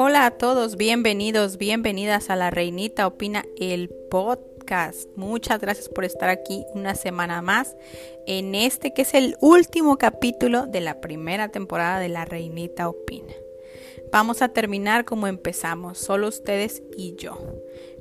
Hola 0.00 0.26
a 0.26 0.30
todos, 0.30 0.76
bienvenidos, 0.76 1.58
bienvenidas 1.58 2.30
a 2.30 2.36
La 2.36 2.50
Reinita 2.50 3.08
Opina, 3.08 3.44
el 3.58 3.88
podcast. 3.88 5.08
Muchas 5.16 5.60
gracias 5.60 5.88
por 5.88 6.04
estar 6.04 6.28
aquí 6.28 6.64
una 6.72 6.94
semana 6.94 7.42
más 7.42 7.76
en 8.24 8.54
este 8.54 8.94
que 8.94 9.02
es 9.02 9.12
el 9.14 9.34
último 9.40 9.98
capítulo 9.98 10.66
de 10.68 10.82
la 10.82 11.00
primera 11.00 11.48
temporada 11.48 11.98
de 11.98 12.08
La 12.10 12.24
Reinita 12.24 12.88
Opina. 12.88 13.34
Vamos 14.12 14.40
a 14.40 14.50
terminar 14.50 15.04
como 15.04 15.26
empezamos, 15.26 15.98
solo 15.98 16.28
ustedes 16.28 16.80
y 16.96 17.16
yo. 17.16 17.36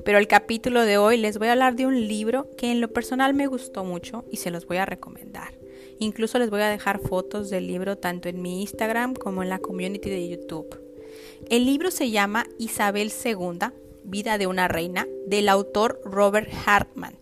Pero 0.06 0.20
el 0.20 0.28
capítulo 0.28 0.86
de 0.86 1.00
hoy 1.00 1.18
les 1.18 1.40
voy 1.40 1.48
a 1.48 1.54
hablar 1.54 1.76
de 1.76 1.88
un 1.88 2.08
libro 2.08 2.48
que 2.60 2.70
en 2.70 2.80
lo 2.80 2.94
personal 2.94 3.34
me 3.34 3.48
gustó 3.48 3.84
mucho 3.84 4.24
y 4.30 4.38
se 4.38 4.52
los 4.52 4.68
voy 4.68 4.78
a 4.78 4.86
recomendar. 4.86 5.58
Incluso 5.98 6.38
les 6.38 6.52
voy 6.52 6.62
a 6.62 6.70
dejar 6.70 7.00
fotos 7.00 7.50
del 7.50 7.66
libro 7.66 7.98
tanto 7.98 8.30
en 8.30 8.40
mi 8.40 8.62
Instagram 8.62 9.16
como 9.16 9.42
en 9.42 9.50
la 9.50 9.58
community 9.58 10.12
de 10.12 10.30
YouTube. 10.30 10.87
El 11.50 11.66
libro 11.66 11.92
se 11.92 12.10
llama 12.12 12.46
Isabel 12.58 13.12
II, 13.24 13.60
Vida 14.04 14.38
de 14.38 14.48
una 14.48 14.68
Reina, 14.68 15.08
del 15.28 15.50
autor 15.50 16.02
Robert 16.04 16.50
Hartman. 16.66 17.16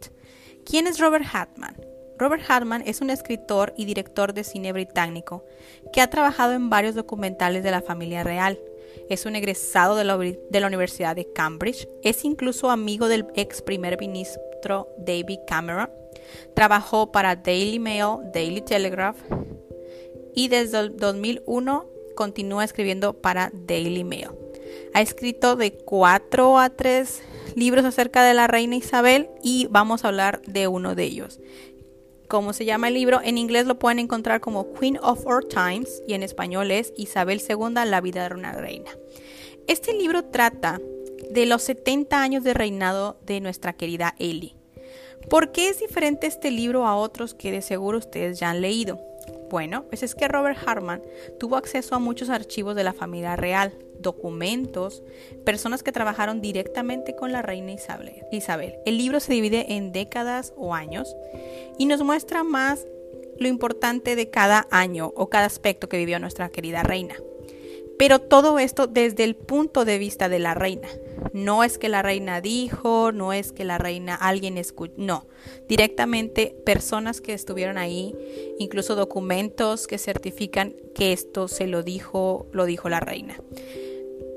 ¿Quién 0.66 0.88
es 0.88 1.00
Robert 1.00 1.26
Hartman? 1.32 1.76
Robert 2.18 2.44
Hartman 2.48 2.84
es 2.86 3.02
un 3.02 3.10
escritor 3.10 3.74
y 3.78 3.86
director 3.86 4.34
de 4.34 4.44
cine 4.44 4.72
británico 4.72 5.46
que 5.92 6.02
ha 6.02 6.10
trabajado 6.10 6.54
en 6.54 6.70
varios 6.70 6.96
documentales 6.96 7.64
de 7.64 7.72
la 7.72 7.82
familia 7.82 8.24
real. 8.24 8.60
Es 9.10 9.26
un 9.26 9.36
egresado 9.36 9.96
de 9.96 10.06
la, 10.06 10.68
Universidad 10.68 11.16
de 11.16 11.32
Cambridge. 11.34 11.88
Es 12.02 12.24
incluso 12.24 12.72
amigo 12.72 13.08
del 13.08 13.28
ex 13.36 13.62
primer 13.62 14.00
ministro 14.00 14.90
David 14.98 15.40
Cameron. 15.46 15.90
Trabajó 16.56 17.12
para 17.12 17.36
Daily 17.36 17.80
Mail, 17.80 18.18
Daily 18.34 18.62
Telegraph 18.62 19.18
y 20.34 20.48
desde 20.48 20.80
el 20.80 20.98
2001 20.98 21.95
continúa 22.16 22.64
escribiendo 22.64 23.14
para 23.14 23.52
Daily 23.54 24.04
Mail. 24.04 24.30
Ha 24.94 25.02
escrito 25.02 25.56
de 25.56 25.74
cuatro 25.74 26.58
a 26.58 26.70
tres 26.70 27.22
libros 27.56 27.86
acerca 27.86 28.24
de 28.24 28.34
la 28.34 28.48
reina 28.48 28.76
Isabel 28.76 29.30
y 29.44 29.68
vamos 29.70 30.04
a 30.04 30.08
hablar 30.08 30.42
de 30.48 30.68
uno 30.68 30.96
de 30.96 31.04
ellos. 31.04 31.40
¿Cómo 32.28 32.54
se 32.54 32.66
llama 32.66 32.88
el 32.88 32.96
libro? 32.96 33.22
En 33.24 33.38
inglés 33.38 33.68
lo 33.68 33.78
pueden 33.78 34.00
encontrar 34.00 34.42
como 34.42 34.74
Queen 34.74 34.98
of 35.02 35.26
Our 35.28 35.46
Times 35.46 36.02
y 36.08 36.16
en 36.16 36.24
español 36.24 36.72
es 36.72 36.92
Isabel 36.98 37.42
II, 37.48 37.86
la 37.86 38.02
vida 38.02 38.28
de 38.28 38.34
una 38.34 38.52
reina. 38.54 38.90
Este 39.68 39.94
libro 39.94 40.26
trata 40.26 40.82
de 41.30 41.46
los 41.46 41.64
70 41.64 42.22
años 42.22 42.44
de 42.44 42.54
reinado 42.54 43.20
de 43.26 43.42
nuestra 43.42 43.74
querida 43.74 44.16
Ellie. 44.18 44.56
¿Por 45.30 45.52
qué 45.52 45.70
es 45.70 45.80
diferente 45.80 46.28
este 46.28 46.52
libro 46.52 46.86
a 46.86 46.96
otros 46.96 47.34
que 47.34 47.52
de 47.52 47.62
seguro 47.62 47.98
ustedes 47.98 48.40
ya 48.40 48.52
han 48.52 48.62
leído? 48.62 49.00
Bueno, 49.50 49.86
pues 49.88 50.04
es 50.04 50.16
que 50.16 50.28
Robert 50.28 50.58
Hartman 50.66 51.02
tuvo 51.40 51.56
acceso 51.56 51.96
a 51.96 52.00
muchos 52.00 52.30
archivos 52.30 52.76
de 52.76 52.84
la 52.84 52.94
familia 52.94 53.36
real, 53.36 53.74
documentos, 54.00 55.04
personas 55.46 55.84
que 55.84 55.92
trabajaron 55.92 56.42
directamente 56.42 57.16
con 57.16 57.32
la 57.32 57.42
reina 57.42 57.72
Isabel. 57.72 58.76
El 58.86 58.98
libro 58.98 59.20
se 59.20 59.34
divide 59.34 59.74
en 59.74 59.92
décadas 59.92 60.54
o 60.58 60.74
años 60.74 61.16
y 61.78 61.86
nos 61.86 62.04
muestra 62.04 62.44
más 62.44 62.86
lo 63.38 63.48
importante 63.48 64.16
de 64.16 64.30
cada 64.30 64.68
año 64.72 65.12
o 65.16 65.30
cada 65.30 65.46
aspecto 65.46 65.90
que 65.90 65.98
vivió 65.98 66.20
nuestra 66.20 66.50
querida 66.50 66.84
reina. 66.84 67.16
Pero 67.98 68.20
todo 68.20 68.60
esto 68.60 68.88
desde 68.88 69.24
el 69.24 69.36
punto 69.36 69.86
de 69.86 69.98
vista 69.98 70.30
de 70.30 70.40
la 70.40 70.54
reina. 70.54 70.88
No 71.34 71.64
es 71.64 71.78
que 71.78 71.90
la 71.90 72.02
reina 72.02 72.42
dijo, 72.42 73.12
no 73.12 73.34
es 73.34 73.52
que 73.52 73.66
la 73.66 73.78
reina 73.78 74.16
alguien 74.16 74.58
escuchó, 74.58 74.94
no. 74.98 75.28
Directamente 75.68 76.56
personas 76.66 77.22
que 77.22 77.34
estuvieron 77.34 77.78
ahí, 77.78 78.16
incluso 78.60 78.96
documentos 78.96 79.88
que 79.88 79.98
certifican 79.98 80.76
que 80.94 81.14
esto 81.14 81.48
se 81.48 81.68
lo 81.68 81.84
dijo, 81.84 82.48
lo 82.52 82.66
dijo 82.66 82.90
la 82.90 83.00
reina. 83.00 83.36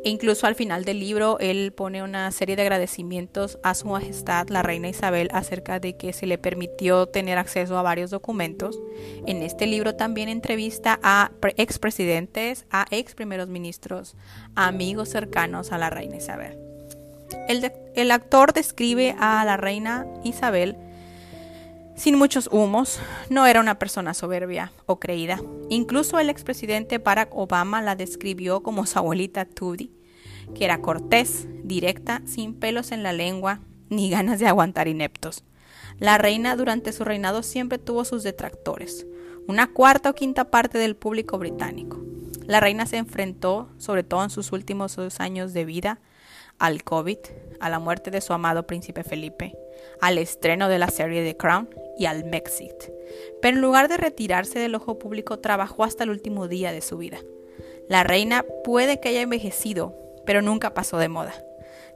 E 0.08 0.10
incluso 0.10 0.46
al 0.46 0.54
final 0.54 0.86
del 0.86 1.00
libro 1.00 1.38
él 1.38 1.70
pone 1.70 2.02
una 2.02 2.30
serie 2.30 2.56
de 2.56 2.62
agradecimientos 2.62 3.58
a 3.62 3.74
su 3.74 3.88
majestad 3.88 4.48
la 4.48 4.62
reina 4.62 4.88
Isabel 4.88 5.28
acerca 5.34 5.80
de 5.80 5.98
que 5.98 6.14
se 6.14 6.26
le 6.26 6.38
permitió 6.38 7.08
tener 7.08 7.36
acceso 7.36 7.76
a 7.76 7.82
varios 7.82 8.08
documentos. 8.08 8.80
En 9.26 9.42
este 9.42 9.66
libro 9.66 9.96
también 9.96 10.30
entrevista 10.30 10.98
a 11.02 11.30
expresidentes, 11.58 12.64
a 12.70 12.86
ex 12.90 13.14
primeros 13.14 13.50
ministros, 13.50 14.16
a 14.54 14.68
amigos 14.68 15.10
cercanos 15.10 15.72
a 15.72 15.76
la 15.76 15.90
reina 15.90 16.16
Isabel. 16.16 16.56
El, 17.46 17.70
el 17.94 18.10
actor 18.10 18.54
describe 18.54 19.14
a 19.18 19.44
la 19.44 19.58
reina 19.58 20.06
Isabel 20.24 20.78
sin 21.96 22.16
muchos 22.16 22.48
humos, 22.50 22.98
no 23.28 23.44
era 23.44 23.60
una 23.60 23.78
persona 23.78 24.14
soberbia 24.14 24.72
o 24.86 25.00
creída. 25.00 25.38
Incluso 25.68 26.18
el 26.18 26.30
expresidente 26.30 26.96
Barack 26.96 27.34
Obama 27.34 27.82
la 27.82 27.96
describió 27.96 28.62
como 28.62 28.86
su 28.86 28.98
abuelita 28.98 29.44
Tudi, 29.44 29.97
que 30.54 30.64
era 30.64 30.80
cortés, 30.80 31.46
directa, 31.64 32.22
sin 32.26 32.54
pelos 32.54 32.92
en 32.92 33.02
la 33.02 33.12
lengua, 33.12 33.60
ni 33.88 34.10
ganas 34.10 34.38
de 34.38 34.46
aguantar 34.46 34.88
ineptos. 34.88 35.44
La 35.98 36.18
reina 36.18 36.56
durante 36.56 36.92
su 36.92 37.04
reinado 37.04 37.42
siempre 37.42 37.78
tuvo 37.78 38.04
sus 38.04 38.22
detractores, 38.22 39.06
una 39.46 39.72
cuarta 39.72 40.10
o 40.10 40.14
quinta 40.14 40.50
parte 40.50 40.78
del 40.78 40.94
público 40.94 41.38
británico. 41.38 42.00
La 42.46 42.60
reina 42.60 42.86
se 42.86 42.96
enfrentó, 42.96 43.68
sobre 43.78 44.04
todo 44.04 44.24
en 44.24 44.30
sus 44.30 44.52
últimos 44.52 44.96
dos 44.96 45.20
años 45.20 45.52
de 45.52 45.64
vida, 45.64 46.00
al 46.58 46.82
COVID, 46.82 47.18
a 47.60 47.68
la 47.68 47.78
muerte 47.78 48.10
de 48.10 48.20
su 48.20 48.32
amado 48.32 48.66
príncipe 48.66 49.04
Felipe, 49.04 49.56
al 50.00 50.18
estreno 50.18 50.68
de 50.68 50.78
la 50.78 50.88
serie 50.88 51.24
The 51.24 51.36
Crown 51.36 51.68
y 51.98 52.06
al 52.06 52.24
Mexit. 52.24 52.74
Pero 53.42 53.56
en 53.56 53.62
lugar 53.62 53.88
de 53.88 53.96
retirarse 53.96 54.58
del 54.58 54.74
ojo 54.74 54.98
público, 54.98 55.38
trabajó 55.38 55.84
hasta 55.84 56.04
el 56.04 56.10
último 56.10 56.48
día 56.48 56.72
de 56.72 56.80
su 56.80 56.98
vida. 56.98 57.18
La 57.88 58.04
reina 58.04 58.44
puede 58.64 59.00
que 59.00 59.08
haya 59.08 59.22
envejecido, 59.22 59.94
pero 60.28 60.42
nunca 60.42 60.74
pasó 60.74 60.98
de 60.98 61.08
moda. 61.08 61.42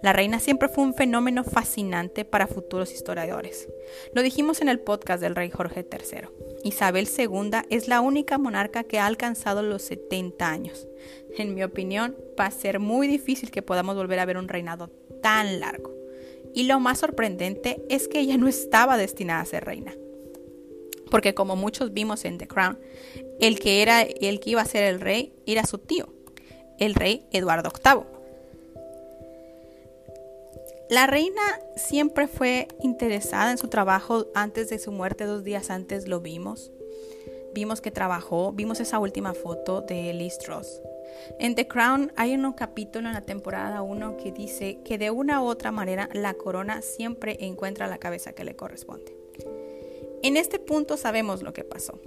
La 0.01 0.15
reina 0.15 0.41
siempre 0.41 0.71
fue 0.71 0.85
un 0.85 0.95
fenómeno 0.95 1.45
fascinante 1.45 2.25
para 2.25 2.47
futuros 2.47 2.91
historiadores. 2.91 3.69
Lo 4.15 4.23
dijimos 4.23 4.63
en 4.63 4.71
el 4.71 4.81
podcast 4.81 5.21
del 5.21 5.37
rey 5.37 5.51
Jorge 5.51 5.87
III. 5.87 6.29
Isabel 6.65 7.07
II 7.07 7.51
es 7.69 7.89
la 7.89 8.01
única 8.01 8.39
monarca 8.39 8.85
que 8.85 8.99
ha 8.99 9.05
alcanzado 9.05 9.63
los 9.63 9.83
70 9.83 10.49
años. 10.49 10.89
En 11.37 11.55
mi 11.55 11.63
opinión, 11.63 12.17
va 12.41 12.47
a 12.47 12.51
ser 12.51 12.81
muy 12.81 13.07
difícil 13.07 13.51
que 13.51 13.61
podamos 13.61 13.97
volver 13.97 14.19
a 14.19 14.25
ver 14.25 14.39
un 14.39 14.49
reinado 14.49 14.89
tan 15.23 15.61
largo. 15.61 15.93
Y 16.55 16.63
lo 16.63 16.81
más 16.81 17.01
sorprendente 17.01 17.85
es 17.91 18.09
que 18.09 18.21
ella 18.21 18.39
no 18.39 18.49
estaba 18.49 18.97
destinada 18.97 19.43
a 19.43 19.45
ser 19.45 19.67
reina. 19.67 19.95
Porque 21.11 21.35
como 21.35 21.55
muchos 21.55 21.93
vimos 21.93 22.25
en 22.25 22.39
The 22.39 22.49
Crown, 22.49 22.79
el 23.41 23.61
que 23.61 23.83
era 23.83 24.01
el 24.01 24.41
que 24.41 24.49
iba 24.49 24.63
a 24.63 24.65
ser 24.65 24.85
el 24.85 25.03
rey 25.03 25.35
era 25.45 25.67
su 25.67 25.77
tío, 25.77 26.15
el 26.79 26.95
rey 26.95 27.27
Eduardo 27.31 27.71
VIII. 27.71 28.22
La 30.93 31.07
reina 31.07 31.41
siempre 31.75 32.29
fue 32.29 32.69
interesada 32.83 33.51
en 33.51 33.57
su 33.57 33.69
trabajo 33.69 34.27
antes 34.35 34.69
de 34.69 34.79
su 34.79 34.93
muerte, 34.93 35.25
dos 35.25 35.43
días 35.43 35.71
antes 35.71 36.07
lo 36.07 36.21
vimos. 36.21 36.71
Vimos 37.55 37.81
que 37.81 37.91
trabajó, 37.91 38.53
vimos 38.53 38.79
esa 38.79 38.99
última 38.99 39.33
foto 39.33 39.81
de 39.81 40.13
Liz 40.13 40.37
Truss. 40.37 40.83
En 41.39 41.55
The 41.55 41.67
Crown 41.67 42.13
hay 42.15 42.35
un 42.35 42.53
capítulo 42.53 43.09
en 43.09 43.15
la 43.15 43.23
temporada 43.23 43.81
1 43.81 44.19
que 44.19 44.33
dice 44.33 44.81
que 44.85 44.99
de 44.99 45.11
una 45.11 45.43
u 45.43 45.47
otra 45.47 45.73
manera 45.73 46.11
la 46.13 46.35
corona 46.35 46.83
siempre 46.83 47.39
encuentra 47.41 47.87
la 47.87 47.97
cabeza 47.97 48.35
que 48.35 48.45
le 48.45 48.55
corresponde. 48.55 49.17
En 50.23 50.37
este 50.37 50.59
punto 50.59 50.99
sabemos 50.99 51.43
lo 51.43 51.55
que 51.55 51.65
pasó. 51.65 51.99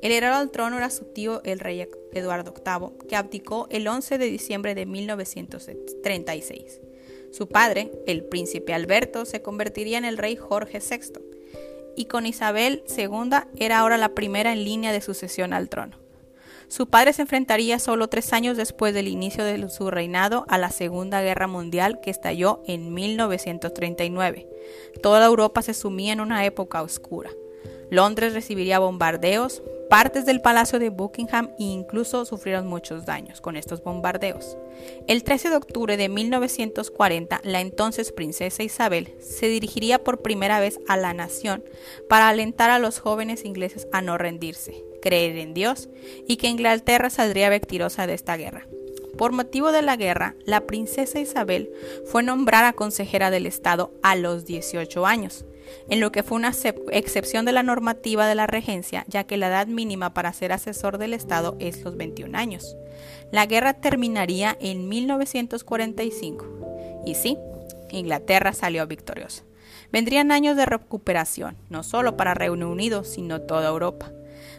El 0.00 0.10
heredero 0.10 0.36
al 0.36 0.50
trono 0.50 0.78
era 0.78 0.88
su 0.88 1.04
tío, 1.04 1.42
el 1.44 1.60
rey 1.60 1.86
Eduardo 2.14 2.54
VIII, 2.54 3.06
que 3.06 3.14
abdicó 3.14 3.66
el 3.70 3.86
11 3.86 4.16
de 4.16 4.30
diciembre 4.30 4.74
de 4.74 4.86
1936. 4.86 6.80
Su 7.32 7.48
padre, 7.48 7.90
el 8.06 8.24
príncipe 8.24 8.74
Alberto, 8.74 9.24
se 9.24 9.40
convertiría 9.40 9.96
en 9.96 10.04
el 10.04 10.18
rey 10.18 10.36
Jorge 10.36 10.80
VI, 10.80 11.20
y 11.96 12.04
con 12.04 12.26
Isabel 12.26 12.84
II 12.96 13.30
era 13.56 13.78
ahora 13.78 13.96
la 13.96 14.10
primera 14.10 14.52
en 14.52 14.64
línea 14.64 14.92
de 14.92 15.00
sucesión 15.00 15.54
al 15.54 15.70
trono. 15.70 15.96
Su 16.68 16.88
padre 16.88 17.14
se 17.14 17.22
enfrentaría 17.22 17.78
solo 17.78 18.08
tres 18.08 18.32
años 18.34 18.56
después 18.56 18.92
del 18.92 19.08
inicio 19.08 19.44
de 19.44 19.68
su 19.70 19.90
reinado 19.90 20.44
a 20.48 20.58
la 20.58 20.70
Segunda 20.70 21.22
Guerra 21.22 21.46
Mundial 21.46 22.00
que 22.00 22.10
estalló 22.10 22.62
en 22.66 22.92
1939. 22.92 24.48
Toda 25.02 25.26
Europa 25.26 25.62
se 25.62 25.74
sumía 25.74 26.12
en 26.12 26.20
una 26.20 26.44
época 26.44 26.82
oscura. 26.82 27.30
Londres 27.90 28.32
recibiría 28.32 28.78
bombardeos, 28.78 29.62
partes 29.92 30.24
del 30.24 30.40
Palacio 30.40 30.78
de 30.78 30.88
Buckingham 30.88 31.50
e 31.58 31.64
incluso 31.64 32.24
sufrieron 32.24 32.66
muchos 32.66 33.04
daños 33.04 33.42
con 33.42 33.58
estos 33.58 33.84
bombardeos. 33.84 34.56
El 35.06 35.22
13 35.22 35.50
de 35.50 35.56
octubre 35.56 35.98
de 35.98 36.08
1940, 36.08 37.42
la 37.44 37.60
entonces 37.60 38.10
princesa 38.10 38.62
Isabel 38.62 39.14
se 39.20 39.48
dirigiría 39.48 40.02
por 40.02 40.22
primera 40.22 40.60
vez 40.60 40.80
a 40.88 40.96
la 40.96 41.12
nación 41.12 41.62
para 42.08 42.30
alentar 42.30 42.70
a 42.70 42.78
los 42.78 43.00
jóvenes 43.00 43.44
ingleses 43.44 43.86
a 43.92 44.00
no 44.00 44.16
rendirse, 44.16 44.82
creer 45.02 45.36
en 45.36 45.52
Dios 45.52 45.90
y 46.26 46.36
que 46.38 46.48
Inglaterra 46.48 47.10
saldría 47.10 47.50
victoriosa 47.50 48.06
de 48.06 48.14
esta 48.14 48.38
guerra. 48.38 48.66
Por 49.18 49.32
motivo 49.32 49.72
de 49.72 49.82
la 49.82 49.96
guerra, 49.96 50.36
la 50.46 50.62
princesa 50.62 51.20
Isabel 51.20 51.70
fue 52.06 52.22
nombrada 52.22 52.72
consejera 52.72 53.30
del 53.30 53.44
Estado 53.44 53.92
a 54.02 54.16
los 54.16 54.46
18 54.46 55.04
años. 55.04 55.44
En 55.88 56.00
lo 56.00 56.12
que 56.12 56.22
fue 56.22 56.36
una 56.36 56.52
excepción 56.90 57.44
de 57.44 57.52
la 57.52 57.62
normativa 57.62 58.26
de 58.26 58.34
la 58.34 58.46
regencia, 58.46 59.04
ya 59.08 59.24
que 59.24 59.36
la 59.36 59.48
edad 59.48 59.66
mínima 59.66 60.14
para 60.14 60.32
ser 60.32 60.52
asesor 60.52 60.98
del 60.98 61.14
Estado 61.14 61.56
es 61.58 61.82
los 61.82 61.96
21 61.96 62.36
años. 62.36 62.76
La 63.30 63.46
guerra 63.46 63.74
terminaría 63.74 64.56
en 64.60 64.88
1945. 64.88 67.02
Y 67.06 67.14
sí, 67.14 67.38
Inglaterra 67.90 68.52
salió 68.52 68.86
victoriosa. 68.86 69.44
Vendrían 69.90 70.32
años 70.32 70.56
de 70.56 70.66
recuperación, 70.66 71.56
no 71.68 71.82
solo 71.82 72.16
para 72.16 72.34
Reino 72.34 72.70
Unido, 72.70 73.04
sino 73.04 73.42
toda 73.42 73.68
Europa. 73.68 74.10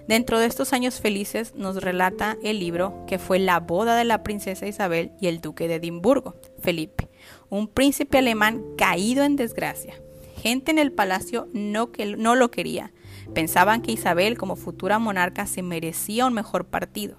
Dentro 0.07 0.37
de 0.37 0.47
estos 0.47 0.73
años 0.73 0.99
felices 0.99 1.55
nos 1.55 1.81
relata 1.81 2.37
el 2.43 2.59
libro 2.59 3.05
que 3.07 3.19
fue 3.19 3.39
la 3.39 3.59
boda 3.59 3.95
de 3.95 4.03
la 4.03 4.21
princesa 4.21 4.67
Isabel 4.67 5.11
y 5.21 5.27
el 5.27 5.39
duque 5.39 5.67
de 5.67 5.75
Edimburgo, 5.75 6.35
Felipe, 6.61 7.07
un 7.49 7.67
príncipe 7.67 8.17
alemán 8.17 8.61
caído 8.77 9.23
en 9.23 9.37
desgracia. 9.37 9.95
Gente 10.43 10.71
en 10.71 10.77
el 10.77 10.91
palacio 10.91 11.47
no, 11.53 11.93
que, 11.93 12.05
no 12.05 12.35
lo 12.35 12.51
quería. 12.51 12.91
Pensaban 13.33 13.81
que 13.81 13.93
Isabel 13.93 14.37
como 14.37 14.57
futura 14.57 14.99
monarca 14.99 15.47
se 15.47 15.61
merecía 15.61 16.25
un 16.25 16.33
mejor 16.33 16.65
partido, 16.65 17.15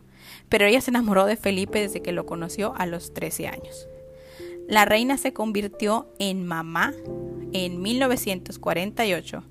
pero 0.50 0.66
ella 0.66 0.82
se 0.82 0.90
enamoró 0.90 1.24
de 1.24 1.36
Felipe 1.36 1.80
desde 1.80 2.02
que 2.02 2.12
lo 2.12 2.26
conoció 2.26 2.74
a 2.76 2.84
los 2.84 3.14
13 3.14 3.46
años. 3.48 3.88
La 4.68 4.84
reina 4.84 5.16
se 5.16 5.32
convirtió 5.32 6.12
en 6.18 6.44
mamá 6.44 6.92
en 7.54 7.80
1948, 7.80 9.42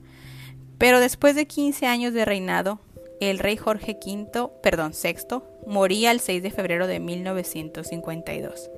pero 0.77 0.99
después 0.99 1.35
de 1.35 1.47
15 1.47 1.87
años 1.87 2.13
de 2.13 2.25
reinado, 2.25 2.79
el 3.21 3.39
rey 3.39 3.57
Jorge 3.57 3.97
V, 3.99 4.51
perdón, 4.61 4.91
VI, 4.91 5.41
moría 5.65 6.11
el 6.11 6.19
6 6.19 6.43
de 6.43 6.51
febrero 6.51 6.85
de 6.85 6.99
1952. 6.99 8.69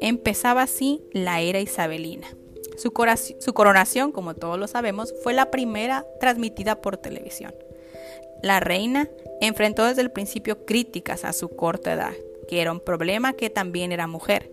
Empezaba 0.00 0.62
así 0.62 1.00
la 1.12 1.40
era 1.42 1.60
isabelina. 1.60 2.26
Su, 2.76 2.92
coronación, 2.92 4.12
como 4.12 4.34
todos 4.34 4.58
lo 4.58 4.66
sabemos, 4.66 5.14
fue 5.22 5.32
la 5.32 5.50
primera 5.50 6.06
transmitida 6.20 6.80
por 6.80 6.96
televisión. 6.96 7.54
La 8.42 8.60
reina 8.60 9.08
enfrentó 9.40 9.84
desde 9.84 10.02
el 10.02 10.10
principio 10.10 10.64
críticas 10.64 11.24
a 11.24 11.32
su 11.32 11.48
corta 11.50 11.92
edad, 11.92 12.12
que 12.48 12.60
era 12.60 12.72
un 12.72 12.80
problema 12.80 13.34
que 13.34 13.50
también 13.50 13.92
era 13.92 14.06
mujer. 14.06 14.50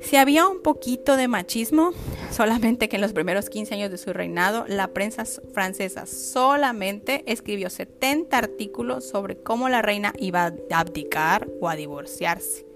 Si 0.00 0.16
había 0.16 0.46
un 0.46 0.62
poquito 0.62 1.16
de 1.16 1.28
machismo, 1.28 1.92
solamente 2.30 2.88
que 2.88 2.96
en 2.96 3.02
los 3.02 3.12
primeros 3.12 3.50
15 3.50 3.74
años 3.74 3.90
de 3.90 3.98
su 3.98 4.12
reinado, 4.12 4.64
la 4.66 4.88
prensa 4.88 5.24
francesa 5.52 6.06
solamente 6.06 7.22
escribió 7.26 7.70
70 7.70 8.36
artículos 8.36 9.06
sobre 9.06 9.36
cómo 9.42 9.68
la 9.68 9.82
reina 9.82 10.12
iba 10.18 10.46
a 10.46 10.80
abdicar 10.80 11.48
o 11.60 11.68
a 11.68 11.76
divorciarse 11.76 12.66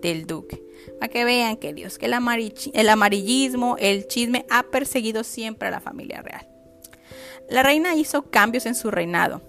del 0.00 0.26
duque. 0.26 0.69
Para 0.98 1.10
que 1.10 1.24
vean, 1.24 1.56
queridos, 1.56 1.98
que 1.98 2.06
el, 2.06 2.14
el 2.72 2.88
amarillismo, 2.88 3.76
el 3.78 4.06
chisme 4.06 4.46
ha 4.50 4.64
perseguido 4.64 5.24
siempre 5.24 5.68
a 5.68 5.72
la 5.72 5.80
familia 5.80 6.22
real. 6.22 6.46
La 7.48 7.62
reina 7.62 7.96
hizo 7.96 8.30
cambios 8.30 8.64
en 8.66 8.76
su 8.76 8.92
reinado, 8.92 9.42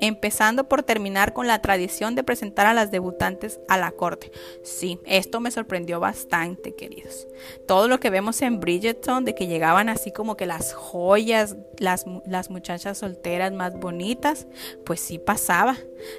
empezando 0.00 0.68
por 0.68 0.82
terminar 0.82 1.32
con 1.32 1.46
la 1.46 1.62
tradición 1.62 2.14
de 2.14 2.22
presentar 2.22 2.66
a 2.66 2.74
las 2.74 2.90
debutantes 2.90 3.60
a 3.68 3.78
la 3.78 3.92
corte. 3.92 4.30
Sí, 4.62 5.00
esto 5.06 5.40
me 5.40 5.50
sorprendió 5.50 5.98
bastante, 5.98 6.74
queridos. 6.74 7.26
Todo 7.66 7.88
lo 7.88 7.98
que 7.98 8.10
vemos 8.10 8.42
en 8.42 8.60
Bridgerton, 8.60 9.24
de 9.24 9.34
que 9.34 9.46
llegaban 9.46 9.88
así 9.88 10.12
como 10.12 10.36
que 10.36 10.44
las 10.44 10.74
joyas, 10.74 11.56
las, 11.78 12.04
las 12.26 12.50
muchachas 12.50 12.98
solteras 12.98 13.52
más 13.52 13.78
bonitas, 13.78 14.46
pues 14.84 15.00
sí 15.00 15.18
pasaba. 15.18 15.76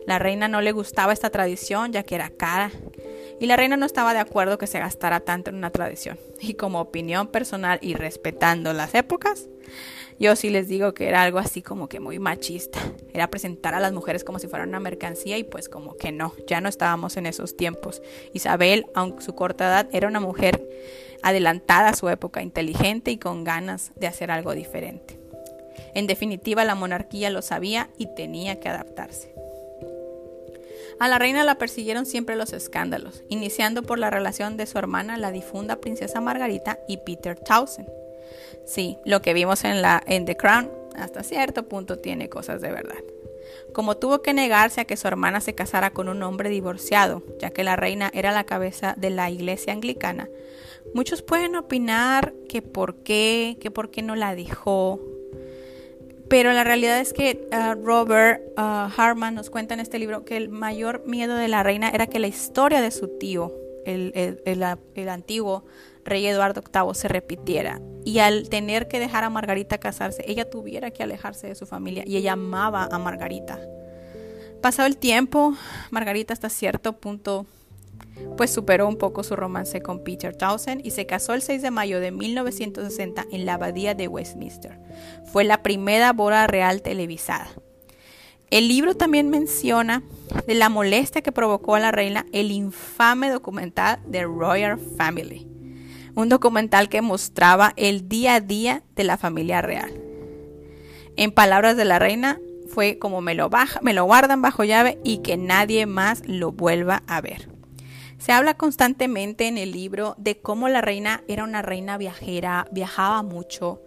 La 0.08 0.18
reina 0.19 0.48
no 0.48 0.62
le 0.62 0.72
gustaba 0.72 1.14
esta 1.14 1.30
tradición 1.30 1.92
ya 1.92 2.04
que 2.04 2.16
era 2.16 2.30
cara. 2.31 2.72
Y 3.39 3.45
la 3.45 3.56
reina 3.56 3.78
no 3.78 3.86
estaba 3.86 4.13
de 4.13 4.19
acuerdo 4.19 4.57
que 4.57 4.68
se 4.68 4.80
gastara 4.80 5.19
tanto 5.19 5.50
en 5.50 5.57
una 5.57 5.69
tradición. 5.69 6.18
Y 6.39 6.56
como 6.56 6.81
opinión 6.81 7.28
personal 7.28 7.80
y 7.81 7.94
respetando 7.94 8.74
las 8.74 8.95
épocas, 8.95 9.48
yo 10.19 10.36
sí 10.36 10.50
les 10.50 10.68
digo 10.68 10.94
que 10.94 11.07
era 11.07 11.22
algo 11.22 11.38
así 11.38 11.62
como 11.62 11.88
que 11.88 12.00
muy 12.00 12.18
machista. 12.18 12.80
Era 13.13 13.30
presentar 13.30 13.75
a 13.75 13.80
las 13.80 13.94
mujeres 13.94 14.24
como 14.24 14.39
si 14.39 14.48
fueran 14.48 14.69
una 14.69 14.80
mercancía 14.80 15.38
y 15.38 15.44
pues 15.44 15.69
como 15.69 15.95
que 15.95 16.12
no, 16.12 16.34
ya 16.48 16.62
no 16.62 16.69
estábamos 16.69 17.18
en 17.18 17.28
esos 17.28 17.56
tiempos. 17.56 18.01
Isabel, 18.34 18.88
aunque 18.95 19.24
su 19.24 19.36
corta 19.36 19.68
edad, 19.68 19.90
era 19.92 20.07
una 20.07 20.19
mujer 20.19 20.68
adelantada 21.22 21.90
a 21.90 21.95
su 21.95 22.10
época, 22.10 22.42
inteligente 22.42 23.12
y 23.12 23.18
con 23.18 23.44
ganas 23.44 23.92
de 23.95 24.07
hacer 24.07 24.31
algo 24.31 24.54
diferente. 24.54 25.19
En 25.94 26.07
definitiva, 26.07 26.66
la 26.66 26.75
monarquía 26.75 27.30
lo 27.30 27.42
sabía 27.42 27.90
y 27.98 28.07
tenía 28.16 28.60
que 28.60 28.69
adaptarse. 28.69 29.37
A 30.99 31.07
la 31.07 31.19
reina 31.19 31.44
la 31.44 31.59
persiguieron 31.59 32.05
siempre 32.05 32.35
los 32.35 32.53
escándalos, 32.53 33.23
iniciando 33.29 33.83
por 33.83 33.99
la 33.99 34.09
relación 34.09 34.57
de 34.57 34.65
su 34.65 34.79
hermana, 34.79 35.17
la 35.17 35.31
difunda 35.31 35.79
princesa 35.79 36.21
Margarita, 36.21 36.79
y 36.88 36.97
Peter 36.97 37.38
Townsend. 37.38 37.89
Sí, 38.65 38.97
lo 39.05 39.21
que 39.21 39.33
vimos 39.33 39.63
en, 39.63 39.81
la, 39.81 40.01
en 40.07 40.25
The 40.25 40.35
Crown 40.35 40.71
hasta 40.95 41.23
cierto 41.23 41.67
punto 41.67 41.99
tiene 41.99 42.29
cosas 42.29 42.61
de 42.61 42.71
verdad. 42.71 42.97
Como 43.73 43.97
tuvo 43.97 44.21
que 44.21 44.33
negarse 44.33 44.81
a 44.81 44.85
que 44.85 44.97
su 44.97 45.07
hermana 45.07 45.39
se 45.39 45.53
casara 45.53 45.91
con 45.91 46.09
un 46.09 46.23
hombre 46.23 46.49
divorciado, 46.49 47.23
ya 47.39 47.51
que 47.51 47.63
la 47.63 47.75
reina 47.75 48.09
era 48.13 48.31
la 48.31 48.45
cabeza 48.45 48.95
de 48.97 49.11
la 49.11 49.29
iglesia 49.29 49.73
anglicana, 49.73 50.29
muchos 50.94 51.21
pueden 51.21 51.55
opinar 51.55 52.33
que 52.49 52.61
por 52.61 52.95
qué, 53.03 53.57
que 53.61 53.69
por 53.69 53.91
qué 53.91 54.01
no 54.01 54.15
la 54.15 54.35
dejó. 54.35 54.99
Pero 56.29 56.51
la 56.51 56.63
realidad 56.63 57.00
es 57.00 57.13
que 57.13 57.47
uh, 57.51 57.81
Robert 57.83 58.41
uh, 58.57 58.89
Harman 58.97 59.35
nos 59.35 59.50
cuenta 59.50 59.74
en 59.74 59.79
este 59.79 59.97
libro 60.00 60.25
que 60.25 60.38
el 60.38 60.50
mayor 60.50 61.06
miedo 61.06 61.35
de 61.35 61.47
la 61.47 61.63
reina 61.63 61.89
era 61.89 62.07
que 62.07 62.19
la 62.19 62.27
historia 62.27 62.81
de 62.81 62.91
su 62.91 63.18
tío, 63.18 63.53
el, 63.85 64.41
el 64.45 65.09
antiguo 65.09 65.65
rey 66.03 66.25
Eduardo 66.25 66.62
VIII 66.62 66.94
se 66.94 67.07
repitiera 67.07 67.81
y 68.03 68.19
al 68.19 68.50
tener 68.50 68.88
que 68.88 69.00
dejar 69.00 69.25
a 69.25 69.29
Margarita 69.29 69.77
casarse, 69.77 70.24
ella 70.27 70.50
tuviera 70.50 70.91
que 70.91 71.03
alejarse 71.03 71.47
de 71.47 71.56
su 71.56 71.65
familia 71.65 72.03
y 72.07 72.15
ella 72.15 72.33
amaba 72.33 72.88
a 72.89 72.97
Margarita. 72.97 73.59
Pasado 74.62 74.88
el 74.88 74.97
tiempo, 74.97 75.53
Margarita 75.91 76.33
hasta 76.33 76.50
cierto 76.50 76.94
punto 76.94 77.45
pues 78.35 78.51
superó 78.51 78.88
un 78.88 78.97
poco 78.97 79.23
su 79.23 79.35
romance 79.35 79.81
con 79.81 80.03
Peter 80.03 80.35
Townsend 80.35 80.85
y 80.85 80.91
se 80.91 81.05
casó 81.05 81.33
el 81.33 81.41
6 81.41 81.61
de 81.61 81.71
mayo 81.71 81.99
de 81.99 82.11
1960 82.11 83.25
en 83.31 83.45
la 83.45 83.55
abadía 83.55 83.95
de 83.95 84.07
Westminster. 84.07 84.79
Fue 85.25 85.44
la 85.44 85.63
primera 85.63 86.13
boda 86.13 86.47
real 86.47 86.81
televisada. 86.81 87.49
El 88.49 88.67
libro 88.67 88.95
también 88.95 89.29
menciona 89.29 90.03
de 90.47 90.55
la 90.55 90.69
molestia 90.69 91.21
que 91.21 91.31
provocó 91.31 91.75
a 91.75 91.79
la 91.79 91.91
reina 91.91 92.25
el 92.31 92.51
infame 92.51 93.29
documental 93.29 93.99
The 94.09 94.23
Royal 94.23 94.79
Family 94.79 95.57
un 96.17 96.29
documental 96.29 96.89
que 96.89 97.03
mostraba 97.03 97.73
el 97.75 98.09
día 98.09 98.35
a 98.35 98.39
día 98.39 98.81
de 98.95 99.03
la 99.03 99.17
familia 99.17 99.61
real. 99.61 99.94
En 101.15 101.31
palabras 101.31 101.77
de 101.77 101.85
la 101.85 101.99
reina, 101.99 102.39
fue 102.69 102.97
como 102.97 103.21
me 103.21 103.35
lo, 103.35 103.51
baja, 103.51 103.79
me 103.83 103.94
lo 103.94 104.03
guardan 104.03 104.41
bajo 104.41 104.63
llave 104.63 104.97
y 105.03 105.19
que 105.19 105.38
nadie 105.38 105.85
más 105.85 106.23
lo 106.25 106.51
vuelva 106.51 107.04
a 107.06 107.21
ver. 107.21 107.56
Se 108.19 108.31
habla 108.31 108.56
constantemente 108.56 109.47
en 109.47 109.57
el 109.57 109.71
libro 109.71 110.16
de 110.18 110.38
cómo 110.38 110.69
la 110.69 110.81
reina 110.81 111.24
era 111.28 111.44
una 111.44 111.62
reina 111.62 111.97
viajera, 111.97 112.68
viajaba 112.71 113.21
mucho, 113.21 113.81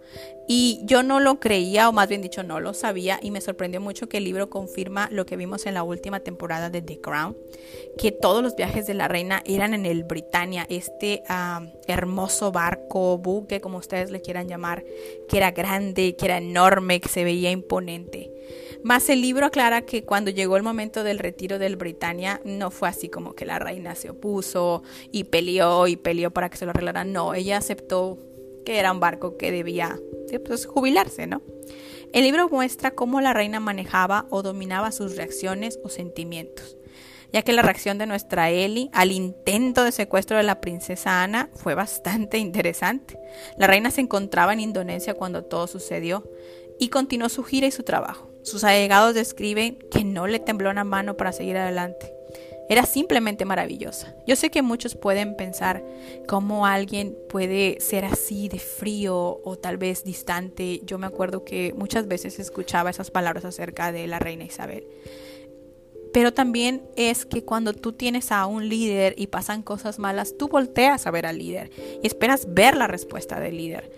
y 0.47 0.81
yo 0.83 1.03
no 1.03 1.19
lo 1.19 1.39
creía, 1.39 1.87
o 1.87 1.93
más 1.93 2.09
bien 2.09 2.21
dicho, 2.21 2.43
no 2.43 2.59
lo 2.59 2.73
sabía, 2.73 3.19
y 3.21 3.31
me 3.31 3.41
sorprendió 3.41 3.79
mucho 3.79 4.09
que 4.09 4.17
el 4.17 4.23
libro 4.23 4.49
confirma 4.49 5.09
lo 5.11 5.25
que 5.25 5.37
vimos 5.37 5.65
en 5.65 5.73
la 5.73 5.83
última 5.83 6.21
temporada 6.21 6.69
de 6.69 6.81
The 6.81 6.99
Crown, 6.99 7.37
que 7.97 8.11
todos 8.11 8.41
los 8.41 8.55
viajes 8.55 8.87
de 8.87 8.93
la 8.93 9.07
reina 9.07 9.43
eran 9.45 9.73
en 9.73 9.85
el 9.85 10.03
Britannia, 10.03 10.65
este 10.69 11.23
hermoso 11.87 12.51
barco, 12.51 13.17
buque, 13.17 13.61
como 13.61 13.77
ustedes 13.77 14.11
le 14.11 14.21
quieran 14.21 14.47
llamar, 14.47 14.83
que 15.29 15.37
era 15.37 15.51
grande, 15.51 16.15
que 16.15 16.25
era 16.25 16.37
enorme, 16.37 16.99
que 16.99 17.09
se 17.09 17.23
veía 17.23 17.51
imponente. 17.51 18.31
Más 18.83 19.09
el 19.09 19.21
libro 19.21 19.45
aclara 19.45 19.83
que 19.83 20.03
cuando 20.05 20.31
llegó 20.31 20.57
el 20.57 20.63
momento 20.63 21.03
del 21.03 21.19
retiro 21.19 21.59
del 21.59 21.75
Britannia, 21.75 22.41
no 22.43 22.71
fue 22.71 22.89
así 22.89 23.09
como 23.09 23.35
que 23.35 23.45
la 23.45 23.59
reina 23.59 23.93
se 23.93 24.09
opuso 24.09 24.81
y 25.11 25.25
peleó 25.25 25.85
y 25.87 25.97
peleó 25.97 26.31
para 26.31 26.49
que 26.49 26.57
se 26.57 26.65
lo 26.65 26.71
arreglaran. 26.71 27.13
No, 27.13 27.35
ella 27.35 27.57
aceptó 27.57 28.17
que 28.65 28.79
era 28.79 28.91
un 28.91 28.99
barco 28.99 29.37
que 29.37 29.51
debía 29.51 29.99
pues, 30.45 30.65
jubilarse, 30.65 31.27
¿no? 31.27 31.43
El 32.11 32.23
libro 32.23 32.49
muestra 32.49 32.91
cómo 32.91 33.21
la 33.21 33.33
reina 33.33 33.59
manejaba 33.59 34.25
o 34.31 34.41
dominaba 34.41 34.91
sus 34.91 35.15
reacciones 35.15 35.79
o 35.83 35.89
sentimientos, 35.89 36.75
ya 37.31 37.43
que 37.43 37.53
la 37.53 37.61
reacción 37.61 37.97
de 37.99 38.07
nuestra 38.07 38.49
Ellie 38.49 38.89
al 38.93 39.11
intento 39.11 39.83
de 39.83 39.91
secuestro 39.91 40.37
de 40.37 40.43
la 40.43 40.59
princesa 40.59 41.23
Ana 41.23 41.49
fue 41.53 41.75
bastante 41.75 42.37
interesante. 42.39 43.17
La 43.57 43.67
reina 43.67 43.91
se 43.91 44.01
encontraba 44.01 44.53
en 44.53 44.59
Indonesia 44.59 45.13
cuando 45.13 45.45
todo 45.45 45.67
sucedió 45.67 46.29
y 46.79 46.89
continuó 46.89 47.29
su 47.29 47.43
gira 47.43 47.67
y 47.67 47.71
su 47.71 47.83
trabajo. 47.83 48.30
Sus 48.43 48.63
allegados 48.63 49.13
describen 49.13 49.77
que 49.91 50.03
no 50.03 50.27
le 50.27 50.39
tembló 50.39 50.69
una 50.69 50.83
mano 50.83 51.17
para 51.17 51.31
seguir 51.31 51.57
adelante. 51.57 52.13
Era 52.69 52.85
simplemente 52.85 53.43
maravillosa. 53.43 54.15
Yo 54.25 54.37
sé 54.37 54.49
que 54.49 54.61
muchos 54.61 54.95
pueden 54.95 55.35
pensar 55.35 55.83
cómo 56.25 56.65
alguien 56.65 57.17
puede 57.27 57.81
ser 57.81 58.05
así 58.05 58.47
de 58.47 58.59
frío 58.59 59.41
o 59.43 59.57
tal 59.57 59.77
vez 59.77 60.05
distante. 60.05 60.79
Yo 60.85 60.97
me 60.97 61.05
acuerdo 61.05 61.43
que 61.43 61.73
muchas 61.75 62.07
veces 62.07 62.39
escuchaba 62.39 62.89
esas 62.89 63.11
palabras 63.11 63.43
acerca 63.43 63.91
de 63.91 64.07
la 64.07 64.19
reina 64.19 64.45
Isabel. 64.45 64.87
Pero 66.13 66.33
también 66.33 66.83
es 66.95 67.25
que 67.25 67.43
cuando 67.43 67.73
tú 67.73 67.93
tienes 67.93 68.31
a 68.31 68.45
un 68.45 68.67
líder 68.67 69.15
y 69.17 69.27
pasan 69.27 69.63
cosas 69.63 69.99
malas, 69.99 70.37
tú 70.37 70.47
volteas 70.47 71.07
a 71.07 71.11
ver 71.11 71.25
al 71.25 71.39
líder 71.39 71.71
y 72.01 72.07
esperas 72.07 72.53
ver 72.53 72.75
la 72.75 72.87
respuesta 72.87 73.39
del 73.39 73.57
líder. 73.57 73.91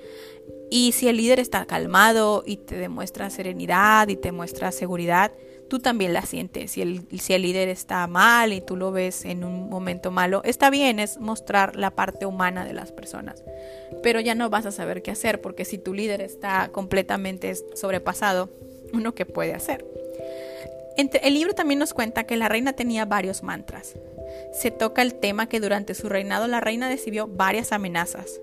Y 0.75 0.91
si 0.93 1.07
el 1.07 1.17
líder 1.17 1.39
está 1.39 1.67
calmado 1.67 2.41
y 2.47 2.57
te 2.57 2.73
demuestra 2.73 3.29
serenidad 3.29 4.07
y 4.07 4.15
te 4.15 4.31
muestra 4.31 4.71
seguridad, 4.71 5.31
tú 5.69 5.77
también 5.77 6.13
la 6.13 6.23
sientes. 6.23 6.71
Si 6.71 6.81
el, 6.81 7.05
si 7.19 7.33
el 7.33 7.43
líder 7.43 7.69
está 7.69 8.07
mal 8.07 8.53
y 8.53 8.59
tú 8.59 8.75
lo 8.75 8.91
ves 8.91 9.23
en 9.23 9.43
un 9.43 9.69
momento 9.69 10.09
malo, 10.09 10.41
está 10.43 10.71
bien, 10.71 10.99
es 10.99 11.19
mostrar 11.19 11.75
la 11.75 11.91
parte 11.91 12.25
humana 12.25 12.65
de 12.65 12.73
las 12.73 12.91
personas. 12.91 13.43
Pero 14.01 14.19
ya 14.19 14.33
no 14.33 14.49
vas 14.49 14.65
a 14.65 14.71
saber 14.71 15.03
qué 15.03 15.11
hacer 15.11 15.41
porque 15.41 15.63
si 15.63 15.77
tu 15.77 15.93
líder 15.93 16.21
está 16.21 16.69
completamente 16.69 17.53
sobrepasado, 17.75 18.49
uno 18.93 19.13
qué 19.13 19.27
puede 19.27 19.53
hacer. 19.53 19.85
el 20.97 21.33
libro 21.35 21.53
también 21.53 21.77
nos 21.77 21.93
cuenta 21.93 22.23
que 22.23 22.35
la 22.35 22.49
reina 22.49 22.73
tenía 22.73 23.05
varios 23.05 23.43
mantras. 23.43 23.93
Se 24.53 24.71
toca 24.71 25.03
el 25.03 25.13
tema 25.13 25.47
que 25.47 25.59
durante 25.59 25.93
su 25.93 26.09
reinado 26.09 26.47
la 26.47 26.61
reina 26.61 26.89
recibió 26.89 27.27
varias 27.27 27.71
amenazas. 27.73 28.41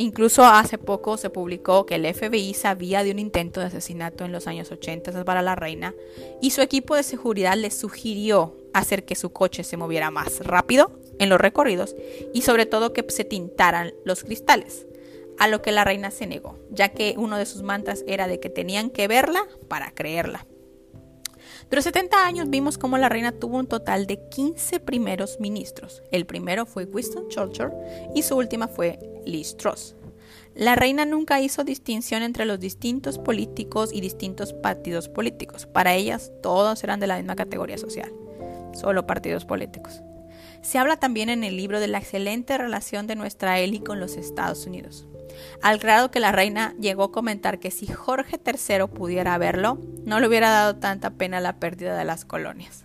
Incluso 0.00 0.46
hace 0.46 0.78
poco 0.78 1.18
se 1.18 1.28
publicó 1.28 1.84
que 1.84 1.96
el 1.96 2.06
FBI 2.14 2.54
sabía 2.54 3.04
de 3.04 3.10
un 3.10 3.18
intento 3.18 3.60
de 3.60 3.66
asesinato 3.66 4.24
en 4.24 4.32
los 4.32 4.46
años 4.46 4.72
80 4.72 5.26
para 5.26 5.42
la 5.42 5.56
reina 5.56 5.94
y 6.40 6.52
su 6.52 6.62
equipo 6.62 6.96
de 6.96 7.02
seguridad 7.02 7.54
le 7.54 7.70
sugirió 7.70 8.56
hacer 8.72 9.04
que 9.04 9.14
su 9.14 9.30
coche 9.30 9.62
se 9.62 9.76
moviera 9.76 10.10
más 10.10 10.38
rápido 10.46 10.98
en 11.18 11.28
los 11.28 11.38
recorridos 11.38 11.96
y 12.32 12.40
sobre 12.40 12.64
todo 12.64 12.94
que 12.94 13.04
se 13.10 13.24
tintaran 13.24 13.92
los 14.06 14.24
cristales, 14.24 14.86
a 15.38 15.48
lo 15.48 15.60
que 15.60 15.70
la 15.70 15.84
reina 15.84 16.10
se 16.10 16.26
negó, 16.26 16.58
ya 16.70 16.88
que 16.88 17.16
uno 17.18 17.36
de 17.36 17.44
sus 17.44 17.60
mantras 17.60 18.02
era 18.06 18.26
de 18.26 18.40
que 18.40 18.48
tenían 18.48 18.88
que 18.88 19.06
verla 19.06 19.42
para 19.68 19.90
creerla. 19.90 20.46
Durante 21.68 21.90
70 21.90 22.26
años 22.26 22.48
vimos 22.48 22.78
cómo 22.78 22.96
la 22.96 23.10
reina 23.10 23.32
tuvo 23.32 23.58
un 23.58 23.66
total 23.66 24.06
de 24.06 24.18
15 24.30 24.80
primeros 24.80 25.40
ministros. 25.40 26.02
El 26.10 26.24
primero 26.24 26.64
fue 26.64 26.84
Winston 26.84 27.28
Churchill 27.28 27.70
y 28.14 28.22
su 28.22 28.36
última 28.36 28.66
fue 28.66 28.98
Liz 29.26 29.56
Truss. 29.56 29.96
La 30.54 30.74
reina 30.74 31.04
nunca 31.04 31.40
hizo 31.40 31.64
distinción 31.64 32.22
entre 32.22 32.44
los 32.44 32.58
distintos 32.58 33.18
políticos 33.18 33.90
y 33.92 34.00
distintos 34.00 34.52
partidos 34.52 35.08
políticos. 35.08 35.66
Para 35.66 35.94
ellas 35.94 36.32
todos 36.42 36.82
eran 36.84 37.00
de 37.00 37.06
la 37.06 37.16
misma 37.16 37.36
categoría 37.36 37.78
social, 37.78 38.12
solo 38.74 39.06
partidos 39.06 39.44
políticos. 39.44 40.02
Se 40.62 40.78
habla 40.78 40.98
también 40.98 41.30
en 41.30 41.44
el 41.44 41.56
libro 41.56 41.80
de 41.80 41.88
la 41.88 41.98
excelente 41.98 42.58
relación 42.58 43.06
de 43.06 43.16
nuestra 43.16 43.60
Eli 43.60 43.80
con 43.80 44.00
los 44.00 44.16
Estados 44.16 44.66
Unidos, 44.66 45.06
al 45.62 45.78
grado 45.78 46.10
que 46.10 46.20
la 46.20 46.32
reina 46.32 46.74
llegó 46.78 47.04
a 47.04 47.12
comentar 47.12 47.58
que 47.58 47.70
si 47.70 47.86
Jorge 47.86 48.38
III 48.44 48.86
pudiera 48.92 49.38
verlo, 49.38 49.78
no 50.04 50.20
le 50.20 50.28
hubiera 50.28 50.50
dado 50.50 50.76
tanta 50.76 51.10
pena 51.10 51.40
la 51.40 51.56
pérdida 51.56 51.96
de 51.96 52.04
las 52.04 52.24
colonias. 52.24 52.84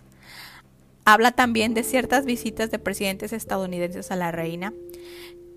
Habla 1.04 1.32
también 1.32 1.74
de 1.74 1.84
ciertas 1.84 2.24
visitas 2.24 2.70
de 2.70 2.78
presidentes 2.78 3.32
estadounidenses 3.32 4.10
a 4.10 4.16
la 4.16 4.32
reina, 4.32 4.72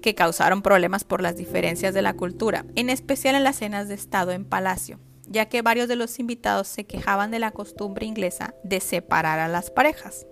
que 0.02 0.16
causaron 0.16 0.62
problemas 0.62 1.04
por 1.04 1.22
las 1.22 1.36
diferencias 1.36 1.94
de 1.94 2.02
la 2.02 2.14
cultura, 2.14 2.66
en 2.76 2.90
especial 2.90 3.36
en 3.36 3.44
las 3.44 3.58
cenas 3.58 3.88
de 3.88 3.96
Estado 3.96 4.32
en 4.32 4.46
Palacio, 4.46 5.00
ya 5.28 5.48
que 5.48 5.62
varios 5.62 5.88
de 5.88 5.96
los 5.96 6.20
invitados 6.20 6.68
se 6.68 6.86
quejaban 6.86 7.32
de 7.32 7.40
la 7.40 7.52
costumbre 7.52 8.06
inglesa 8.06 8.54
de 8.64 8.80
separar 8.80 9.40
a 9.40 9.48
las 9.48 9.72
parejas, 9.72 10.26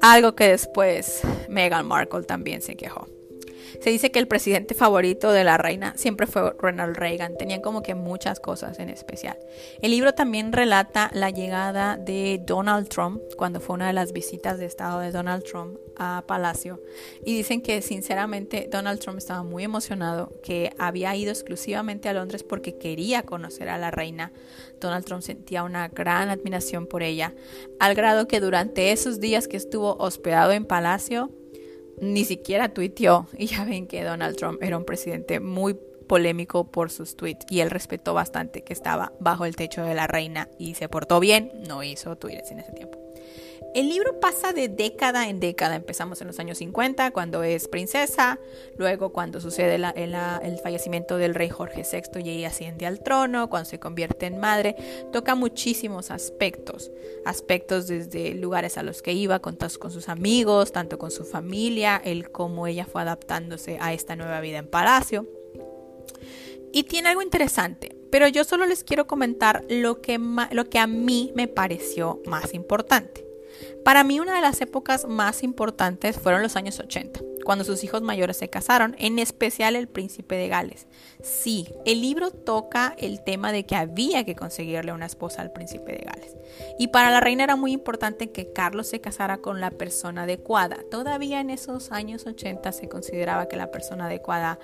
algo 0.00 0.34
que 0.34 0.48
después 0.48 1.22
Meghan 1.48 1.86
Markle 1.86 2.24
también 2.24 2.60
se 2.60 2.76
quejó. 2.76 3.06
Se 3.80 3.90
dice 3.90 4.10
que 4.10 4.18
el 4.18 4.28
presidente 4.28 4.74
favorito 4.74 5.32
de 5.32 5.44
la 5.44 5.58
reina 5.58 5.94
siempre 5.96 6.26
fue 6.26 6.52
Ronald 6.58 6.96
Reagan. 6.96 7.36
Tenían 7.36 7.60
como 7.60 7.82
que 7.82 7.94
muchas 7.94 8.40
cosas 8.40 8.78
en 8.78 8.88
especial. 8.90 9.38
El 9.80 9.90
libro 9.90 10.14
también 10.14 10.52
relata 10.52 11.10
la 11.14 11.30
llegada 11.30 11.96
de 11.96 12.40
Donald 12.44 12.88
Trump 12.88 13.20
cuando 13.36 13.60
fue 13.60 13.74
una 13.74 13.86
de 13.86 13.92
las 13.92 14.12
visitas 14.12 14.58
de 14.58 14.66
estado 14.66 15.00
de 15.00 15.12
Donald 15.12 15.44
Trump 15.44 15.76
a 15.96 16.24
Palacio. 16.26 16.80
Y 17.24 17.36
dicen 17.36 17.62
que 17.62 17.82
sinceramente 17.82 18.68
Donald 18.70 19.00
Trump 19.00 19.18
estaba 19.18 19.42
muy 19.42 19.64
emocionado, 19.64 20.32
que 20.42 20.72
había 20.78 21.14
ido 21.16 21.30
exclusivamente 21.30 22.08
a 22.08 22.12
Londres 22.12 22.42
porque 22.42 22.78
quería 22.78 23.22
conocer 23.22 23.68
a 23.68 23.78
la 23.78 23.90
reina. 23.90 24.32
Donald 24.80 25.04
Trump 25.04 25.22
sentía 25.22 25.62
una 25.62 25.88
gran 25.88 26.28
admiración 26.28 26.86
por 26.86 27.02
ella, 27.02 27.34
al 27.78 27.94
grado 27.94 28.26
que 28.26 28.40
durante 28.40 28.92
esos 28.92 29.20
días 29.20 29.48
que 29.48 29.56
estuvo 29.56 29.96
hospedado 29.96 30.52
en 30.52 30.64
Palacio, 30.64 31.30
ni 32.02 32.24
siquiera 32.24 32.68
tuiteó. 32.68 33.28
Y 33.38 33.46
ya 33.46 33.64
ven 33.64 33.86
que 33.86 34.02
Donald 34.02 34.36
Trump 34.36 34.62
era 34.62 34.76
un 34.76 34.84
presidente 34.84 35.40
muy 35.40 35.74
polémico 36.08 36.70
por 36.70 36.90
sus 36.90 37.16
tweets 37.16 37.46
y 37.48 37.60
él 37.60 37.70
respetó 37.70 38.12
bastante 38.12 38.62
que 38.62 38.74
estaba 38.74 39.12
bajo 39.20 39.46
el 39.46 39.56
techo 39.56 39.82
de 39.82 39.94
la 39.94 40.06
reina 40.06 40.48
y 40.58 40.74
se 40.74 40.88
portó 40.88 41.20
bien, 41.20 41.50
no 41.66 41.82
hizo 41.82 42.16
tweets 42.16 42.50
en 42.50 42.58
ese 42.58 42.72
tiempo. 42.72 43.01
El 43.74 43.88
libro 43.88 44.20
pasa 44.20 44.52
de 44.52 44.68
década 44.68 45.30
en 45.30 45.40
década. 45.40 45.76
Empezamos 45.76 46.20
en 46.20 46.26
los 46.26 46.38
años 46.38 46.58
50, 46.58 47.10
cuando 47.12 47.42
es 47.42 47.68
princesa, 47.68 48.38
luego 48.76 49.12
cuando 49.14 49.40
sucede 49.40 49.76
el 49.76 50.58
fallecimiento 50.58 51.16
del 51.16 51.34
rey 51.34 51.48
Jorge 51.48 51.82
VI 51.90 52.20
y 52.20 52.30
ella 52.30 52.48
asciende 52.48 52.84
al 52.84 53.00
trono, 53.00 53.48
cuando 53.48 53.70
se 53.70 53.80
convierte 53.80 54.26
en 54.26 54.38
madre. 54.38 54.76
Toca 55.10 55.34
muchísimos 55.34 56.10
aspectos, 56.10 56.90
aspectos 57.24 57.86
desde 57.86 58.34
lugares 58.34 58.76
a 58.76 58.82
los 58.82 59.00
que 59.00 59.14
iba, 59.14 59.38
con, 59.38 59.56
con 59.56 59.90
sus 59.90 60.10
amigos, 60.10 60.72
tanto 60.72 60.98
con 60.98 61.10
su 61.10 61.24
familia, 61.24 61.98
el 62.04 62.30
cómo 62.30 62.66
ella 62.66 62.84
fue 62.84 63.00
adaptándose 63.00 63.78
a 63.80 63.94
esta 63.94 64.16
nueva 64.16 64.42
vida 64.42 64.58
en 64.58 64.66
palacio. 64.66 65.26
Y 66.74 66.82
tiene 66.82 67.08
algo 67.08 67.22
interesante, 67.22 67.96
pero 68.10 68.28
yo 68.28 68.44
solo 68.44 68.66
les 68.66 68.84
quiero 68.84 69.06
comentar 69.06 69.64
lo 69.70 70.02
que, 70.02 70.20
lo 70.50 70.68
que 70.68 70.78
a 70.78 70.86
mí 70.86 71.32
me 71.34 71.48
pareció 71.48 72.20
más 72.26 72.52
importante. 72.52 73.31
Para 73.84 74.04
mí 74.04 74.20
una 74.20 74.34
de 74.34 74.40
las 74.40 74.60
épocas 74.60 75.06
más 75.06 75.42
importantes 75.42 76.18
fueron 76.18 76.42
los 76.42 76.56
años 76.56 76.78
80, 76.78 77.20
cuando 77.44 77.64
sus 77.64 77.82
hijos 77.82 78.02
mayores 78.02 78.36
se 78.36 78.48
casaron, 78.48 78.94
en 78.98 79.18
especial 79.18 79.74
el 79.76 79.88
príncipe 79.88 80.36
de 80.36 80.48
Gales. 80.48 80.86
Sí, 81.22 81.68
el 81.84 82.00
libro 82.00 82.30
toca 82.30 82.94
el 82.98 83.22
tema 83.24 83.50
de 83.52 83.66
que 83.66 83.74
había 83.74 84.24
que 84.24 84.36
conseguirle 84.36 84.92
una 84.92 85.06
esposa 85.06 85.42
al 85.42 85.52
príncipe 85.52 85.92
de 85.92 86.04
Gales. 86.04 86.36
Y 86.78 86.88
para 86.88 87.10
la 87.10 87.20
reina 87.20 87.44
era 87.44 87.56
muy 87.56 87.72
importante 87.72 88.30
que 88.30 88.52
Carlos 88.52 88.88
se 88.88 89.00
casara 89.00 89.38
con 89.38 89.60
la 89.60 89.70
persona 89.70 90.24
adecuada. 90.24 90.78
Todavía 90.90 91.40
en 91.40 91.50
esos 91.50 91.90
años 91.92 92.26
80 92.26 92.70
se 92.72 92.88
consideraba 92.88 93.48
que 93.48 93.56
la 93.56 93.70
persona 93.70 94.06
adecuada 94.06 94.58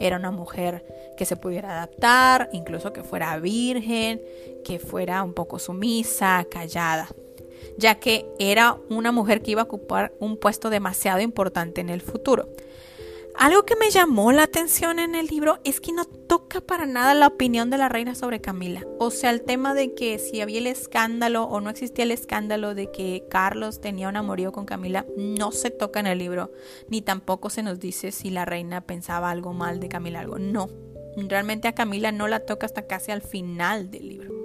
era 0.00 0.16
una 0.16 0.30
mujer 0.30 0.84
que 1.16 1.26
se 1.26 1.36
pudiera 1.36 1.72
adaptar, 1.72 2.48
incluso 2.52 2.92
que 2.92 3.02
fuera 3.02 3.38
virgen, 3.38 4.22
que 4.64 4.78
fuera 4.78 5.22
un 5.22 5.34
poco 5.34 5.58
sumisa, 5.58 6.46
callada 6.50 7.08
ya 7.78 7.96
que 7.96 8.26
era 8.38 8.76
una 8.88 9.12
mujer 9.12 9.42
que 9.42 9.52
iba 9.52 9.62
a 9.62 9.64
ocupar 9.64 10.12
un 10.20 10.36
puesto 10.36 10.70
demasiado 10.70 11.20
importante 11.20 11.80
en 11.80 11.88
el 11.88 12.00
futuro. 12.00 12.48
Algo 13.34 13.64
que 13.64 13.76
me 13.76 13.90
llamó 13.90 14.30
la 14.30 14.42
atención 14.42 14.98
en 14.98 15.14
el 15.14 15.26
libro 15.26 15.58
es 15.64 15.80
que 15.80 15.92
no 15.92 16.04
toca 16.04 16.60
para 16.60 16.84
nada 16.84 17.14
la 17.14 17.28
opinión 17.28 17.70
de 17.70 17.78
la 17.78 17.88
reina 17.88 18.14
sobre 18.14 18.42
Camila. 18.42 18.86
O 18.98 19.10
sea, 19.10 19.30
el 19.30 19.42
tema 19.42 19.72
de 19.72 19.94
que 19.94 20.18
si 20.18 20.42
había 20.42 20.58
el 20.58 20.66
escándalo 20.66 21.44
o 21.44 21.60
no 21.60 21.70
existía 21.70 22.04
el 22.04 22.10
escándalo 22.10 22.74
de 22.74 22.90
que 22.90 23.24
Carlos 23.30 23.80
tenía 23.80 24.08
un 24.08 24.16
amorío 24.16 24.52
con 24.52 24.66
Camila, 24.66 25.06
no 25.16 25.50
se 25.50 25.70
toca 25.70 26.00
en 26.00 26.08
el 26.08 26.18
libro, 26.18 26.52
ni 26.88 27.00
tampoco 27.00 27.48
se 27.48 27.62
nos 27.62 27.80
dice 27.80 28.12
si 28.12 28.28
la 28.28 28.44
reina 28.44 28.82
pensaba 28.82 29.30
algo 29.30 29.54
mal 29.54 29.80
de 29.80 29.88
Camila, 29.88 30.20
algo. 30.20 30.38
No, 30.38 30.68
realmente 31.16 31.68
a 31.68 31.74
Camila 31.74 32.12
no 32.12 32.28
la 32.28 32.40
toca 32.40 32.66
hasta 32.66 32.86
casi 32.86 33.12
al 33.12 33.22
final 33.22 33.90
del 33.90 34.08
libro. 34.08 34.41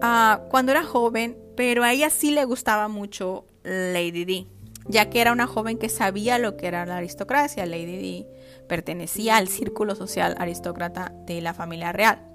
Ah, 0.00 0.42
cuando 0.48 0.72
era 0.72 0.84
joven, 0.84 1.36
pero 1.56 1.82
a 1.82 1.92
ella 1.92 2.10
sí 2.10 2.30
le 2.30 2.44
gustaba 2.44 2.88
mucho 2.88 3.46
Lady 3.64 4.24
D, 4.24 4.46
ya 4.86 5.10
que 5.10 5.20
era 5.20 5.32
una 5.32 5.46
joven 5.46 5.76
que 5.76 5.88
sabía 5.88 6.38
lo 6.38 6.56
que 6.56 6.68
era 6.68 6.86
la 6.86 6.98
aristocracia. 6.98 7.66
Lady 7.66 7.84
D 7.84 8.26
pertenecía 8.68 9.36
al 9.36 9.48
círculo 9.48 9.94
social 9.94 10.36
aristócrata 10.38 11.12
de 11.26 11.40
la 11.40 11.54
familia 11.54 11.92
real. 11.92 12.27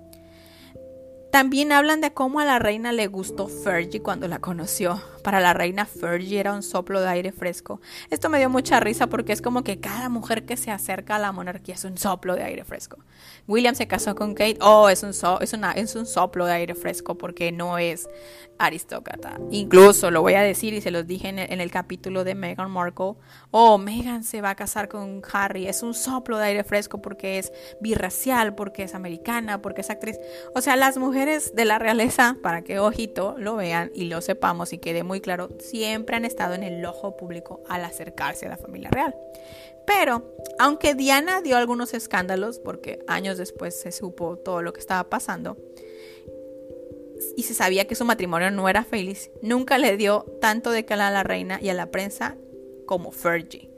También 1.34 1.72
hablan 1.72 2.00
de 2.00 2.14
cómo 2.14 2.42
a 2.42 2.46
la 2.46 2.60
reina 2.60 2.92
le 2.92 3.08
gustó 3.08 3.48
Fergie 3.48 4.04
cuando 4.04 4.28
la 4.28 4.38
conoció. 4.38 5.02
Para 5.24 5.40
la 5.40 5.54
reina 5.54 5.88
Fergie 5.88 6.40
era 6.40 6.54
un 6.54 6.62
soplo 6.62 7.02
de 7.02 7.08
aire 7.08 7.32
fresco. 7.32 7.82
Esto 8.12 8.30
me 8.30 8.38
dio 8.38 8.52
mucha 8.52 8.80
risa 8.80 9.08
porque 9.08 9.34
es 9.34 9.42
como 9.42 9.64
que 9.64 9.80
cada 9.80 10.10
mujer 10.10 10.46
que 10.46 10.58
se 10.58 10.70
acerca 10.70 11.16
a 11.16 11.20
la 11.20 11.32
monarquía 11.32 11.74
es 11.74 11.86
un 11.86 11.98
soplo 11.98 12.36
de 12.36 12.44
aire 12.44 12.64
fresco. 12.66 13.00
William 13.48 13.74
se 13.74 13.88
casó 13.88 14.14
con 14.14 14.36
Kate, 14.36 14.60
oh, 14.62 14.90
es 14.90 15.02
un, 15.02 15.10
es, 15.10 15.54
una, 15.54 15.72
es 15.72 15.96
un 15.96 16.06
soplo 16.06 16.46
de 16.46 16.54
aire 16.54 16.76
fresco 16.76 17.18
porque 17.18 17.52
no 17.52 17.80
es 17.80 18.08
aristócrata. 18.60 19.40
Incluso 19.50 20.12
lo 20.12 20.22
voy 20.22 20.36
a 20.36 20.42
decir 20.42 20.74
y 20.74 20.82
se 20.82 20.92
los 20.92 21.08
dije 21.08 21.30
en 21.30 21.40
el, 21.40 21.52
en 21.52 21.62
el 21.62 21.72
capítulo 21.72 22.24
de 22.24 22.36
Meghan 22.36 22.70
Markle, 22.70 23.16
oh, 23.50 23.78
Meghan 23.80 24.24
se 24.24 24.42
va 24.42 24.52
a 24.52 24.56
casar 24.56 24.88
con 24.88 25.22
Harry, 25.32 25.68
es 25.68 25.82
un 25.82 25.96
soplo 25.96 26.38
de 26.38 26.46
aire 26.46 26.64
fresco 26.64 27.02
porque 27.02 27.40
es 27.40 27.52
birracial, 27.82 28.54
porque 28.54 28.84
es 28.84 28.94
americana, 28.94 29.62
porque 29.62 29.82
es 29.82 29.90
actriz. 29.90 30.20
O 30.54 30.62
sea, 30.62 30.76
las 30.76 30.98
mujeres 30.98 31.23
de 31.26 31.66
la 31.66 31.80
realeza, 31.80 32.38
para 32.42 32.64
que 32.64 32.80
ojito 32.80 33.36
lo 33.38 33.56
vean 33.56 33.92
y 33.94 34.06
lo 34.06 34.22
sepamos 34.22 34.74
y 34.74 34.78
quede 34.78 35.04
muy 35.04 35.22
claro, 35.22 35.50
siempre 35.60 36.16
han 36.16 36.26
estado 36.26 36.54
en 36.54 36.64
el 36.64 36.86
ojo 36.86 37.16
público 37.18 37.64
al 37.68 37.84
acercarse 37.86 38.46
a 38.46 38.50
la 38.50 38.58
familia 38.58 38.90
real. 38.90 39.16
Pero, 39.86 40.36
aunque 40.60 40.96
Diana 40.96 41.42
dio 41.42 41.58
algunos 41.58 41.94
escándalos, 41.94 42.60
porque 42.60 43.00
años 43.08 43.38
después 43.38 43.80
se 43.80 43.92
supo 43.92 44.38
todo 44.38 44.62
lo 44.62 44.74
que 44.74 44.80
estaba 44.80 45.10
pasando, 45.10 45.58
y 47.36 47.44
se 47.44 47.54
sabía 47.54 47.88
que 47.88 47.96
su 47.96 48.06
matrimonio 48.06 48.52
no 48.52 48.68
era 48.70 48.84
feliz, 48.84 49.32
nunca 49.42 49.78
le 49.78 49.98
dio 49.98 50.26
tanto 50.42 50.72
de 50.72 50.86
cala 50.86 51.08
a 51.08 51.12
la 51.12 51.24
reina 51.24 51.60
y 51.62 51.70
a 51.70 51.74
la 51.74 51.90
prensa 51.90 52.36
como 52.86 53.12
Fergie. 53.12 53.73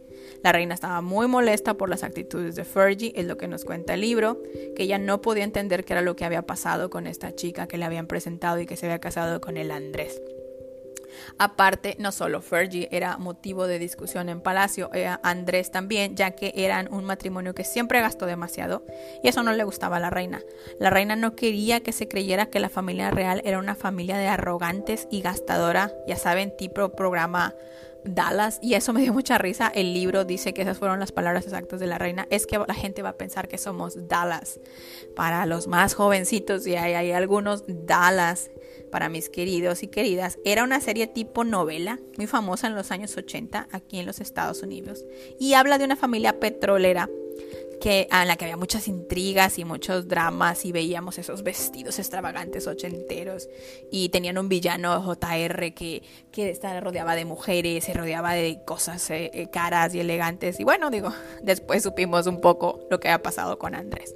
La 0.45 0.51
reina 0.51 0.75
estaba 0.75 1.01
muy 1.01 1.27
molesta 1.27 1.73
por 1.73 1.89
las 1.89 2.03
actitudes 2.03 2.53
de 2.53 2.65
Fergie, 2.65 3.11
es 3.15 3.25
lo 3.25 3.35
que 3.35 3.47
nos 3.47 3.65
cuenta 3.65 3.95
el 3.95 4.01
libro, 4.01 4.43
que 4.75 4.83
ella 4.83 4.99
no 4.99 5.19
podía 5.19 5.43
entender 5.43 5.83
qué 5.83 5.93
era 5.93 6.03
lo 6.03 6.15
que 6.15 6.23
había 6.23 6.43
pasado 6.43 6.91
con 6.91 7.07
esta 7.07 7.33
chica 7.33 7.67
que 7.67 7.79
le 7.79 7.85
habían 7.85 8.05
presentado 8.05 8.59
y 8.59 8.67
que 8.67 8.77
se 8.77 8.85
había 8.85 8.99
casado 8.99 9.41
con 9.41 9.57
el 9.57 9.71
Andrés. 9.71 10.21
Aparte, 11.39 11.95
no 11.97 12.11
solo 12.11 12.43
Fergie 12.43 12.89
era 12.91 13.17
motivo 13.17 13.65
de 13.65 13.79
discusión 13.79 14.29
en 14.29 14.39
Palacio, 14.39 14.91
Andrés 15.23 15.71
también, 15.71 16.15
ya 16.15 16.35
que 16.35 16.53
eran 16.55 16.93
un 16.93 17.05
matrimonio 17.05 17.55
que 17.55 17.63
siempre 17.63 17.99
gastó 18.01 18.27
demasiado 18.27 18.85
y 19.23 19.29
eso 19.29 19.41
no 19.41 19.51
le 19.51 19.63
gustaba 19.63 19.97
a 19.97 19.99
la 19.99 20.11
reina. 20.11 20.43
La 20.77 20.91
reina 20.91 21.15
no 21.15 21.35
quería 21.35 21.79
que 21.79 21.91
se 21.91 22.07
creyera 22.07 22.51
que 22.51 22.59
la 22.59 22.69
familia 22.69 23.09
real 23.09 23.41
era 23.45 23.57
una 23.57 23.73
familia 23.73 24.17
de 24.17 24.27
arrogantes 24.27 25.07
y 25.09 25.21
gastadora, 25.21 25.91
ya 26.07 26.17
saben, 26.17 26.55
tipo 26.55 26.89
programa 26.89 27.55
Dallas 28.05 28.59
y 28.61 28.75
eso 28.75 28.93
me 28.93 29.01
dio 29.01 29.13
mucha 29.13 29.37
risa. 29.37 29.71
El 29.73 29.93
libro 29.93 30.25
dice 30.25 30.53
que 30.53 30.61
esas 30.61 30.77
fueron 30.77 30.99
las 30.99 31.11
palabras 31.11 31.45
exactas 31.45 31.79
de 31.79 31.87
la 31.87 31.97
reina. 31.97 32.27
Es 32.29 32.45
que 32.47 32.57
la 32.57 32.73
gente 32.73 33.01
va 33.01 33.09
a 33.09 33.17
pensar 33.17 33.47
que 33.47 33.57
somos 33.57 34.07
Dallas. 34.07 34.59
Para 35.15 35.45
los 35.45 35.67
más 35.67 35.93
jovencitos 35.93 36.65
y 36.67 36.75
hay, 36.75 36.93
hay 36.93 37.11
algunos 37.11 37.63
Dallas 37.67 38.51
para 38.91 39.09
mis 39.09 39.29
queridos 39.29 39.83
y 39.83 39.87
queridas. 39.87 40.39
Era 40.45 40.63
una 40.63 40.79
serie 40.79 41.07
tipo 41.07 41.43
novela, 41.43 41.99
muy 42.17 42.27
famosa 42.27 42.67
en 42.67 42.75
los 42.75 42.91
años 42.91 43.15
80 43.17 43.67
aquí 43.71 43.99
en 43.99 44.05
los 44.05 44.21
Estados 44.21 44.61
Unidos. 44.61 45.05
Y 45.39 45.53
habla 45.53 45.77
de 45.77 45.85
una 45.85 45.95
familia 45.95 46.39
petrolera 46.39 47.09
que, 47.79 48.07
en 48.11 48.27
la 48.27 48.35
que 48.35 48.45
había 48.45 48.57
muchas 48.57 48.87
intrigas 48.87 49.57
y 49.59 49.65
muchos 49.65 50.07
dramas 50.07 50.65
y 50.65 50.71
veíamos 50.71 51.17
esos 51.17 51.43
vestidos 51.43 51.99
extravagantes 51.99 52.67
ochenteros 52.67 53.49
y 53.91 54.09
tenían 54.09 54.37
un 54.37 54.49
villano 54.49 55.01
JR 55.01 55.73
que, 55.73 56.03
que 56.31 56.57
rodeaba 56.81 57.15
de 57.15 57.25
mujeres, 57.25 57.83
se 57.83 57.93
rodeaba 57.93 58.33
de 58.33 58.59
cosas 58.65 59.09
eh, 59.09 59.31
eh, 59.33 59.49
caras 59.49 59.93
y 59.95 59.99
elegantes 59.99 60.59
y 60.59 60.63
bueno, 60.63 60.89
digo, 60.89 61.11
después 61.43 61.83
supimos 61.83 62.27
un 62.27 62.41
poco 62.41 62.79
lo 62.89 62.99
que 62.99 63.09
había 63.09 63.23
pasado 63.23 63.57
con 63.59 63.75
Andrés. 63.75 64.15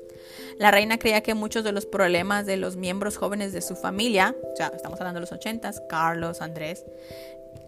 La 0.58 0.72
reina 0.72 0.98
creía 0.98 1.22
que 1.22 1.34
muchos 1.34 1.64
de 1.64 1.72
los 1.72 1.86
problemas 1.86 2.46
de 2.46 2.58
los 2.58 2.76
miembros 2.76 3.18
jóvenes 3.18 3.54
de 3.54 3.62
su 3.62 3.76
familia, 3.76 4.36
o 4.54 4.56
sea, 4.58 4.72
estamos 4.76 5.00
hablando 5.00 5.20
de 5.20 5.22
los 5.22 5.32
ochentas, 5.32 5.82
Carlos, 5.88 6.42
Andrés, 6.42 6.86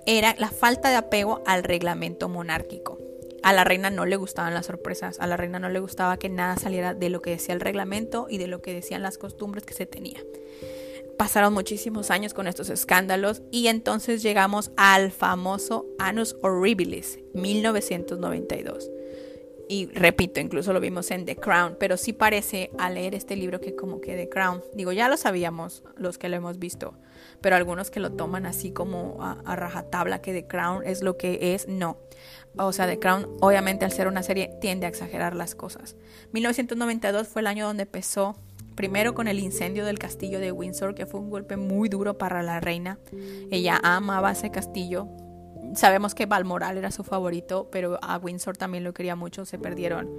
era 0.06 0.36
la 0.38 0.50
falta 0.50 0.90
de 0.90 0.96
apego 0.96 1.42
al 1.46 1.64
reglamento 1.64 2.28
monárquico. 2.28 2.98
A 3.44 3.54
la 3.54 3.64
reina 3.64 3.90
no 3.90 4.06
le 4.06 4.16
gustaban 4.18 4.54
las 4.54 4.68
sorpresas, 4.68 5.20
a 5.20 5.28
la 5.28 5.38
reina 5.38 5.60
no 5.60 5.70
le 5.70 5.80
gustaba 5.80 6.18
que 6.18 6.30
nada 6.30 6.58
saliera 6.58 6.94
de 6.94 7.10
lo 7.10 7.22
que 7.22 7.32
decía 7.32 7.56
el 7.56 7.62
reglamento 7.62 8.28
y 8.30 8.38
de 8.38 8.48
lo 8.48 8.62
que 8.62 8.74
decían 8.74 9.02
las 9.02 9.18
costumbres 9.18 9.66
que 9.66 9.74
se 9.74 9.86
tenía. 9.86 10.24
Pasaron 11.18 11.54
muchísimos 11.54 12.12
años 12.12 12.34
con 12.34 12.48
estos 12.48 12.70
escándalos 12.70 13.42
y 13.52 13.68
entonces 13.68 14.24
llegamos 14.24 14.72
al 14.78 15.12
famoso 15.12 15.86
Annus 16.00 16.36
Horribilis, 16.42 17.20
1992. 17.34 18.90
Y 19.70 19.88
repito, 19.88 20.40
incluso 20.40 20.74
lo 20.74 20.80
vimos 20.80 21.12
en 21.12 21.26
The 21.26 21.38
Crown, 21.38 21.78
pero 21.80 21.96
sí 21.96 22.12
parece 22.12 22.72
al 22.78 22.96
leer 22.96 23.16
este 23.16 23.36
libro 23.36 23.62
que 23.62 23.76
como 23.76 24.02
que 24.02 24.16
The 24.16 24.30
Crown, 24.30 24.62
digo, 24.74 24.92
ya 24.92 25.08
lo 25.08 25.16
sabíamos 25.16 25.84
los 25.96 26.18
que 26.18 26.28
lo 26.28 26.36
hemos 26.36 26.60
visto, 26.60 26.94
pero 27.42 27.56
algunos 27.56 27.92
que 27.92 28.00
lo 28.00 28.12
toman 28.12 28.46
así 28.46 28.72
como 28.72 29.18
a, 29.22 29.56
rajatabla 29.56 30.22
que 30.22 30.34
The 30.34 30.48
Crown 30.48 30.84
es 30.86 31.02
lo 31.02 31.18
que 31.18 31.54
es, 31.54 31.68
no 31.68 31.98
o 32.58 32.74
sea, 32.74 32.88
The 32.88 33.00
Crown, 33.00 33.28
obviamente 33.40 33.86
al 33.86 33.92
ser 33.92 34.08
una 34.08 34.24
serie, 34.24 34.52
tiende 34.60 34.86
a 34.86 34.90
exagerar 34.90 35.36
las 35.36 35.56
cosas. 35.56 35.96
1992 36.34 37.28
fue 37.28 37.42
el 37.42 37.48
año 37.48 37.66
donde 37.66 37.84
empezó, 37.84 38.36
primero 38.76 39.14
con 39.14 39.28
el 39.28 39.40
incendio 39.40 39.86
del 39.86 40.00
castillo 40.00 40.40
de 40.40 40.52
Windsor, 40.52 40.94
que 40.94 41.06
fue 41.06 41.20
un 41.20 41.30
golpe 41.30 41.56
muy 41.56 41.88
duro 41.88 42.18
para 42.18 42.44
la 42.44 42.60
reina. 42.60 43.00
Ella 43.52 43.80
amaba 43.84 44.32
ese 44.32 44.52
castillo. 44.52 45.08
Sabemos 45.76 46.14
que 46.14 46.26
Balmoral 46.26 46.78
era 46.78 46.92
su 46.92 47.04
favorito, 47.04 47.70
pero 47.72 47.98
a 48.02 48.18
Windsor 48.18 48.58
también 48.58 48.84
lo 48.84 48.94
quería 48.94 49.16
mucho. 49.16 49.46
Se 49.46 49.58
perdieron 49.58 50.10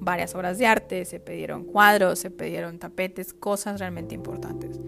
varias 0.00 0.34
obras 0.34 0.58
de 0.58 0.66
arte, 0.66 1.04
se 1.04 1.20
pidieron 1.20 1.64
cuadros, 1.64 2.18
se 2.18 2.30
pidieron 2.30 2.78
tapetes, 2.78 3.32
cosas 3.32 3.80
realmente 3.80 4.14
importantes. 4.14 4.80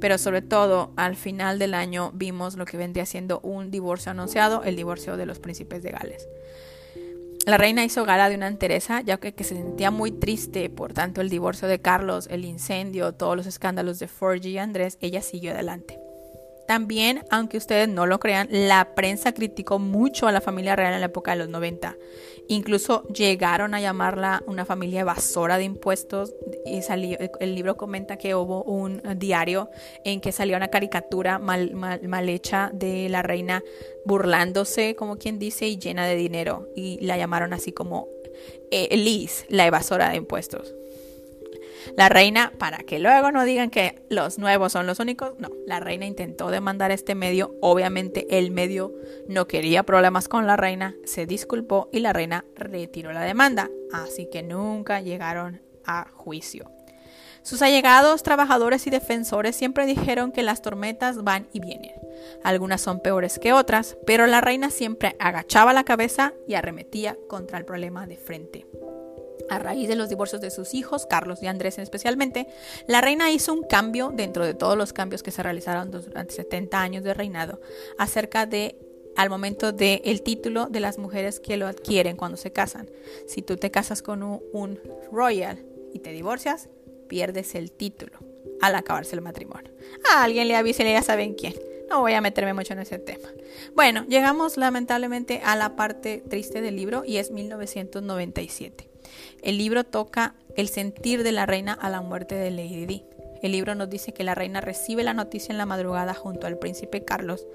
Pero 0.00 0.18
sobre 0.18 0.42
todo, 0.42 0.92
al 0.96 1.16
final 1.16 1.58
del 1.58 1.74
año 1.74 2.10
vimos 2.14 2.56
lo 2.56 2.64
que 2.64 2.76
vendría 2.76 3.06
siendo 3.06 3.40
un 3.40 3.70
divorcio 3.70 4.12
anunciado, 4.12 4.62
el 4.64 4.76
divorcio 4.76 5.16
de 5.16 5.26
los 5.26 5.38
príncipes 5.38 5.82
de 5.82 5.90
Gales. 5.90 6.28
La 7.46 7.58
reina 7.58 7.84
hizo 7.84 8.06
gala 8.06 8.30
de 8.30 8.36
una 8.36 8.48
entereza, 8.48 9.02
ya 9.02 9.18
que, 9.18 9.34
que, 9.34 9.44
se 9.44 9.54
sentía 9.54 9.90
muy 9.90 10.10
triste 10.10 10.70
por 10.70 10.94
tanto 10.94 11.20
el 11.20 11.28
divorcio 11.28 11.68
de 11.68 11.78
Carlos, 11.78 12.26
el 12.30 12.46
incendio, 12.46 13.12
todos 13.12 13.36
los 13.36 13.46
escándalos 13.46 13.98
de 13.98 14.08
Forgy 14.08 14.48
y 14.48 14.58
Andrés, 14.58 14.96
ella 15.02 15.20
siguió 15.20 15.52
adelante. 15.52 15.98
También, 16.66 17.22
aunque 17.30 17.58
ustedes 17.58 17.88
no 17.88 18.06
lo 18.06 18.18
crean, 18.18 18.48
la 18.50 18.94
prensa 18.94 19.32
criticó 19.32 19.78
mucho 19.78 20.26
a 20.26 20.32
la 20.32 20.40
familia 20.40 20.76
real 20.76 20.94
en 20.94 21.00
la 21.00 21.06
época 21.06 21.32
de 21.32 21.38
los 21.38 21.48
90. 21.48 21.94
Incluso 22.48 23.04
llegaron 23.08 23.74
a 23.74 23.80
llamarla 23.80 24.42
una 24.46 24.64
familia 24.64 25.00
evasora 25.00 25.58
de 25.58 25.64
impuestos. 25.64 26.34
Y 26.66 26.82
salió, 26.82 27.18
el 27.40 27.54
libro 27.54 27.76
comenta 27.76 28.16
que 28.16 28.34
hubo 28.34 28.62
un 28.64 29.02
diario 29.16 29.70
en 30.04 30.20
que 30.20 30.32
salió 30.32 30.56
una 30.56 30.68
caricatura 30.68 31.38
mal, 31.38 31.74
mal, 31.74 32.28
hecha 32.28 32.70
de 32.72 33.08
la 33.08 33.22
reina 33.22 33.62
burlándose, 34.04 34.94
como 34.94 35.16
quien 35.16 35.38
dice, 35.38 35.66
y 35.66 35.78
llena 35.78 36.06
de 36.06 36.16
dinero. 36.16 36.68
Y 36.74 36.98
la 37.04 37.16
llamaron 37.16 37.52
así 37.52 37.72
como 37.72 38.08
eh, 38.70 38.96
Liz, 38.96 39.46
la 39.48 39.66
evasora 39.66 40.10
de 40.10 40.16
impuestos. 40.16 40.74
La 41.96 42.08
reina, 42.08 42.52
para 42.58 42.78
que 42.78 42.98
luego 42.98 43.32
no 43.32 43.44
digan 43.44 43.70
que 43.70 44.04
los 44.10 44.38
nuevos 44.38 44.72
son 44.72 44.86
los 44.86 45.00
únicos, 45.00 45.34
no, 45.38 45.50
la 45.66 45.80
reina 45.80 46.06
intentó 46.06 46.50
demandar 46.50 46.90
este 46.90 47.14
medio, 47.14 47.54
obviamente 47.60 48.38
el 48.38 48.50
medio 48.50 48.92
no 49.28 49.46
quería 49.46 49.82
problemas 49.82 50.28
con 50.28 50.46
la 50.46 50.56
reina, 50.56 50.94
se 51.04 51.26
disculpó 51.26 51.88
y 51.92 52.00
la 52.00 52.12
reina 52.12 52.44
retiró 52.54 53.12
la 53.12 53.22
demanda, 53.22 53.70
así 53.92 54.28
que 54.30 54.42
nunca 54.42 55.00
llegaron 55.00 55.62
a 55.84 56.08
juicio. 56.14 56.70
Sus 57.44 57.60
allegados, 57.60 58.22
trabajadores 58.22 58.86
y 58.86 58.90
defensores 58.90 59.54
siempre 59.54 59.84
dijeron 59.84 60.32
que 60.32 60.42
las 60.42 60.62
tormentas 60.62 61.22
van 61.24 61.46
y 61.52 61.60
vienen. 61.60 61.92
Algunas 62.42 62.80
son 62.80 63.00
peores 63.00 63.38
que 63.38 63.52
otras, 63.52 63.98
pero 64.06 64.26
la 64.26 64.40
reina 64.40 64.70
siempre 64.70 65.14
agachaba 65.18 65.74
la 65.74 65.84
cabeza 65.84 66.32
y 66.48 66.54
arremetía 66.54 67.18
contra 67.28 67.58
el 67.58 67.66
problema 67.66 68.06
de 68.06 68.16
frente. 68.16 68.66
A 69.50 69.58
raíz 69.58 69.88
de 69.88 69.96
los 69.96 70.08
divorcios 70.08 70.40
de 70.40 70.50
sus 70.50 70.74
hijos, 70.74 71.06
Carlos 71.06 71.42
y 71.42 71.46
Andrés 71.46 71.78
especialmente, 71.78 72.46
la 72.86 73.00
reina 73.00 73.30
hizo 73.30 73.52
un 73.52 73.62
cambio 73.62 74.12
dentro 74.14 74.44
de 74.44 74.54
todos 74.54 74.76
los 74.76 74.92
cambios 74.92 75.22
que 75.22 75.30
se 75.30 75.42
realizaron 75.42 75.90
durante 75.90 76.34
70 76.34 76.80
años 76.80 77.04
de 77.04 77.14
reinado 77.14 77.60
acerca 77.98 78.46
de 78.46 78.78
al 79.16 79.30
momento 79.30 79.72
del 79.72 80.00
el 80.04 80.22
título 80.22 80.66
de 80.66 80.80
las 80.80 80.98
mujeres 80.98 81.40
que 81.40 81.56
lo 81.56 81.66
adquieren 81.66 82.16
cuando 82.16 82.36
se 82.36 82.52
casan. 82.52 82.90
Si 83.26 83.42
tú 83.42 83.56
te 83.56 83.70
casas 83.70 84.02
con 84.02 84.22
un, 84.22 84.80
royal 85.12 85.64
y 85.92 86.00
te 86.00 86.10
divorcias, 86.10 86.68
pierdes 87.08 87.54
el 87.54 87.70
título 87.70 88.18
al 88.60 88.74
acabarse 88.74 89.14
el 89.14 89.22
matrimonio. 89.22 89.72
A 90.12 90.24
alguien 90.24 90.48
le 90.48 90.56
avise, 90.56 90.90
ya 90.90 91.02
saben 91.02 91.34
quién. 91.34 91.54
No 91.88 92.00
voy 92.00 92.14
a 92.14 92.20
meterme 92.20 92.54
mucho 92.54 92.72
en 92.72 92.80
ese 92.80 92.98
tema. 92.98 93.28
Bueno, 93.74 94.04
llegamos 94.08 94.56
lamentablemente 94.56 95.42
a 95.44 95.54
la 95.54 95.76
parte 95.76 96.24
triste 96.28 96.60
del 96.60 96.76
libro 96.76 97.04
y 97.04 97.18
es 97.18 97.30
1997. 97.30 98.93
El 99.44 99.58
libro 99.58 99.84
toca 99.84 100.34
el 100.56 100.68
sentir 100.68 101.22
de 101.22 101.30
la 101.30 101.44
reina 101.44 101.74
a 101.74 101.90
la 101.90 102.00
muerte 102.00 102.34
de 102.34 102.50
Lady 102.50 102.86
Di. 102.86 103.04
El 103.42 103.52
libro 103.52 103.74
nos 103.74 103.90
dice 103.90 104.14
que 104.14 104.24
la 104.24 104.34
reina 104.34 104.62
recibe 104.62 105.04
la 105.04 105.12
noticia 105.12 105.52
en 105.52 105.58
la 105.58 105.66
madrugada 105.66 106.14
junto 106.14 106.46
al 106.46 106.58
príncipe 106.58 107.04
Carlos 107.04 107.46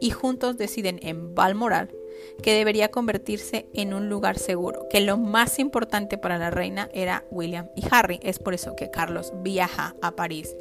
y 0.00 0.10
juntos 0.10 0.56
deciden 0.56 0.98
en 1.02 1.36
Balmoral 1.36 1.94
que 2.42 2.52
debería 2.52 2.90
convertirse 2.90 3.68
en 3.74 3.94
un 3.94 4.08
lugar 4.08 4.40
seguro, 4.40 4.88
que 4.90 5.00
lo 5.00 5.18
más 5.18 5.60
importante 5.60 6.18
para 6.18 6.36
la 6.36 6.50
reina 6.50 6.88
era 6.92 7.24
William 7.30 7.68
y 7.76 7.84
Harry. 7.92 8.18
Es 8.24 8.40
por 8.40 8.52
eso 8.52 8.74
que 8.74 8.90
Carlos 8.90 9.32
viaja 9.44 9.94
a 10.02 10.16
París 10.16 10.56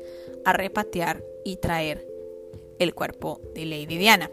a 0.45 0.53
repatear 0.53 1.23
y 1.43 1.55
traer 1.55 2.05
el 2.77 2.93
cuerpo 2.93 3.41
de 3.55 3.65
Lady 3.65 3.97
Diana. 3.97 4.29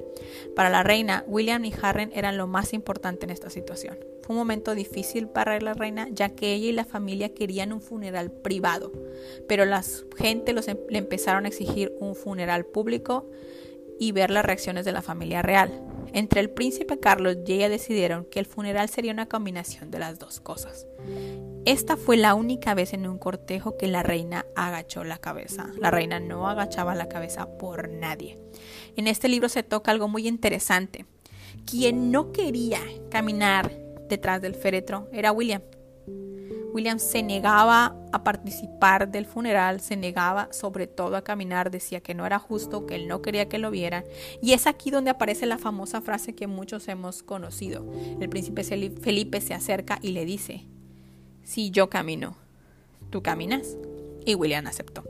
Para 0.54 0.68
la 0.68 0.82
reina, 0.82 1.24
William 1.26 1.64
y 1.64 1.72
Harry 1.80 2.10
eran 2.12 2.36
lo 2.36 2.46
más 2.46 2.74
importante 2.74 3.24
en 3.24 3.30
esta 3.30 3.48
situación. 3.48 4.11
Fue 4.22 4.34
un 4.34 4.38
momento 4.38 4.74
difícil 4.74 5.28
para 5.28 5.58
la 5.60 5.74
reina 5.74 6.08
ya 6.10 6.30
que 6.30 6.54
ella 6.54 6.68
y 6.68 6.72
la 6.72 6.84
familia 6.84 7.34
querían 7.34 7.72
un 7.72 7.80
funeral 7.80 8.30
privado, 8.30 8.92
pero 9.48 9.64
la 9.64 9.82
gente 10.16 10.52
los, 10.52 10.68
em-, 10.68 10.78
le 10.88 10.98
empezaron 10.98 11.44
a 11.44 11.48
exigir 11.48 11.92
un 11.98 12.14
funeral 12.14 12.64
público 12.64 13.28
y 13.98 14.12
ver 14.12 14.30
las 14.30 14.44
reacciones 14.44 14.84
de 14.84 14.92
la 14.92 15.02
familia 15.02 15.42
real. 15.42 15.70
Entre 16.12 16.40
el 16.40 16.50
príncipe 16.50 16.98
Carlos 16.98 17.36
y 17.46 17.52
ella 17.52 17.68
decidieron 17.68 18.24
que 18.24 18.38
el 18.38 18.46
funeral 18.46 18.88
sería 18.88 19.12
una 19.12 19.26
combinación 19.26 19.90
de 19.90 19.98
las 19.98 20.18
dos 20.18 20.40
cosas. 20.40 20.86
Esta 21.64 21.96
fue 21.96 22.16
la 22.16 22.34
única 22.34 22.74
vez 22.74 22.92
en 22.92 23.06
un 23.06 23.18
cortejo 23.18 23.76
que 23.76 23.86
la 23.86 24.02
reina 24.02 24.44
agachó 24.54 25.04
la 25.04 25.18
cabeza. 25.18 25.70
La 25.78 25.90
reina 25.90 26.20
no 26.20 26.48
agachaba 26.48 26.94
la 26.94 27.08
cabeza 27.08 27.56
por 27.58 27.88
nadie. 27.88 28.38
En 28.96 29.06
este 29.06 29.28
libro 29.28 29.48
se 29.48 29.62
toca 29.62 29.90
algo 29.90 30.08
muy 30.08 30.28
interesante. 30.28 31.06
Quien 31.64 32.10
no 32.10 32.32
quería 32.32 32.80
caminar 33.10 33.70
detrás 34.12 34.42
del 34.42 34.54
féretro 34.54 35.08
era 35.10 35.32
William. 35.32 35.62
William 36.74 36.98
se 36.98 37.22
negaba 37.22 37.96
a 38.12 38.24
participar 38.24 39.10
del 39.10 39.24
funeral, 39.24 39.80
se 39.80 39.96
negaba 39.96 40.52
sobre 40.52 40.86
todo 40.86 41.16
a 41.16 41.24
caminar, 41.24 41.70
decía 41.70 42.02
que 42.02 42.14
no 42.14 42.26
era 42.26 42.38
justo, 42.38 42.84
que 42.84 42.94
él 42.94 43.08
no 43.08 43.22
quería 43.22 43.48
que 43.48 43.58
lo 43.58 43.70
vieran. 43.70 44.04
Y 44.42 44.52
es 44.52 44.66
aquí 44.66 44.90
donde 44.90 45.10
aparece 45.10 45.46
la 45.46 45.56
famosa 45.56 46.02
frase 46.02 46.34
que 46.34 46.46
muchos 46.46 46.88
hemos 46.88 47.22
conocido. 47.22 47.86
El 48.20 48.28
príncipe 48.28 48.64
Felipe 48.64 49.40
se 49.40 49.54
acerca 49.54 49.98
y 50.02 50.12
le 50.12 50.26
dice, 50.26 50.66
si 51.42 51.70
yo 51.70 51.88
camino, 51.88 52.36
¿tú 53.08 53.22
caminas? 53.22 53.76
Y 54.26 54.34
William 54.34 54.66
aceptó. 54.66 55.04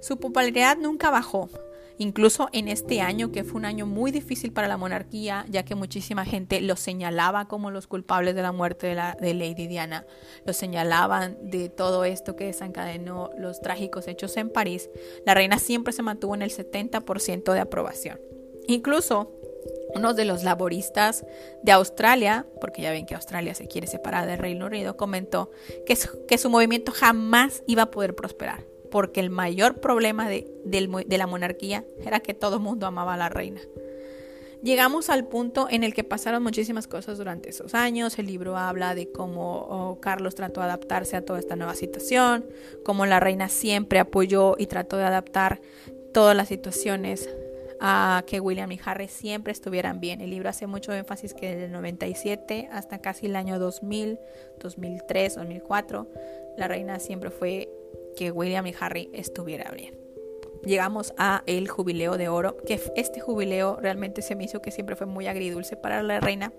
Su 0.00 0.18
popularidad 0.18 0.76
nunca 0.76 1.10
bajó, 1.10 1.48
incluso 1.98 2.48
en 2.52 2.68
este 2.68 3.00
año 3.00 3.30
que 3.30 3.44
fue 3.44 3.58
un 3.58 3.64
año 3.64 3.86
muy 3.86 4.10
difícil 4.10 4.52
para 4.52 4.68
la 4.68 4.76
monarquía, 4.76 5.46
ya 5.48 5.64
que 5.64 5.74
muchísima 5.74 6.24
gente 6.24 6.60
lo 6.60 6.76
señalaba 6.76 7.46
como 7.46 7.70
los 7.70 7.86
culpables 7.86 8.34
de 8.34 8.42
la 8.42 8.52
muerte 8.52 8.88
de, 8.88 8.94
la, 8.94 9.16
Lady 9.20 9.66
Diana, 9.66 10.06
lo 10.44 10.52
señalaban 10.52 11.36
de 11.42 11.68
todo 11.68 12.04
esto 12.04 12.36
que 12.36 12.46
desencadenó 12.46 13.30
los 13.38 13.60
trágicos 13.60 14.08
hechos 14.08 14.36
en 14.36 14.50
París, 14.50 14.90
la 15.24 15.34
reina 15.34 15.58
siempre 15.58 15.92
se 15.92 16.02
mantuvo 16.02 16.34
en 16.34 16.42
el 16.42 16.50
70% 16.50 17.52
de 17.52 17.60
aprobación. 17.60 18.20
Incluso 18.66 19.32
uno 19.94 20.14
de 20.14 20.24
los 20.24 20.42
laboristas 20.42 21.24
de 21.62 21.72
Australia, 21.72 22.46
porque 22.60 22.82
ya 22.82 22.90
ven 22.90 23.06
que 23.06 23.14
Australia 23.14 23.54
se 23.54 23.68
quiere 23.68 23.86
separar 23.86 24.26
del 24.26 24.38
Reino 24.38 24.66
Unido, 24.66 24.96
comentó 24.96 25.50
que 25.86 26.38
su 26.38 26.50
movimiento 26.50 26.92
jamás 26.92 27.62
iba 27.66 27.82
a 27.82 27.90
poder 27.90 28.14
prosperar 28.14 28.73
porque 28.94 29.18
el 29.18 29.28
mayor 29.28 29.80
problema 29.80 30.28
de, 30.28 30.46
la 31.08 31.26
monarquía 31.26 31.84
era 32.06 32.20
que 32.20 32.32
todo 32.32 32.58
el 32.58 32.62
mundo 32.62 32.86
amaba 32.86 33.14
a 33.14 33.16
la 33.16 33.28
reina. 33.28 33.60
Llegamos 34.62 35.10
al 35.10 35.26
punto 35.26 35.66
en 35.68 35.82
el 35.82 35.92
que 35.92 36.04
pasaron 36.04 36.44
muchísimas 36.44 36.86
cosas 36.86 37.18
durante 37.18 37.50
esos 37.50 37.74
años. 37.74 38.16
El 38.20 38.26
libro 38.26 38.56
habla 38.56 38.94
de 38.94 39.10
cómo 39.10 39.66
oh, 39.68 39.98
Carlos 40.00 40.36
trató 40.36 40.60
de 40.60 40.66
adaptarse 40.66 41.16
a 41.16 41.24
toda 41.24 41.40
esta 41.40 41.56
nueva 41.56 41.74
situación, 41.74 42.46
cómo 42.84 43.04
la 43.04 43.18
reina 43.18 43.48
siempre 43.48 43.98
apoyó 43.98 44.54
y 44.58 44.68
trató 44.68 44.96
de 44.96 45.02
adaptar 45.02 45.60
todas 46.12 46.36
las 46.36 46.46
situaciones 46.46 47.28
a 47.80 48.22
que 48.28 48.38
William 48.38 48.70
y 48.70 48.80
Harry 48.84 49.08
siempre 49.08 49.50
estuvieran 49.50 49.98
bien. 49.98 50.20
El 50.20 50.30
libro 50.30 50.50
hace 50.50 50.68
mucho 50.68 50.92
énfasis 50.92 51.34
que 51.34 51.48
desde 51.48 51.64
el 51.64 51.72
97 51.72 52.68
hasta 52.70 53.00
casi 53.00 53.26
el 53.26 53.34
año 53.34 53.58
2000, 53.58 54.20
2003, 54.60 55.34
2004, 55.34 56.06
la 56.56 56.68
reina 56.68 57.00
siempre 57.00 57.30
fue 57.30 57.68
que 58.14 58.30
William 58.30 58.66
y 58.66 58.74
Harry 58.78 59.10
estuviera 59.12 59.70
bien. 59.70 59.98
Llegamos 60.64 61.12
a 61.18 61.42
el 61.46 61.68
jubileo 61.68 62.16
de 62.16 62.28
oro, 62.28 62.56
que 62.66 62.80
este 62.96 63.20
jubileo 63.20 63.76
realmente 63.80 64.22
se 64.22 64.34
me 64.34 64.44
hizo 64.44 64.62
que 64.62 64.70
siempre 64.70 64.96
fue 64.96 65.06
muy 65.06 65.26
agridulce 65.26 65.76
para 65.76 66.02
la 66.02 66.20
reina, 66.20 66.52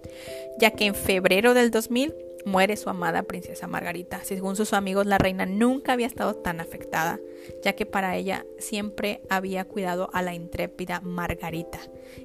ya 0.59 0.71
que 0.71 0.85
en 0.85 0.95
febrero 0.95 1.55
del 1.55 1.71
2000 1.71 2.13
muere 2.45 2.77
su 2.77 2.89
amada 2.91 3.23
princesa 3.23 3.67
Margarita. 3.67 4.23
Según 4.23 4.55
sus 4.55 4.73
amigos, 4.73 5.07
la 5.07 5.17
reina 5.17 5.47
nunca 5.47 5.93
había 5.93 6.05
estado 6.05 6.35
tan 6.35 6.61
afectada, 6.61 7.19
ya 7.63 7.73
que 7.73 7.87
para 7.87 8.15
ella 8.15 8.45
siempre 8.59 9.21
había 9.29 9.65
cuidado 9.65 10.09
a 10.13 10.21
la 10.21 10.35
intrépida 10.35 11.01
Margarita. 11.01 11.79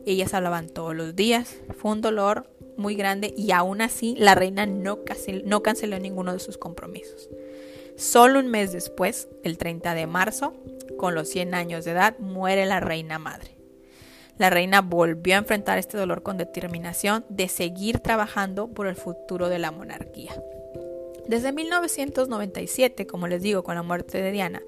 Ellas 0.04 0.34
hablaban 0.34 0.68
todos 0.68 0.94
los 0.94 1.16
días, 1.16 1.56
fue 1.78 1.92
un 1.92 2.02
dolor 2.02 2.50
muy 2.76 2.94
grande 2.94 3.32
y 3.36 3.52
aún 3.52 3.80
así 3.80 4.14
la 4.18 4.34
reina 4.34 4.66
no 4.66 5.04
canceló 5.62 5.98
ninguno 5.98 6.32
de 6.34 6.38
sus 6.38 6.58
compromisos. 6.58 7.30
Solo 8.00 8.38
un 8.38 8.48
mes 8.48 8.72
después, 8.72 9.28
el 9.44 9.58
30 9.58 9.94
de 9.94 10.06
marzo, 10.06 10.54
con 10.96 11.14
los 11.14 11.28
100 11.28 11.54
años 11.54 11.84
de 11.84 11.90
edad, 11.90 12.18
muere 12.18 12.64
la 12.64 12.80
reina 12.80 13.18
madre. 13.18 13.58
La 14.38 14.48
reina 14.48 14.80
volvió 14.80 15.34
a 15.34 15.38
enfrentar 15.38 15.76
este 15.76 15.98
dolor 15.98 16.22
con 16.22 16.38
determinación 16.38 17.26
de 17.28 17.48
seguir 17.48 17.98
trabajando 17.98 18.68
por 18.68 18.86
el 18.86 18.96
futuro 18.96 19.50
de 19.50 19.58
la 19.58 19.70
monarquía. 19.70 20.32
Desde 21.28 21.52
1997, 21.52 23.06
como 23.06 23.28
les 23.28 23.42
digo, 23.42 23.64
con 23.64 23.74
la 23.74 23.82
muerte 23.82 24.22
de 24.22 24.30
Diana, 24.30 24.62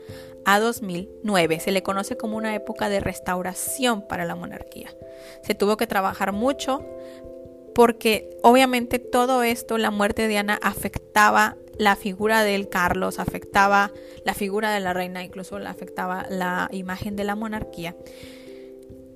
a 0.44 0.60
2009 0.60 1.58
se 1.58 1.72
le 1.72 1.82
conoce 1.82 2.18
como 2.18 2.36
una 2.36 2.54
época 2.54 2.90
de 2.90 3.00
restauración 3.00 4.06
para 4.06 4.26
la 4.26 4.36
monarquía. 4.36 4.94
Se 5.42 5.54
tuvo 5.54 5.78
que 5.78 5.86
trabajar 5.86 6.32
mucho 6.32 6.84
porque 7.74 8.30
obviamente 8.42 8.98
todo 8.98 9.42
esto, 9.42 9.78
la 9.78 9.90
muerte 9.90 10.22
de 10.22 10.28
Diana, 10.28 10.58
afectaba 10.62 11.56
la 11.78 11.96
figura 11.96 12.42
del 12.44 12.68
Carlos, 12.68 13.18
afectaba 13.18 13.92
la 14.24 14.34
figura 14.34 14.72
de 14.72 14.80
la 14.80 14.92
reina, 14.92 15.24
incluso 15.24 15.56
afectaba 15.56 16.26
la 16.30 16.68
imagen 16.72 17.16
de 17.16 17.24
la 17.24 17.34
monarquía, 17.34 17.96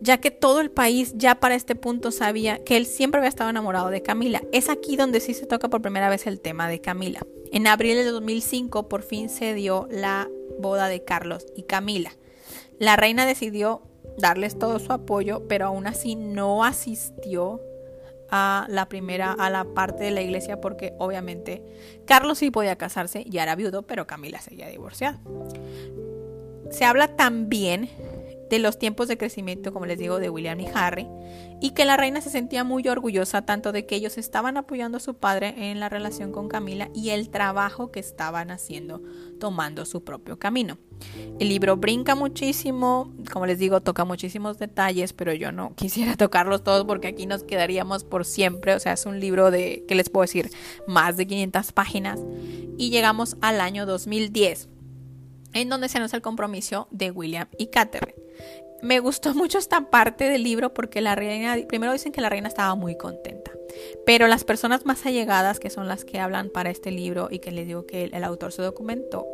ya 0.00 0.18
que 0.18 0.30
todo 0.30 0.60
el 0.60 0.70
país 0.70 1.14
ya 1.16 1.40
para 1.40 1.54
este 1.54 1.74
punto 1.74 2.10
sabía 2.10 2.62
que 2.64 2.76
él 2.76 2.86
siempre 2.86 3.18
había 3.18 3.28
estado 3.28 3.50
enamorado 3.50 3.88
de 3.90 4.02
Camila. 4.02 4.42
Es 4.52 4.68
aquí 4.68 4.96
donde 4.96 5.20
sí 5.20 5.34
se 5.34 5.46
toca 5.46 5.68
por 5.68 5.82
primera 5.82 6.08
vez 6.08 6.26
el 6.26 6.40
tema 6.40 6.68
de 6.68 6.80
Camila. 6.80 7.26
En 7.52 7.66
abril 7.66 7.96
de 7.96 8.04
2005 8.04 8.88
por 8.88 9.02
fin 9.02 9.28
se 9.28 9.54
dio 9.54 9.88
la 9.90 10.28
boda 10.58 10.88
de 10.88 11.04
Carlos 11.04 11.46
y 11.54 11.62
Camila. 11.62 12.12
La 12.78 12.96
reina 12.96 13.24
decidió 13.24 13.82
darles 14.18 14.58
todo 14.58 14.78
su 14.78 14.92
apoyo, 14.92 15.46
pero 15.48 15.66
aún 15.66 15.86
así 15.86 16.14
no 16.14 16.64
asistió 16.64 17.60
a 18.30 18.66
la 18.68 18.88
primera, 18.88 19.32
a 19.32 19.50
la 19.50 19.64
parte 19.64 20.04
de 20.04 20.10
la 20.10 20.22
iglesia, 20.22 20.60
porque 20.60 20.94
obviamente 20.98 21.62
Carlos 22.06 22.38
sí 22.38 22.50
podía 22.50 22.76
casarse, 22.76 23.24
ya 23.24 23.42
era 23.42 23.54
viudo, 23.54 23.82
pero 23.82 24.06
Camila 24.06 24.40
seguía 24.40 24.68
divorciada. 24.68 25.20
Se 26.70 26.84
habla 26.84 27.16
también 27.16 27.88
de 28.50 28.59
los 28.59 28.78
tiempos 28.78 29.09
de 29.09 29.18
crecimiento, 29.18 29.72
como 29.72 29.87
les 29.87 29.98
digo, 29.98 30.18
de 30.18 30.30
William 30.30 30.61
y 30.61 30.68
Harry, 30.72 31.09
y 31.61 31.70
que 31.70 31.85
la 31.85 31.96
reina 31.96 32.20
se 32.20 32.30
sentía 32.30 32.64
muy 32.64 32.87
orgullosa 32.88 33.42
tanto 33.42 33.72
de 33.72 33.87
que 33.87 33.96
ellos 33.96 34.18
estaban 34.18 34.56
apoyando 34.56 34.98
a 34.98 35.00
su 35.00 35.14
padre 35.14 35.70
en 35.70 35.80
la 35.80 35.88
relación 35.88 36.32
con 36.32 36.48
Camila 36.48 36.90
y 36.94 37.11
el 37.11 37.30
trabajo 37.30 37.90
que 37.90 38.00
estaban 38.00 38.50
haciendo 38.50 39.02
tomando 39.40 39.85
su 39.85 40.04
propio 40.04 40.38
camino. 40.38 40.78
El 41.38 41.48
libro 41.48 41.76
brinca 41.76 42.14
muchísimo, 42.14 43.12
como 43.32 43.46
les 43.46 43.59
digo, 43.59 43.80
toca 43.80 44.04
muchísimos 44.04 44.59
detalles, 44.59 45.12
pero 45.12 45.32
yo 45.32 45.52
no 45.52 45.74
quisiera 45.76 46.16
tocarlos 46.16 46.62
todos 46.62 46.85
porque 46.85 47.09
aquí 47.09 47.26
nos 47.26 47.42
quedaríamos 47.42 48.04
por 48.04 48.24
siempre, 48.24 48.74
o 48.74 48.80
sea, 48.80 48.92
es 48.92 49.06
un 49.06 49.20
libro 49.20 49.50
de, 49.50 49.85
¿qué 49.88 49.94
les 49.94 50.11
puedo 50.11 50.22
decir? 50.22 50.50
Más 50.87 51.16
de 51.16 51.26
500 51.26 51.72
páginas 51.72 52.20
y 52.78 52.90
llegamos 52.90 53.37
al 53.40 53.61
año 53.61 53.87
2010 53.87 54.68
en 55.52 55.70
donde 55.70 55.88
se 55.88 55.96
anuncia 55.96 56.16
el 56.16 56.22
compromiso 56.22 56.87
de 56.90 57.11
William 57.11 57.48
y 57.59 57.68
Catherine. 57.68 58.25
Me 58.82 59.00
gustó 59.00 59.34
mucho 59.34 59.58
esta 59.58 59.90
parte 59.90 60.28
del 60.28 60.42
libro 60.42 60.72
porque 60.74 61.00
la 61.00 61.14
reina, 61.14 61.56
primero 61.66 61.92
dicen 61.92 62.12
que 62.12 62.20
la 62.20 62.28
reina 62.28 62.48
estaba 62.48 62.74
muy 62.74 62.96
contenta, 62.96 63.52
pero 64.04 64.28
las 64.28 64.44
personas 64.44 64.84
más 64.84 65.06
allegadas, 65.06 65.58
que 65.58 65.70
son 65.70 65.88
las 65.88 66.04
que 66.04 66.20
hablan 66.20 66.50
para 66.50 66.70
este 66.70 66.90
libro 66.90 67.28
y 67.30 67.38
que 67.38 67.50
les 67.50 67.66
digo 67.66 67.86
que 67.86 68.04
el, 68.04 68.24
autor 68.24 68.52
se 68.52 68.62
documentó, 68.62 69.26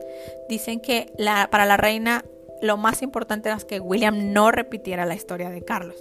dicen 0.48 0.80
que 0.80 1.12
para 1.50 1.66
la 1.66 1.76
reina 1.76 2.24
lo 2.60 2.76
más 2.76 3.02
importante 3.02 3.48
era 3.48 3.58
que 3.58 3.80
William 3.80 4.32
no 4.32 4.52
repitiera 4.52 5.04
la 5.04 5.16
historia 5.16 5.50
de 5.50 5.64
Carlos. 5.64 5.96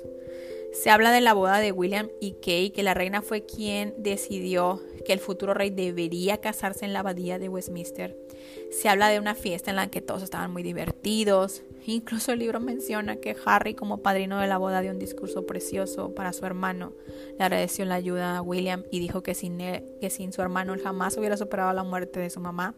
Se 0.72 0.90
habla 0.90 1.12
de 1.12 1.20
la 1.20 1.34
boda 1.34 1.60
de 1.60 1.72
William 1.72 2.10
y 2.22 2.36
Kay, 2.42 2.70
que 2.70 2.84
la 2.84 2.94
reina 2.94 3.22
fue 3.22 3.46
quien 3.46 3.94
decidió 3.98 4.82
que 5.06 5.12
el 5.12 5.20
futuro 5.20 5.54
rey 5.54 5.70
debería 5.70 6.40
casarse 6.40 6.86
en 6.86 6.94
la 6.94 7.00
abadía 7.00 7.40
de 7.40 7.50
Westminster. 7.50 8.16
Se 8.72 8.90
habla 8.90 9.10
de 9.10 9.20
una 9.20 9.36
fiesta 9.36 9.70
en 9.70 9.76
la 9.76 9.88
que 9.88 10.02
todos 10.02 10.24
estaban 10.24 10.52
muy 10.52 10.64
divertidos. 10.64 11.62
Incluso 11.86 12.32
el 12.32 12.40
libro 12.40 12.60
menciona 12.60 13.18
que 13.18 13.36
Harry, 13.46 13.74
como 13.74 13.98
padrino 13.98 14.40
de 14.40 14.48
la 14.48 14.58
boda, 14.58 14.82
dio 14.82 14.92
un 14.92 15.00
discurso 15.00 15.46
precioso 15.46 16.16
para 16.16 16.32
su 16.32 16.46
hermano. 16.46 16.94
Le 17.38 17.44
agradeció 17.44 17.86
la 17.86 17.96
ayuda 17.96 18.38
a 18.38 18.42
William 18.42 18.84
y 18.90 19.00
dijo 19.00 19.24
que 19.24 19.34
sin, 19.34 19.58
que 19.58 20.10
sin 20.10 20.32
su 20.32 20.42
hermano 20.42 20.74
él 20.74 20.82
jamás 20.82 21.18
hubiera 21.18 21.38
superado 21.38 21.74
la 21.74 21.84
muerte 21.84 22.20
de 22.20 22.30
su 22.30 22.40
mamá 22.40 22.74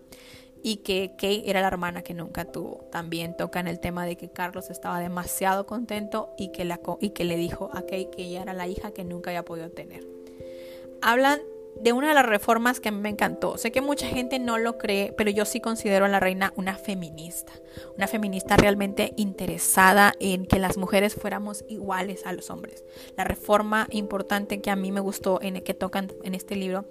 y 0.64 0.78
que 0.78 1.12
Kay 1.18 1.44
era 1.46 1.62
la 1.62 1.68
hermana 1.68 2.02
que 2.02 2.14
nunca 2.14 2.46
tuvo. 2.46 2.88
También 2.92 3.36
toca 3.38 3.60
en 3.60 3.68
el 3.68 3.80
tema 3.80 4.06
de 4.06 4.16
que 4.16 4.32
Carlos 4.32 4.70
estaba 4.70 5.00
demasiado 5.00 5.66
contento 5.68 6.30
y 6.38 6.52
que, 6.52 6.64
la, 6.64 6.80
y 7.02 7.10
que 7.10 7.26
le 7.26 7.36
dijo 7.36 7.70
a 7.74 7.84
Kay 7.84 8.10
que 8.10 8.24
ella 8.24 8.42
era 8.42 8.54
la 8.54 8.68
hija 8.68 8.92
que 8.92 9.04
nunca 9.04 9.30
había 9.30 9.46
podido 9.46 9.70
tener. 9.70 10.08
Hablan 11.02 11.42
de 11.80 11.94
una 11.94 12.10
de 12.10 12.14
las 12.14 12.26
reformas 12.26 12.80
que 12.80 12.90
a 12.90 12.92
mí 12.92 13.00
me 13.00 13.10
encantó. 13.10 13.58
Sé 13.58 13.72
que 13.72 13.82
mucha 13.82 14.08
gente 14.08 14.40
no 14.40 14.58
lo 14.58 14.78
cree, 14.78 15.14
pero 15.18 15.30
yo 15.32 15.46
sí 15.46 15.60
considero 15.60 16.06
a 16.06 16.10
la 16.10 16.20
reina 16.20 16.54
una 16.56 16.76
feminista. 16.76 17.54
Una 17.98 18.08
feminista 18.08 18.56
realmente 18.56 19.14
interesada 19.18 20.14
en 20.20 20.46
que 20.46 20.60
las 20.60 20.78
mujeres 20.78 21.16
fuéramos 21.16 21.66
iguales 21.68 22.26
a 22.26 22.34
los 22.34 22.50
hombres. 22.50 22.84
La 23.18 23.24
reforma 23.24 23.88
importante 23.90 24.62
que 24.62 24.70
a 24.70 24.76
mí 24.76 24.92
me 24.92 25.00
gustó 25.00 25.42
en 25.42 25.62
que 25.62 25.74
tocan 25.74 26.12
en 26.24 26.36
este 26.36 26.56
libro 26.56 26.86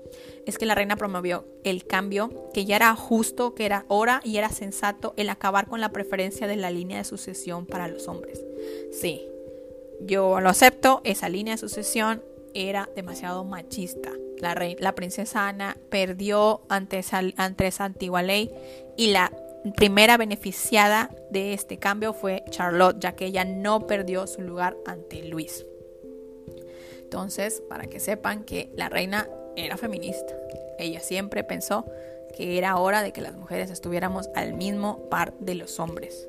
es 0.46 0.58
que 0.58 0.66
la 0.66 0.74
reina 0.74 0.96
promovió 0.96 1.46
el 1.64 1.84
cambio, 1.86 2.50
que 2.52 2.64
ya 2.64 2.76
era 2.76 2.94
justo, 2.94 3.54
que 3.54 3.66
era 3.66 3.84
hora 3.88 4.20
y 4.24 4.36
era 4.36 4.50
sensato 4.50 5.14
el 5.16 5.30
acabar 5.30 5.68
con 5.68 5.80
la 5.80 5.90
preferencia 5.90 6.46
de 6.46 6.56
la 6.56 6.70
línea 6.70 6.98
de 6.98 7.04
sucesión 7.04 7.66
para 7.66 7.88
los 7.88 8.08
hombres. 8.08 8.44
Sí, 8.92 9.22
yo 10.00 10.40
lo 10.40 10.48
acepto, 10.48 11.00
esa 11.04 11.28
línea 11.28 11.54
de 11.54 11.58
sucesión 11.58 12.22
era 12.54 12.90
demasiado 12.94 13.44
machista 13.44 14.10
la, 14.42 14.94
princesa 14.94 15.48
Ana 15.48 15.76
perdió 15.88 16.62
ante 16.68 16.98
esa, 16.98 17.22
ante 17.36 17.66
esa 17.66 17.84
antigua 17.84 18.22
ley 18.22 18.50
y 18.96 19.12
la 19.12 19.32
primera 19.76 20.16
beneficiada 20.16 21.10
de 21.30 21.54
este 21.54 21.78
cambio 21.78 22.12
fue 22.12 22.44
Charlotte, 22.50 22.98
ya 22.98 23.12
que 23.12 23.26
ella 23.26 23.44
no 23.44 23.86
perdió 23.86 24.26
su 24.26 24.42
lugar 24.42 24.76
ante 24.84 25.22
Luis. 25.24 25.64
Entonces, 27.00 27.62
para 27.68 27.86
que 27.86 28.00
sepan 28.00 28.44
que 28.44 28.70
la 28.74 28.88
reina 28.88 29.28
era 29.54 29.76
feminista, 29.76 30.34
ella 30.78 31.00
siempre 31.00 31.44
pensó 31.44 31.86
que 32.36 32.58
era 32.58 32.76
hora 32.76 33.02
de 33.02 33.12
que 33.12 33.20
las 33.20 33.34
mujeres 33.34 33.70
estuviéramos 33.70 34.28
al 34.34 34.54
mismo 34.54 35.08
par 35.08 35.34
de 35.38 35.54
los 35.54 35.78
hombres. 35.78 36.28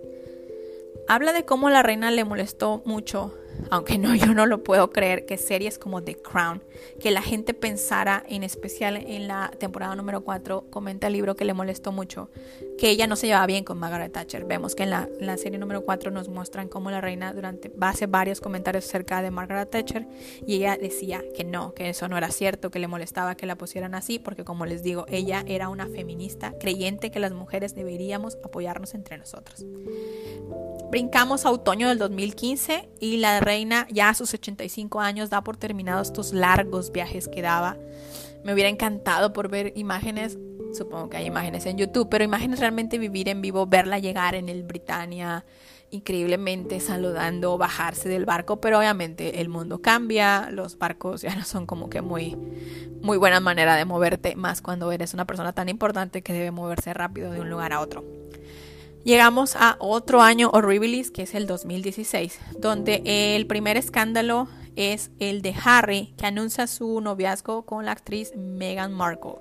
Habla 1.07 1.33
de 1.33 1.45
cómo 1.45 1.69
la 1.69 1.81
reina 1.83 2.11
le 2.11 2.25
molestó 2.25 2.81
mucho 2.85 3.33
aunque 3.69 3.97
no, 3.97 4.15
yo 4.15 4.33
no 4.33 4.45
lo 4.45 4.63
puedo 4.63 4.91
creer, 4.91 5.25
que 5.25 5.37
series 5.37 5.77
como 5.77 6.03
The 6.03 6.15
Crown, 6.15 6.63
que 6.99 7.11
la 7.11 7.21
gente 7.21 7.53
pensara, 7.53 8.23
en 8.27 8.43
especial 8.43 8.97
en 8.97 9.27
la 9.27 9.51
temporada 9.57 9.95
número 9.95 10.23
4, 10.23 10.65
comenta 10.69 11.07
el 11.07 11.13
libro 11.13 11.35
que 11.35 11.45
le 11.45 11.53
molestó 11.53 11.91
mucho, 11.91 12.29
que 12.77 12.89
ella 12.89 13.07
no 13.07 13.15
se 13.15 13.27
llevaba 13.27 13.45
bien 13.45 13.63
con 13.63 13.79
Margaret 13.79 14.11
Thatcher. 14.11 14.45
Vemos 14.45 14.75
que 14.75 14.83
en 14.83 14.89
la, 14.89 15.07
serie 15.37 15.57
número 15.57 15.83
4 15.83 16.11
nos 16.11 16.29
muestran 16.29 16.67
cómo 16.67 16.91
la 16.91 17.01
reina 17.01 17.33
durante 17.33 17.71
hace 17.81 18.05
varios 18.05 18.41
comentarios 18.41 18.85
acerca 18.85 19.21
de 19.21 19.31
Margaret 19.31 19.69
Thatcher 19.69 20.07
y 20.45 20.55
ella 20.55 20.77
decía 20.77 21.23
que 21.35 21.43
no, 21.43 21.73
que 21.73 21.89
eso 21.89 22.07
no 22.07 22.17
era 22.17 22.29
cierto, 22.29 22.71
que 22.71 22.79
le 22.79 22.87
molestaba 22.87 23.35
que 23.35 23.45
la 23.45 23.55
pusieran 23.55 23.95
así, 23.95 24.19
porque 24.19 24.43
como 24.43 24.65
les 24.65 24.83
digo, 24.83 25.05
ella 25.09 25.43
era 25.47 25.69
una 25.69 25.87
feminista 25.87 26.53
creyente 26.59 27.11
que 27.11 27.19
las 27.19 27.33
mujeres 27.33 27.75
deberíamos 27.75 28.37
apoyarnos 28.43 28.93
entre 28.93 29.17
nosotros. 29.17 29.65
Brincamos 30.91 31.45
a 31.45 31.51
otoño 31.51 31.89
del 31.89 31.97
2015 31.97 32.89
y 32.99 33.17
la 33.17 33.39
reina 33.43 33.87
ya 33.89 34.09
a 34.09 34.13
sus 34.13 34.33
85 34.33 34.99
años 34.99 35.29
da 35.29 35.43
por 35.43 35.57
terminados 35.57 36.07
estos 36.07 36.33
largos 36.33 36.91
viajes 36.91 37.27
que 37.27 37.41
daba. 37.41 37.77
Me 38.43 38.53
hubiera 38.53 38.69
encantado 38.69 39.33
por 39.33 39.49
ver 39.49 39.73
imágenes, 39.75 40.37
supongo 40.73 41.09
que 41.09 41.17
hay 41.17 41.25
imágenes 41.25 41.65
en 41.65 41.77
YouTube, 41.77 42.07
pero 42.09 42.23
imágenes 42.23 42.59
realmente 42.59 42.97
vivir 42.97 43.29
en 43.29 43.41
vivo, 43.41 43.67
verla 43.67 43.99
llegar 43.99 44.35
en 44.35 44.49
el 44.49 44.63
Britannia, 44.63 45.45
increíblemente 45.91 46.79
saludando, 46.79 47.57
bajarse 47.57 48.09
del 48.09 48.25
barco, 48.25 48.59
pero 48.59 48.79
obviamente 48.79 49.39
el 49.41 49.49
mundo 49.49 49.81
cambia, 49.81 50.49
los 50.51 50.77
barcos 50.77 51.21
ya 51.21 51.35
no 51.35 51.45
son 51.45 51.65
como 51.65 51.89
que 51.89 52.01
muy 52.01 52.35
muy 53.03 53.17
buena 53.17 53.41
manera 53.41 53.75
de 53.75 53.83
moverte, 53.83 54.35
más 54.35 54.61
cuando 54.61 54.91
eres 54.91 55.13
una 55.13 55.25
persona 55.25 55.51
tan 55.51 55.67
importante 55.67 56.21
que 56.21 56.31
debe 56.31 56.51
moverse 56.51 56.93
rápido 56.93 57.31
de 57.31 57.41
un 57.41 57.49
lugar 57.49 57.73
a 57.73 57.81
otro. 57.81 58.03
Llegamos 59.03 59.57
a 59.57 59.75
otro 59.79 60.21
año 60.21 60.49
horribilis, 60.53 61.11
que 61.11 61.23
es 61.23 61.35
el 61.35 61.45
2016, 61.45 62.39
donde 62.57 63.01
el 63.05 63.45
primer 63.47 63.75
escándalo 63.75 64.47
es 64.75 65.11
el 65.19 65.41
de 65.41 65.53
Harry, 65.63 66.13
que 66.17 66.25
anuncia 66.25 66.67
su 66.67 67.01
noviazgo 67.01 67.65
con 67.65 67.85
la 67.85 67.91
actriz 67.91 68.33
Meghan 68.35 68.93
Markle. 68.93 69.35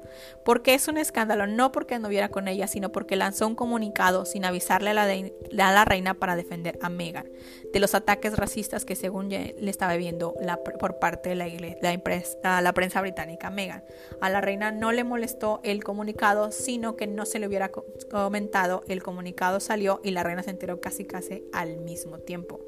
¿Por 0.45 0.63
qué 0.63 0.75
es 0.75 0.89
un 0.89 0.99
escándalo? 0.99 1.47
No 1.47 1.73
porque 1.73 1.95
anduviera 1.95 2.29
con 2.29 2.49
ella, 2.49 2.67
sino 2.67 2.91
porque 2.91 3.17
lanzó 3.17 3.47
un 3.47 3.55
comunicado 3.55 4.25
sin 4.25 4.45
avisarle 4.45 4.91
a 4.91 4.95
la, 4.95 5.05
a 5.05 5.73
la 5.73 5.85
reina 5.85 6.15
para 6.15 6.37
defender 6.37 6.79
a 6.83 6.89
Meghan 6.89 7.27
de 7.73 7.81
los 7.81 7.95
ataques 7.95 8.37
racistas 8.37 8.85
que 8.85 8.97
según 8.97 9.31
le 9.31 9.71
estaba 9.71 9.97
viendo 9.97 10.35
por 10.79 10.99
parte 10.99 11.31
de 11.31 11.35
la, 11.35 11.47
la, 11.49 12.61
la 12.61 12.73
prensa 12.73 13.01
británica 13.01 13.51
Meghan. 13.51 13.83
A 14.21 14.31
la 14.31 14.41
reina 14.41 14.73
no 14.73 14.93
le 14.93 15.05
molestó 15.05 15.61
el 15.65 15.83
comunicado, 15.83 16.53
sino 16.53 16.97
que 16.97 17.07
no 17.07 17.25
se 17.25 17.39
le 17.39 17.47
hubiera 17.47 17.71
comentado. 18.11 18.85
El 18.89 19.03
comunicado 19.03 19.61
salió 19.61 20.01
y 20.05 20.11
la 20.11 20.23
reina 20.23 20.43
se 20.43 20.51
enteró 20.51 20.81
casi 20.81 21.05
casi 21.05 21.45
al 21.53 21.79
mismo 21.79 22.19
tiempo. 22.19 22.61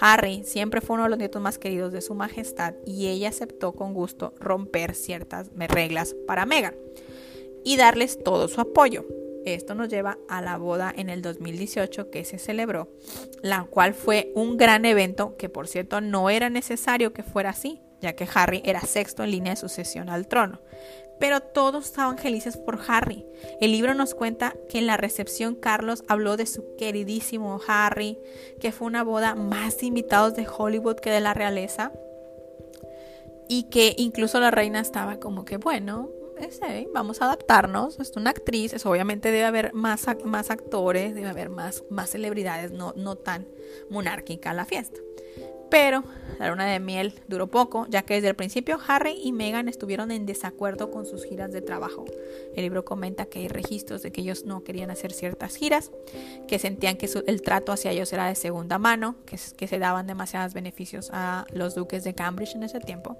Harry 0.00 0.44
siempre 0.44 0.80
fue 0.80 0.94
uno 0.94 1.04
de 1.04 1.10
los 1.10 1.18
nietos 1.18 1.42
más 1.42 1.58
queridos 1.58 1.92
de 1.92 2.00
su 2.00 2.14
majestad 2.14 2.74
y 2.86 3.08
ella 3.08 3.28
aceptó 3.30 3.72
con 3.72 3.94
gusto 3.94 4.34
romper 4.38 4.94
ciertas 4.94 5.50
reglas 5.54 6.14
para 6.26 6.46
Meghan 6.46 6.74
y 7.64 7.76
darles 7.76 8.22
todo 8.22 8.46
su 8.48 8.60
apoyo. 8.60 9.04
Esto 9.44 9.74
nos 9.74 9.88
lleva 9.88 10.18
a 10.28 10.40
la 10.40 10.56
boda 10.56 10.92
en 10.96 11.10
el 11.10 11.20
2018 11.22 12.10
que 12.10 12.24
se 12.24 12.38
celebró, 12.38 12.88
la 13.42 13.64
cual 13.64 13.94
fue 13.94 14.32
un 14.34 14.56
gran 14.56 14.84
evento 14.84 15.36
que 15.36 15.48
por 15.48 15.68
cierto 15.68 16.00
no 16.00 16.30
era 16.30 16.50
necesario 16.50 17.12
que 17.12 17.22
fuera 17.22 17.50
así, 17.50 17.80
ya 18.00 18.14
que 18.14 18.28
Harry 18.34 18.62
era 18.64 18.80
sexto 18.80 19.22
en 19.22 19.30
línea 19.30 19.52
de 19.52 19.60
sucesión 19.60 20.08
al 20.08 20.28
trono. 20.28 20.60
Pero 21.20 21.40
todos 21.40 21.86
estaban 21.86 22.18
felices 22.18 22.56
por 22.56 22.80
Harry. 22.88 23.24
El 23.60 23.72
libro 23.72 23.94
nos 23.94 24.14
cuenta 24.14 24.54
que 24.68 24.78
en 24.78 24.86
la 24.86 24.96
recepción 24.96 25.54
Carlos 25.54 26.04
habló 26.08 26.36
de 26.36 26.46
su 26.46 26.74
queridísimo 26.76 27.60
Harry, 27.68 28.18
que 28.60 28.72
fue 28.72 28.88
una 28.88 29.04
boda 29.04 29.34
más 29.34 29.78
de 29.78 29.86
invitados 29.86 30.34
de 30.34 30.46
Hollywood 30.46 30.96
que 30.96 31.10
de 31.10 31.20
la 31.20 31.34
realeza. 31.34 31.92
Y 33.48 33.64
que 33.64 33.94
incluso 33.96 34.40
la 34.40 34.50
reina 34.50 34.80
estaba 34.80 35.20
como 35.20 35.44
que, 35.44 35.58
bueno, 35.58 36.10
vamos 36.92 37.20
a 37.20 37.26
adaptarnos. 37.26 37.98
Es 37.98 38.12
una 38.16 38.30
actriz, 38.30 38.72
es, 38.72 38.86
obviamente 38.86 39.30
debe 39.30 39.44
haber 39.44 39.74
más, 39.74 40.08
actores, 40.08 41.14
debe 41.14 41.28
haber 41.28 41.50
más, 41.50 41.82
celebridades, 42.06 42.72
no, 42.72 43.16
tan 43.16 43.46
monárquica 43.90 44.54
la 44.54 44.64
fiesta. 44.64 45.00
Pero 45.70 46.04
la 46.38 46.50
luna 46.50 46.66
de 46.66 46.78
miel 46.78 47.14
duró 47.26 47.48
poco, 47.48 47.86
ya 47.88 48.02
que 48.02 48.14
desde 48.14 48.28
el 48.28 48.36
principio 48.36 48.78
Harry 48.86 49.18
y 49.20 49.32
Meghan 49.32 49.68
estuvieron 49.68 50.12
en 50.12 50.24
desacuerdo 50.24 50.90
con 50.90 51.04
sus 51.04 51.24
giras 51.24 51.50
de 51.50 51.62
trabajo. 51.62 52.04
El 52.54 52.62
libro 52.62 52.84
comenta 52.84 53.26
que 53.26 53.40
hay 53.40 53.48
registros 53.48 54.02
de 54.02 54.12
que 54.12 54.20
ellos 54.20 54.44
no 54.44 54.62
querían 54.62 54.90
hacer 54.90 55.12
ciertas 55.12 55.56
giras, 55.56 55.90
que 56.46 56.60
sentían 56.60 56.96
que 56.96 57.08
el 57.26 57.42
trato 57.42 57.72
hacia 57.72 57.90
ellos 57.90 58.12
era 58.12 58.28
de 58.28 58.36
segunda 58.36 58.78
mano, 58.78 59.16
que 59.24 59.66
se 59.66 59.78
daban 59.80 60.06
demasiados 60.06 60.54
beneficios 60.54 61.10
a 61.12 61.44
los 61.52 61.74
duques 61.74 62.04
de 62.04 62.14
Cambridge 62.14 62.54
en 62.54 62.62
ese 62.62 62.78
tiempo. 62.78 63.16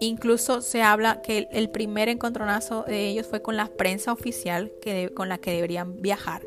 Incluso 0.00 0.60
se 0.60 0.82
habla 0.82 1.22
que 1.22 1.48
el 1.52 1.70
primer 1.70 2.08
encontronazo 2.08 2.84
de 2.86 3.08
ellos 3.08 3.26
fue 3.26 3.42
con 3.42 3.56
la 3.56 3.68
prensa 3.68 4.12
oficial 4.12 4.72
que 4.80 5.10
con 5.14 5.28
la 5.28 5.38
que 5.38 5.52
deberían 5.52 6.00
viajar 6.02 6.42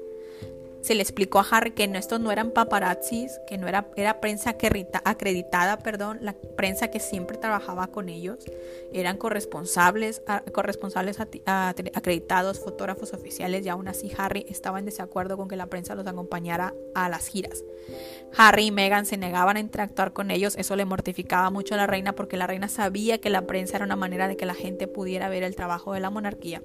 se 0.88 0.96
le 0.96 1.02
explicó 1.02 1.40
a 1.40 1.46
Harry 1.52 1.72
que 1.72 1.84
estos 1.84 2.22
no 2.22 2.32
eran 2.32 2.52
paparazzis, 2.52 3.42
que 3.46 3.58
no 3.58 3.68
era, 3.68 3.90
era 3.98 4.22
prensa 4.22 4.56
acreditada, 5.04 5.80
perdón, 5.80 6.20
la 6.22 6.34
prensa 6.56 6.90
que 6.90 7.02
siempre 7.02 7.38
trabajaba 7.38 7.88
con 7.88 8.08
ellos, 8.08 8.46
eran 8.94 9.18
corresponsables, 9.18 10.22
corresponsables 10.54 11.20
acreditados, 11.20 12.62
fotógrafos 12.62 13.12
oficiales 13.14 13.66
y 13.66 13.70
aún 13.70 13.90
así 13.90 14.14
Harry 14.18 14.46
estaba 14.48 14.80
en 14.80 14.86
desacuerdo 14.86 15.36
con 15.36 15.50
que 15.50 15.58
la 15.58 15.66
prensa 15.66 15.94
los 15.94 16.08
acompañara 16.08 16.74
a 16.96 17.10
las 17.10 17.28
giras. 17.28 17.66
Harry 18.38 18.68
y 18.68 18.72
Meghan 18.72 19.06
se 19.06 19.18
negaban 19.18 19.58
a 19.58 19.60
interactuar 19.60 20.14
con 20.14 20.32
ellos, 20.32 20.56
eso 20.56 20.78
le 20.78 20.86
mortificaba 20.86 21.50
mucho 21.50 21.74
a 21.74 21.78
la 21.78 21.88
reina 21.88 22.14
porque 22.14 22.38
la 22.38 22.48
reina 22.48 22.70
sabía 22.70 23.18
que 23.18 23.30
la 23.30 23.46
prensa 23.46 23.76
era 23.76 23.86
una 23.86 23.98
manera 23.98 24.30
de 24.30 24.38
que 24.38 24.46
la 24.46 24.54
gente 24.54 24.88
pudiera 24.88 25.28
ver 25.28 25.44
el 25.44 25.56
trabajo 25.58 25.92
de 25.92 26.00
la 26.00 26.10
monarquía 26.10 26.62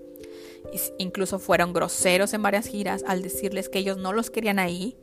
incluso 0.99 1.39
fueron 1.39 1.73
groseros 1.73 2.35
en 2.35 2.43
varias 2.43 2.67
giras 2.67 3.05
al 3.07 3.23
decirles 3.23 3.69
que 3.69 3.79
ellos 3.79 3.99
no 3.99 4.13
los 4.13 4.31
querían 4.31 4.59
ahí. 4.59 4.97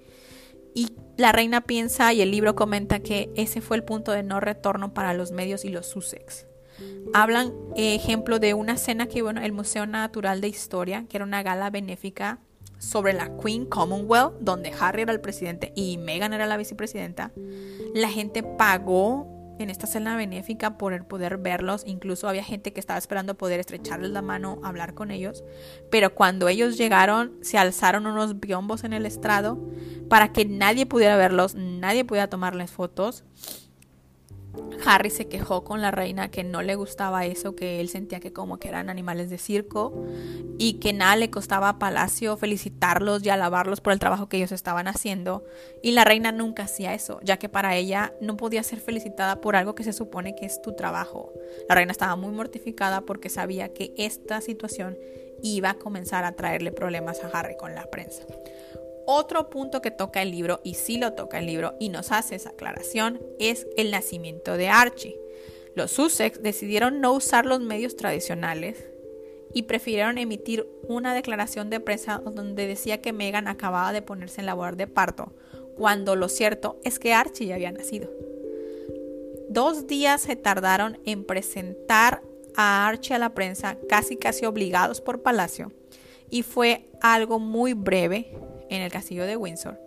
Y 0.73 0.93
la 1.17 1.31
reina 1.31 1.61
piensa 1.61 2.13
y 2.13 2.21
el 2.21 2.31
libro 2.31 2.55
comenta 2.55 2.99
que 2.99 3.31
ese 3.35 3.61
fue 3.61 3.77
el 3.77 3.83
punto 3.83 4.11
de 4.11 4.23
no 4.23 4.39
retorno 4.39 4.93
para 4.93 5.13
los 5.13 5.31
medios 5.31 5.65
y 5.65 5.69
los 5.69 5.87
Sussex. 5.87 6.45
Hablan, 7.13 7.53
ejemplo, 7.75 8.39
de 8.39 8.53
una 8.53 8.77
cena 8.77 9.07
que 9.07 9.19
en 9.19 9.37
el 9.37 9.51
Museo 9.51 9.85
Natural 9.85 10.41
de 10.41 10.47
Historia, 10.47 11.05
que 11.09 11.17
era 11.17 11.25
una 11.25 11.43
gala 11.43 11.69
benéfica 11.69 12.39
sobre 12.77 13.13
la 13.13 13.35
Queen 13.37 13.65
Commonwealth, 13.65 14.35
donde 14.39 14.71
Harry 14.79 15.01
era 15.01 15.11
el 15.11 15.19
presidente 15.19 15.73
y 15.75 15.97
Meghan 15.97 16.33
era 16.33 16.47
la 16.47 16.55
vicepresidenta. 16.55 17.31
La 17.93 18.09
gente 18.09 18.43
pagó 18.43 19.38
en 19.59 19.69
esta 19.69 19.87
cena 19.87 20.15
benéfica 20.15 20.77
por 20.77 20.93
el 20.93 21.05
poder 21.05 21.37
verlos. 21.37 21.83
Incluso 21.85 22.27
había 22.27 22.43
gente 22.43 22.73
que 22.73 22.79
estaba 22.79 22.97
esperando 22.97 23.35
poder 23.35 23.59
estrecharles 23.59 24.11
la 24.11 24.21
mano, 24.21 24.59
hablar 24.63 24.93
con 24.93 25.11
ellos. 25.11 25.43
Pero 25.91 26.15
cuando 26.15 26.47
ellos 26.47 26.77
llegaron, 26.77 27.37
se 27.41 27.57
alzaron 27.57 28.07
unos 28.07 28.39
biombos 28.39 28.83
en 28.83 28.93
el 28.93 29.05
estrado 29.05 29.59
para 30.09 30.31
que 30.31 30.45
nadie 30.45 30.85
pudiera 30.85 31.15
verlos, 31.17 31.55
nadie 31.55 32.05
pudiera 32.05 32.29
tomarles 32.29 32.71
fotos. 32.71 33.23
Harry 34.85 35.09
se 35.09 35.27
quejó 35.27 35.63
con 35.63 35.81
la 35.81 35.91
reina 35.91 36.31
que 36.31 36.43
no 36.43 36.61
le 36.61 36.75
gustaba 36.75 37.25
eso, 37.25 37.55
que 37.55 37.79
él 37.79 37.89
sentía 37.89 38.19
que 38.19 38.33
como 38.33 38.57
que 38.57 38.69
eran 38.69 38.89
animales 38.89 39.29
de 39.29 39.37
circo 39.37 40.05
y 40.57 40.75
que 40.75 40.93
nada 40.93 41.15
le 41.15 41.29
costaba 41.29 41.69
a 41.69 41.79
Palacio 41.79 42.37
felicitarlos 42.37 43.23
y 43.25 43.29
alabarlos 43.29 43.81
por 43.81 43.93
el 43.93 43.99
trabajo 43.99 44.29
que 44.29 44.37
ellos 44.37 44.51
estaban 44.51 44.87
haciendo. 44.87 45.43
Y 45.83 45.91
la 45.91 46.05
reina 46.05 46.31
nunca 46.31 46.63
hacía 46.63 46.93
eso, 46.93 47.19
ya 47.23 47.37
que 47.37 47.49
para 47.49 47.75
ella 47.75 48.13
no 48.21 48.37
podía 48.37 48.63
ser 48.63 48.79
felicitada 48.79 49.41
por 49.41 49.55
algo 49.55 49.75
que 49.75 49.83
se 49.83 49.93
supone 49.93 50.35
que 50.35 50.45
es 50.45 50.61
tu 50.61 50.75
trabajo. 50.75 51.31
La 51.67 51.75
reina 51.75 51.91
estaba 51.91 52.15
muy 52.15 52.31
mortificada 52.31 53.01
porque 53.01 53.29
sabía 53.29 53.73
que 53.73 53.93
esta 53.97 54.41
situación 54.41 54.97
iba 55.41 55.71
a 55.71 55.73
comenzar 55.75 56.25
a 56.25 56.33
traerle 56.33 56.71
problemas 56.71 57.23
a 57.23 57.27
Harry 57.27 57.55
con 57.57 57.75
la 57.75 57.89
prensa. 57.89 58.23
Otro 59.11 59.49
punto 59.49 59.81
que 59.81 59.89
toca 59.89 60.21
el 60.21 60.29
libro, 60.29 60.61
y 60.63 60.75
sí 60.75 60.99
lo 60.99 61.13
toca 61.13 61.39
el 61.39 61.47
libro, 61.47 61.73
y 61.79 61.89
nos 61.89 62.11
hace 62.11 62.35
esa 62.35 62.51
aclaración, 62.51 63.19
es 63.39 63.65
el 63.75 63.89
nacimiento 63.89 64.55
de 64.55 64.67
Archie. 64.69 65.19
Los 65.73 65.89
Sussex 65.89 66.43
decidieron 66.43 67.01
no 67.01 67.13
usar 67.13 67.47
los 67.47 67.59
medios 67.59 67.95
tradicionales 67.95 68.85
y 69.51 69.63
prefirieron 69.63 70.19
emitir 70.19 70.69
una 70.87 71.15
declaración 71.15 71.71
de 71.71 71.79
prensa 71.79 72.21
donde 72.23 72.67
decía 72.67 73.01
que 73.01 73.11
Meghan 73.11 73.47
acababa 73.47 73.93
de 73.93 74.03
ponerse 74.03 74.41
en 74.41 74.45
labor 74.45 74.75
de 74.75 74.85
parto, 74.85 75.33
cuando 75.75 76.15
lo 76.15 76.29
cierto 76.29 76.79
es 76.83 76.99
que 76.99 77.11
Archie 77.11 77.47
ya 77.47 77.55
había 77.55 77.71
nacido. 77.71 78.11
Dos 79.49 79.87
días 79.87 80.21
se 80.21 80.35
tardaron 80.35 80.99
en 81.05 81.25
presentar 81.25 82.21
a 82.55 82.87
Archie 82.87 83.15
a 83.15 83.17
la 83.17 83.33
prensa, 83.33 83.75
casi 83.89 84.17
casi 84.17 84.45
obligados 84.45 85.01
por 85.01 85.23
Palacio, 85.23 85.71
y 86.29 86.43
fue 86.43 86.91
algo 87.01 87.39
muy 87.39 87.73
breve 87.73 88.37
en 88.69 88.81
el 88.81 88.91
castillo 88.91 89.25
de 89.25 89.37
Windsor 89.37 89.79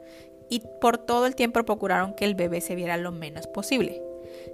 y 0.53 0.63
por 0.83 0.99
todo 0.99 1.25
el 1.25 1.35
tiempo 1.35 1.65
procuraron 1.65 2.15
que 2.15 2.27
el 2.27 2.35
bebé 2.35 2.61
se 2.61 2.75
viera 2.75 2.99
lo 2.99 3.11
menos 3.11 3.47
posible. 3.47 4.03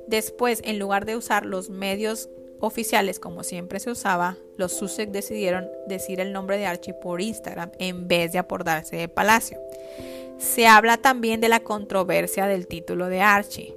Después, 0.07 0.61
en 0.65 0.79
lugar 0.79 1.07
de 1.07 1.17
usar 1.17 1.45
los 1.45 1.71
medios 1.71 2.29
oficiales, 2.61 3.19
como 3.19 3.43
siempre 3.43 3.81
se 3.81 3.91
usaba, 3.91 4.37
los 4.57 4.73
Sussex 4.73 5.11
decidieron 5.11 5.69
decir 5.89 6.21
el 6.21 6.33
nombre 6.33 6.57
de 6.57 6.67
Archie 6.67 6.95
por 6.95 7.21
Instagram 7.21 7.73
en 7.81 8.07
vez 8.07 8.31
de 8.31 8.39
aportarse 8.39 8.95
de 8.95 9.09
palacio. 9.09 9.59
Se 10.39 10.69
habla 10.69 10.99
también 10.99 11.41
de 11.41 11.49
la 11.49 11.61
controversia 11.61 12.47
del 12.47 12.69
título 12.69 13.09
de 13.09 13.21
Archie. 13.21 13.75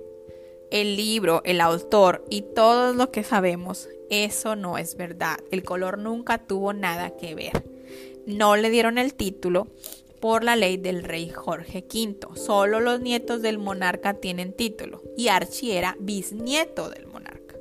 El 0.69 0.95
libro, 0.95 1.41
el 1.43 1.59
autor 1.59 2.23
y 2.29 2.43
todo 2.43 2.93
lo 2.93 3.11
que 3.11 3.23
sabemos, 3.23 3.89
eso 4.11 4.55
no 4.55 4.77
es 4.77 4.95
verdad. 4.95 5.39
El 5.49 5.63
color 5.63 5.97
nunca 5.97 6.37
tuvo 6.37 6.71
nada 6.71 7.17
que 7.17 7.33
ver. 7.33 7.63
No 8.27 8.55
le 8.55 8.69
dieron 8.69 8.99
el 8.99 9.15
título 9.15 9.67
por 10.21 10.43
la 10.43 10.55
ley 10.55 10.77
del 10.77 11.03
rey 11.03 11.29
Jorge 11.29 11.83
V. 11.91 12.35
Solo 12.35 12.79
los 12.79 13.01
nietos 13.01 13.41
del 13.41 13.57
monarca 13.57 14.13
tienen 14.13 14.53
título 14.53 15.01
y 15.17 15.27
Archie 15.27 15.77
era 15.77 15.97
bisnieto 15.99 16.89
del 16.89 17.07
monarca. 17.07 17.55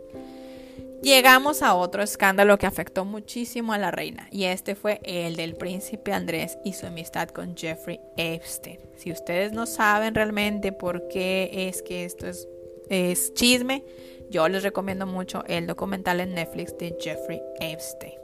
Llegamos 1.03 1.63
a 1.63 1.75
otro 1.75 2.03
escándalo 2.03 2.59
que 2.59 2.67
afectó 2.67 3.07
muchísimo 3.07 3.73
a 3.73 3.79
la 3.79 3.91
reina 3.91 4.29
y 4.31 4.45
este 4.45 4.75
fue 4.75 5.01
el 5.03 5.35
del 5.35 5.55
príncipe 5.55 6.13
Andrés 6.13 6.59
y 6.63 6.75
su 6.75 6.87
amistad 6.87 7.31
con 7.31 7.57
Jeffrey 7.57 7.99
Epstein. 8.19 8.79
Si 8.97 9.11
ustedes 9.11 9.53
no 9.53 9.65
saben 9.65 10.15
realmente 10.15 10.73
por 10.73 11.09
qué 11.09 11.51
es 11.69 11.81
que 11.81 12.05
esto 12.05 12.27
es, 12.27 12.47
es 12.91 13.33
chisme, 13.33 13.83
yo 14.29 14.47
les 14.49 14.63
recomiendo 14.63 15.07
mucho 15.07 15.43
el 15.47 15.67
documental 15.67 16.21
en 16.21 16.35
Netflix 16.35 16.77
de 16.77 16.95
Jeffrey 17.01 17.41
Epstein. 17.61 18.20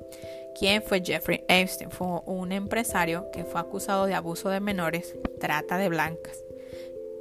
¿Quién 0.59 0.83
fue 0.83 1.03
Jeffrey 1.05 1.45
Epstein? 1.49 1.91
Fue 1.91 2.07
un 2.25 2.51
empresario 2.51 3.31
que 3.31 3.45
fue 3.45 3.61
acusado 3.61 4.07
de 4.07 4.15
abuso 4.15 4.49
de 4.49 4.61
menores, 4.61 5.15
trata 5.39 5.77
de 5.77 5.91
blancas. 5.91 6.43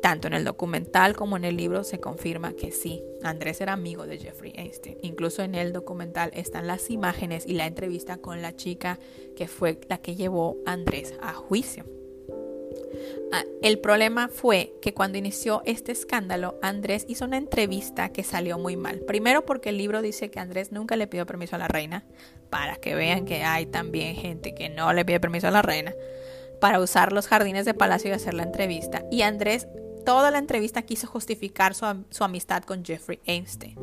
Tanto 0.02 0.28
en 0.28 0.34
el 0.34 0.46
documental 0.46 1.18
como 1.18 1.36
en 1.36 1.44
el 1.44 1.58
libro 1.58 1.84
se 1.84 2.00
confirma 2.00 2.54
que 2.54 2.72
sí, 2.72 3.04
Andrés 3.24 3.60
era 3.60 3.74
amigo 3.74 4.06
de 4.06 4.20
Jeffrey 4.20 4.54
Epstein. 4.56 4.98
Incluso 5.02 5.42
en 5.42 5.56
el 5.56 5.74
documental 5.74 6.32
están 6.34 6.68
las 6.68 6.90
imágenes 6.90 7.46
y 7.46 7.54
la 7.56 7.66
entrevista 7.66 8.18
con 8.18 8.42
la 8.42 8.56
chica 8.56 9.00
que 9.36 9.50
fue 9.50 9.80
la 9.90 9.98
que 9.98 10.16
llevó 10.16 10.56
a 10.66 10.72
Andrés 10.72 11.14
a 11.22 11.34
juicio. 11.34 11.95
Ah, 13.32 13.44
el 13.62 13.80
problema 13.80 14.28
fue 14.28 14.74
que 14.82 14.94
cuando 14.94 15.18
inició 15.18 15.62
este 15.66 15.92
escándalo, 15.92 16.58
Andrés 16.62 17.06
hizo 17.08 17.26
una 17.26 17.38
entrevista 17.38 18.10
que 18.10 18.24
salió 18.24 18.58
muy 18.58 18.78
mal. 18.78 19.00
Primero 19.02 19.46
porque 19.46 19.70
el 19.70 19.78
libro 19.78 20.02
dice 20.02 20.30
que 20.30 20.40
Andrés 20.40 20.72
nunca 20.72 20.96
le 20.96 21.08
pidió 21.08 21.26
permiso 21.26 21.56
a 21.56 21.60
la 21.60 21.68
reina, 21.68 22.06
para 22.50 22.78
que 22.78 22.96
vean 22.96 23.26
que 23.26 23.44
hay 23.44 23.66
también 23.66 24.16
gente 24.16 24.54
que 24.54 24.70
no 24.70 24.94
le 24.94 25.06
pide 25.06 25.20
permiso 25.20 25.48
a 25.48 25.52
la 25.52 25.62
reina, 25.62 25.94
para 26.62 26.80
usar 26.80 27.12
los 27.12 27.28
jardines 27.28 27.66
de 27.66 27.74
palacio 27.74 28.12
y 28.12 28.14
hacer 28.14 28.34
la 28.34 28.44
entrevista. 28.44 29.04
Y 29.12 29.24
Andrés 29.24 29.68
toda 30.06 30.32
la 30.32 30.38
entrevista 30.38 30.84
quiso 30.84 31.08
justificar 31.08 31.74
su, 31.74 31.86
su 32.12 32.24
amistad 32.24 32.64
con 32.64 32.86
Jeffrey 32.86 33.20
Epstein. 33.26 33.76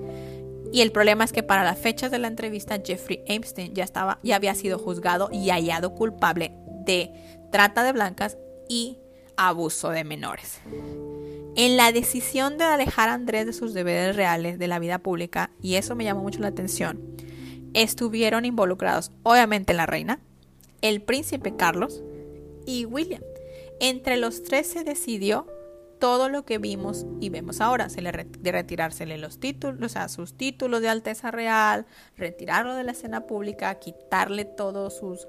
Y 0.73 0.81
el 0.81 0.91
problema 0.91 1.25
es 1.25 1.33
que 1.33 1.43
para 1.43 1.65
las 1.65 1.79
fechas 1.79 2.11
de 2.11 2.19
la 2.19 2.29
entrevista 2.29 2.81
Jeffrey 2.83 3.23
Epstein 3.27 3.75
ya 3.75 3.85
estaba 3.85 4.19
ya 4.23 4.37
había 4.37 4.55
sido 4.55 4.79
juzgado 4.79 5.29
y 5.31 5.51
hallado 5.51 5.95
culpable 5.95 6.55
de 6.87 7.13
trata 7.51 7.83
de 7.83 7.93
blancas 7.93 8.39
y 8.69 8.99
abuso 9.37 9.91
de 9.91 10.05
menores. 10.05 10.61
En 11.55 11.77
la 11.77 11.93
decisión 11.93 12.59
de 12.59 12.65
alejar 12.65 13.09
a 13.09 13.15
Andrés 13.15 13.47
de 13.47 13.53
sus 13.53 13.75
deberes 13.75 14.17
reales 14.17 14.59
de 14.59 14.69
la 14.69 14.79
vida 14.79 14.99
pública, 14.99 15.51
y 15.61 15.75
eso 15.75 15.95
me 15.95 16.05
llamó 16.05 16.23
mucho 16.23 16.41
la 16.41 16.49
atención, 16.49 17.01
estuvieron 17.75 18.45
involucrados 18.45 19.13
obviamente 19.23 19.75
la 19.75 19.87
reina, 19.87 20.21
el 20.81 21.03
príncipe 21.03 21.57
Carlos 21.57 22.03
y 22.67 22.85
William. 22.85 23.23
Entre 23.81 24.17
los 24.17 24.43
tres 24.43 24.67
se 24.67 24.85
decidió 24.85 25.47
todo 26.03 26.29
lo 26.29 26.45
que 26.45 26.59
vimos 26.59 27.07
y 27.21 27.29
vemos 27.29 27.61
ahora. 27.61 27.89
Se 27.89 28.03
le 28.03 28.11
de 28.11 28.53
retirársele 28.53 29.19
los 29.19 29.39
títulos, 29.39 29.81
o 29.83 29.89
sea, 29.89 30.09
sus 30.09 30.37
títulos 30.37 30.81
de 30.81 30.89
Alteza 30.89 31.31
Real, 31.31 31.87
retirarlo 32.17 32.75
de 32.75 32.83
la 32.83 32.91
escena 32.91 33.27
pública, 33.27 33.73
quitarle 33.77 34.45
todos 34.45 34.97
sus 34.97 35.29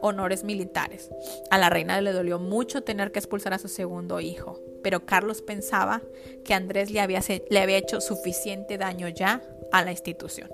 honores 0.00 0.44
militares. 0.44 1.10
A 1.50 1.58
la 1.58 1.70
reina 1.70 2.00
le 2.00 2.12
dolió 2.12 2.38
mucho 2.38 2.82
tener 2.82 3.12
que 3.12 3.18
expulsar 3.18 3.54
a 3.54 3.58
su 3.58 3.68
segundo 3.68 4.20
hijo, 4.20 4.60
pero 4.82 5.06
Carlos 5.06 5.42
pensaba 5.42 6.02
que 6.44 6.54
Andrés 6.54 6.90
le 6.90 7.00
había, 7.00 7.20
le 7.50 7.60
había 7.60 7.78
hecho 7.78 8.00
suficiente 8.00 8.78
daño 8.78 9.08
ya 9.08 9.42
a 9.72 9.84
la 9.84 9.90
institución. 9.90 10.50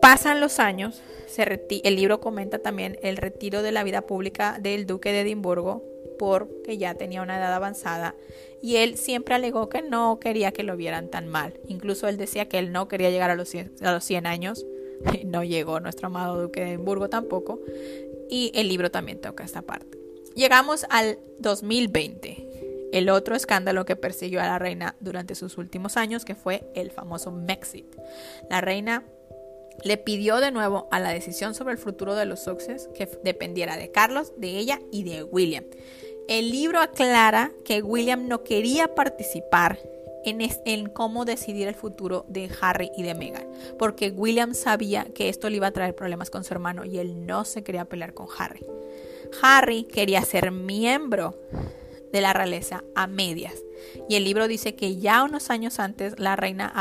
Pasan 0.00 0.40
los 0.40 0.58
años, 0.58 1.00
el 1.36 1.96
libro 1.96 2.20
comenta 2.20 2.58
también 2.58 2.98
el 3.02 3.16
retiro 3.16 3.62
de 3.62 3.72
la 3.72 3.84
vida 3.84 4.02
pública 4.02 4.58
del 4.60 4.86
duque 4.86 5.12
de 5.12 5.22
Edimburgo 5.22 5.82
porque 6.18 6.78
ya 6.78 6.94
tenía 6.94 7.22
una 7.22 7.38
edad 7.38 7.54
avanzada 7.54 8.14
y 8.62 8.76
él 8.76 8.96
siempre 8.96 9.34
alegó 9.34 9.68
que 9.68 9.82
no 9.82 10.18
quería 10.20 10.52
que 10.52 10.62
lo 10.62 10.76
vieran 10.76 11.08
tan 11.08 11.26
mal. 11.28 11.54
Incluso 11.66 12.08
él 12.08 12.16
decía 12.16 12.48
que 12.48 12.58
él 12.58 12.72
no 12.72 12.88
quería 12.88 13.10
llegar 13.10 13.30
a 13.30 13.34
los 13.34 13.48
100, 13.48 13.74
a 13.82 13.92
los 13.92 14.04
100 14.04 14.26
años. 14.26 14.64
No 15.24 15.44
llegó 15.44 15.80
nuestro 15.80 16.06
amado 16.06 16.40
duque 16.40 16.60
de 16.60 16.70
Edimburgo 16.70 17.08
tampoco. 17.08 17.60
Y 18.28 18.52
el 18.54 18.68
libro 18.68 18.90
también 18.90 19.20
toca 19.20 19.44
esta 19.44 19.62
parte. 19.62 19.98
Llegamos 20.34 20.86
al 20.90 21.18
2020, 21.38 22.90
el 22.92 23.08
otro 23.08 23.36
escándalo 23.36 23.84
que 23.84 23.96
persiguió 23.96 24.40
a 24.40 24.46
la 24.46 24.58
reina 24.58 24.96
durante 25.00 25.34
sus 25.34 25.58
últimos 25.58 25.96
años, 25.96 26.24
que 26.24 26.34
fue 26.34 26.68
el 26.74 26.90
famoso 26.90 27.30
Mexit. 27.30 27.86
La 28.50 28.60
reina 28.60 29.04
le 29.82 29.96
pidió 29.96 30.40
de 30.40 30.50
nuevo 30.50 30.88
a 30.90 31.00
la 31.00 31.10
decisión 31.10 31.54
sobre 31.54 31.72
el 31.72 31.78
futuro 31.78 32.14
de 32.14 32.26
los 32.26 32.40
Sussex 32.40 32.88
que 32.94 33.08
dependiera 33.22 33.76
de 33.76 33.90
Carlos, 33.90 34.32
de 34.36 34.58
ella 34.58 34.80
y 34.90 35.04
de 35.04 35.22
William. 35.22 35.64
El 36.28 36.50
libro 36.50 36.80
aclara 36.80 37.52
que 37.64 37.82
William 37.82 38.28
no 38.28 38.44
quería 38.44 38.94
participar 38.94 39.78
en, 40.24 40.88
cómo 40.88 41.24
decidir 41.24 41.68
el 41.68 41.74
futuro 41.74 42.24
de 42.28 42.50
Harry 42.60 42.90
y 42.96 43.02
de 43.02 43.14
Meghan, 43.14 43.46
porque 43.78 44.10
William 44.10 44.54
sabía 44.54 45.04
que 45.14 45.28
esto 45.28 45.50
le 45.50 45.56
iba 45.56 45.68
a 45.68 45.72
traer 45.72 45.94
problemas 45.94 46.30
con 46.30 46.44
su 46.44 46.54
hermano 46.54 46.84
y 46.84 46.98
él 46.98 47.26
no 47.26 47.44
se 47.44 47.62
quería 47.62 47.84
pelear 47.84 48.14
con 48.14 48.26
Harry. 48.38 48.64
Harry 49.42 49.84
quería 49.84 50.22
ser 50.22 50.50
miembro 50.50 51.38
de 52.12 52.20
la 52.20 52.32
realeza 52.32 52.84
a 52.94 53.08
medias. 53.08 53.54
Y 54.08 54.14
el 54.14 54.24
libro 54.24 54.46
dice 54.46 54.76
que 54.76 54.96
ya 54.96 55.24
unos 55.24 55.50
años 55.50 55.80
antes 55.80 56.18
la 56.18 56.36
reina 56.36 56.72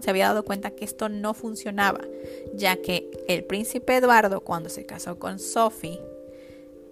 se 0.00 0.10
había 0.10 0.28
dado 0.28 0.44
cuenta 0.44 0.70
que 0.70 0.84
esto 0.84 1.08
no 1.08 1.34
funcionaba, 1.34 2.00
ya 2.54 2.76
que 2.76 3.10
el 3.26 3.44
príncipe 3.44 3.96
Eduardo 3.96 4.40
cuando 4.42 4.68
se 4.68 4.86
casó 4.86 5.18
con 5.18 5.40
Sophie 5.40 6.00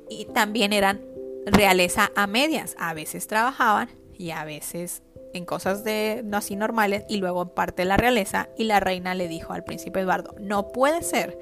y 0.09 0.25
también 0.27 0.73
eran 0.73 1.01
realeza 1.47 2.11
a 2.17 2.27
medias. 2.27 2.75
A 2.77 2.93
veces 2.93 3.29
trabajaban 3.29 3.89
y 4.19 4.31
a 4.33 4.45
veces 4.45 5.03
en 5.33 5.45
cosas 5.45 5.85
de 5.85 6.23
no 6.25 6.37
así 6.37 6.57
normales 6.57 7.05
y 7.09 7.19
luego 7.19 7.43
en 7.43 7.49
parte 7.51 7.83
de 7.83 7.87
la 7.87 7.97
realeza 7.97 8.49
y 8.57 8.65
la 8.65 8.81
reina 8.81 9.15
le 9.15 9.29
dijo 9.29 9.53
al 9.53 9.65
príncipe 9.65 10.01
Eduardo, 10.01 10.35
no 10.39 10.69
puede 10.69 11.03
ser 11.03 11.39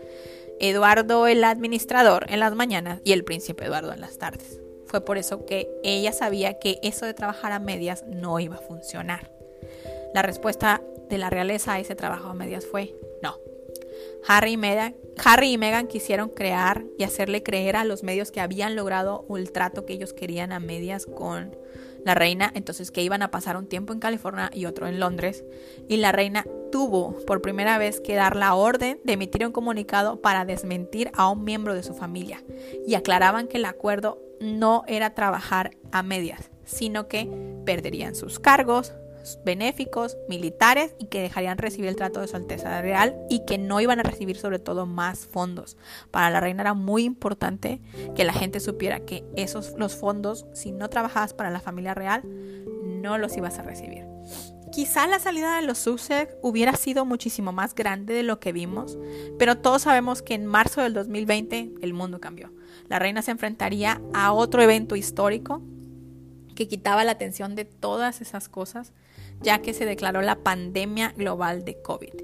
Eduardo 0.61 1.27
el 1.27 1.45
administrador 1.45 2.27
en 2.29 2.41
las 2.41 2.55
mañanas 2.55 3.01
y 3.05 3.13
el 3.13 3.25
príncipe 3.25 3.67
Eduardo 3.67 3.93
en 3.93 4.01
las 4.01 4.19
tardes. 4.19 4.61
Fue 4.87 5.05
por 5.05 5.19
eso 5.19 5.45
que 5.45 5.69
ella 5.85 6.13
sabía 6.13 6.59
que 6.59 6.79
eso 6.83 7.07
de 7.07 7.15
trabajar 7.15 7.53
a 7.53 7.59
medias 7.59 8.05
no 8.07 8.41
iba 8.41 8.57
a 8.57 8.61
funcionar. 8.61 9.31
La 10.15 10.23
respuesta 10.23 10.83
de 11.09 11.19
la 11.19 11.31
realeza 11.31 11.75
a 11.75 11.81
ese 11.81 11.95
trabajo 11.95 12.29
a 12.29 12.35
medias 12.35 12.67
fue 12.67 12.95
no. 13.23 13.37
Harry 14.27 14.53
y, 14.53 14.57
Meghan, 14.57 14.97
Harry 15.23 15.53
y 15.53 15.59
Meghan 15.59 15.87
quisieron 15.87 16.31
crear 16.31 16.85
y 16.99 17.05
hacerle 17.05 17.43
creer 17.43 17.77
a 17.77 17.85
los 17.85 18.03
medios 18.03 18.31
que 18.31 18.41
habían 18.41 18.77
logrado 18.77 19.27
el 19.37 19.53
trato 19.53 19.85
que 19.85 19.93
ellos 19.93 20.13
querían 20.13 20.53
a 20.53 20.61
medias 20.61 21.07
con 21.07 21.57
la 22.09 22.15
reina, 22.15 22.51
entonces 22.55 22.91
que 22.91 23.03
iban 23.03 23.23
a 23.23 23.31
pasar 23.31 23.57
un 23.57 23.67
tiempo 23.67 23.93
en 23.93 24.01
California 24.01 24.51
y 24.53 24.65
otro 24.65 24.89
en 24.89 24.99
Londres. 24.99 25.45
Y 25.89 25.99
la 25.99 26.11
reina 26.11 26.45
tuvo 26.73 27.15
por 27.27 27.43
primera 27.43 27.79
vez 27.79 28.01
que 28.01 28.15
dar 28.15 28.35
la 28.35 28.55
orden 28.55 28.99
de 29.05 29.13
emitir 29.13 29.47
un 29.47 29.53
comunicado 29.53 30.21
para 30.21 30.45
desmentir 30.45 31.11
a 31.15 31.29
un 31.29 31.45
miembro 31.45 31.75
de 31.75 31.83
su 31.83 31.95
familia. 31.95 32.43
Y 32.87 32.95
aclaraban 32.95 33.47
que 33.47 33.59
el 33.59 33.67
acuerdo 33.67 34.21
no 34.41 34.85
era 34.89 35.15
trabajar 35.15 35.77
a 35.93 36.03
medias, 36.03 36.51
sino 36.65 37.09
que 37.09 37.29
perderían 37.65 38.15
sus 38.15 38.39
cargos, 38.39 38.95
benéficos, 39.45 40.17
militares 40.29 40.95
y 40.99 41.07
que 41.07 41.23
dejarían 41.23 41.59
recibir 41.59 41.89
el 41.89 41.97
trato 41.97 42.21
de 42.21 42.29
su 42.29 42.37
Alteza 42.37 42.81
Real 42.81 43.17
y 43.29 43.45
que 43.45 43.59
no 43.59 43.81
iban 43.81 44.01
a 44.01 44.03
recibir 44.03 44.37
sobre 44.37 44.59
todo 44.59 44.87
más 44.87 45.27
fondos. 45.27 45.77
Para 46.11 46.31
la 46.31 46.41
reina 46.41 46.63
era 46.63 46.75
muy 46.75 47.05
importante 47.05 47.81
que 48.15 48.25
la 48.25 48.33
gente 48.33 48.61
supiera 48.61 49.01
que 49.01 49.25
esos 49.37 49.75
los 49.77 49.97
fondos, 49.97 50.47
si 50.53 50.73
no 50.73 50.89
trabajabas 50.89 51.35
para 51.35 51.51
la 51.51 51.61
familia 51.61 51.95
real, 51.95 52.23
no 52.85 53.19
los 53.19 53.37
ibas 53.37 53.59
a 53.59 53.63
recibir. 53.63 54.07
Quizá 54.71 55.07
la 55.07 55.19
salida 55.19 55.57
de 55.57 55.67
los 55.67 55.79
Sussex 55.79 56.35
hubiera 56.43 56.75
sido 56.75 57.05
muchísimo 57.05 57.53
más 57.53 57.75
grande 57.75 58.15
de 58.15 58.23
lo 58.23 58.39
que 58.39 58.53
vimos, 58.53 58.99
pero 59.39 59.59
todos 59.59 59.83
sabemos 59.83 60.23
que 60.23 60.35
en 60.35 60.47
marzo 60.47 60.83
del 60.83 60.93
2020 60.93 61.73
el 61.81 61.95
mundo 61.95 62.21
cambió. 62.21 62.53
La 62.89 62.99
reina 62.99 63.23
se 63.23 63.31
enfrentaría 63.31 64.01
a 64.13 64.33
otro 64.33 64.63
evento 64.63 64.95
histórico 64.95 65.63
que 66.55 66.69
quitaba 66.69 67.05
la 67.05 67.13
atención 67.13 67.55
de 67.55 67.65
todas 67.65 68.21
esas 68.21 68.49
cosas 68.49 68.93
ya 69.41 69.61
que 69.61 69.75
se 69.75 69.85
declaró 69.85 70.23
la 70.23 70.37
pandemia 70.37 71.13
global 71.17 71.65
de 71.65 71.81
COVID. 71.81 72.15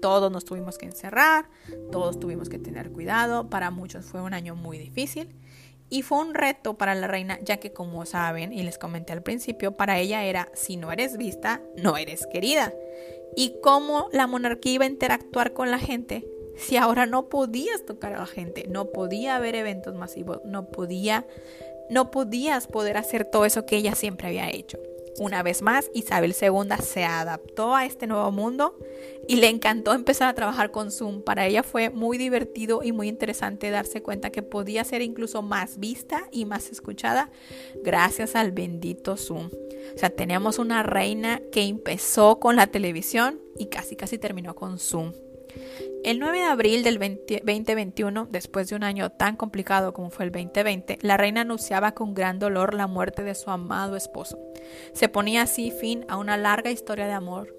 Todos 0.00 0.30
nos 0.30 0.44
tuvimos 0.44 0.78
que 0.78 0.86
encerrar, 0.86 1.50
todos 1.90 2.20
tuvimos 2.20 2.48
que 2.48 2.58
tener 2.58 2.90
cuidado, 2.92 3.48
para 3.50 3.70
muchos 3.70 4.06
fue 4.06 4.22
un 4.22 4.32
año 4.32 4.54
muy 4.54 4.78
difícil 4.78 5.34
Y 5.90 6.02
fue 6.02 6.18
un 6.18 6.34
reto 6.34 6.76
para 6.76 6.94
la 6.94 7.06
reina, 7.06 7.38
ya 7.42 7.56
que 7.56 7.72
como 7.72 8.04
saben, 8.04 8.52
y 8.52 8.62
les 8.62 8.78
comenté 8.78 9.12
al 9.12 9.22
principio, 9.22 9.76
para 9.76 9.98
ella 9.98 10.24
era, 10.24 10.50
si 10.54 10.76
no 10.76 10.92
eres 10.92 11.16
vista, 11.16 11.62
no 11.76 11.96
eres 11.96 12.26
querida. 12.26 12.74
Y 13.36 13.56
cómo 13.62 14.08
la 14.12 14.26
monarquía 14.26 14.74
iba 14.74 14.84
a 14.84 14.88
interactuar 14.88 15.54
con 15.54 15.70
la 15.70 15.78
gente 15.78 16.26
si 16.58 16.76
ahora 16.76 17.06
no 17.06 17.28
podías 17.28 17.86
tocar 17.86 18.12
a 18.12 18.18
la 18.18 18.26
gente, 18.26 18.66
no 18.68 18.90
podía 18.90 19.36
haber 19.36 19.54
eventos 19.54 19.94
masivos, 19.94 20.40
no 20.44 20.66
podía, 20.70 21.24
no 21.88 22.10
podías 22.10 22.66
poder 22.66 22.96
hacer 22.96 23.24
todo 23.24 23.44
eso 23.44 23.64
que 23.64 23.76
ella 23.76 23.94
siempre 23.94 24.26
había 24.26 24.50
hecho. 24.50 24.78
Una 25.18 25.42
vez 25.42 25.62
más, 25.62 25.90
Isabel 25.94 26.34
II 26.40 26.68
se 26.82 27.04
adaptó 27.04 27.74
a 27.74 27.84
este 27.84 28.06
nuevo 28.06 28.30
mundo 28.30 28.78
y 29.26 29.36
le 29.36 29.48
encantó 29.48 29.92
empezar 29.92 30.28
a 30.28 30.34
trabajar 30.34 30.70
con 30.70 30.90
Zoom. 30.90 31.22
Para 31.22 31.46
ella 31.46 31.62
fue 31.62 31.90
muy 31.90 32.18
divertido 32.18 32.82
y 32.82 32.92
muy 32.92 33.08
interesante 33.08 33.70
darse 33.70 34.02
cuenta 34.02 34.30
que 34.30 34.42
podía 34.42 34.84
ser 34.84 35.02
incluso 35.02 35.42
más 35.42 35.78
vista 35.78 36.28
y 36.30 36.44
más 36.44 36.70
escuchada 36.70 37.30
gracias 37.82 38.36
al 38.36 38.52
bendito 38.52 39.16
Zoom. 39.16 39.50
O 39.94 39.98
sea, 39.98 40.10
tenemos 40.10 40.58
una 40.58 40.82
reina 40.82 41.40
que 41.52 41.62
empezó 41.62 42.38
con 42.38 42.56
la 42.56 42.68
televisión 42.68 43.40
y 43.58 43.66
casi 43.66 43.96
casi 43.96 44.18
terminó 44.18 44.54
con 44.54 44.78
Zoom. 44.78 45.12
El 46.08 46.20
9 46.20 46.38
de 46.38 46.44
abril 46.44 46.84
del 46.84 46.98
2021, 46.98 48.28
después 48.30 48.66
de 48.70 48.76
un 48.76 48.82
año 48.82 49.10
tan 49.10 49.36
complicado 49.36 49.92
como 49.92 50.08
fue 50.08 50.24
el 50.24 50.32
2020, 50.32 51.00
la 51.02 51.18
reina 51.18 51.42
anunciaba 51.42 51.92
con 51.92 52.14
gran 52.14 52.38
dolor 52.38 52.72
la 52.72 52.86
muerte 52.86 53.22
de 53.22 53.34
su 53.34 53.50
amado 53.50 53.94
esposo. 53.94 54.38
Se 54.94 55.10
ponía 55.10 55.42
así 55.42 55.70
fin 55.70 56.06
a 56.08 56.16
una 56.16 56.38
larga 56.38 56.70
historia 56.70 57.06
de 57.06 57.12
amor. 57.12 57.54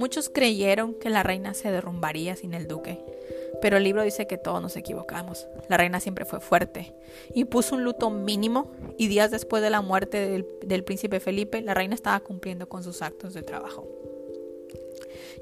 Muchos 0.00 0.30
creyeron 0.30 0.94
que 0.94 1.10
la 1.10 1.22
reina 1.22 1.54
se 1.54 1.70
derrumbaría 1.70 2.34
sin 2.34 2.54
el 2.54 2.66
duque, 2.66 2.98
pero 3.62 3.76
el 3.76 3.84
libro 3.84 4.02
dice 4.02 4.26
que 4.26 4.36
todos 4.36 4.60
nos 4.60 4.74
equivocamos. 4.74 5.46
La 5.68 5.76
reina 5.76 6.00
siempre 6.00 6.24
fue 6.24 6.40
fuerte 6.40 6.92
y 7.36 7.44
puso 7.44 7.76
un 7.76 7.84
luto 7.84 8.10
mínimo 8.10 8.72
y 8.98 9.06
días 9.06 9.30
después 9.30 9.62
de 9.62 9.70
la 9.70 9.80
muerte 9.80 10.44
del 10.66 10.82
príncipe 10.82 11.20
Felipe, 11.20 11.62
la 11.62 11.74
reina 11.74 11.94
estaba 11.94 12.18
cumpliendo 12.18 12.68
con 12.68 12.82
sus 12.82 13.00
actos 13.00 13.32
de 13.32 13.44
trabajo. 13.44 13.99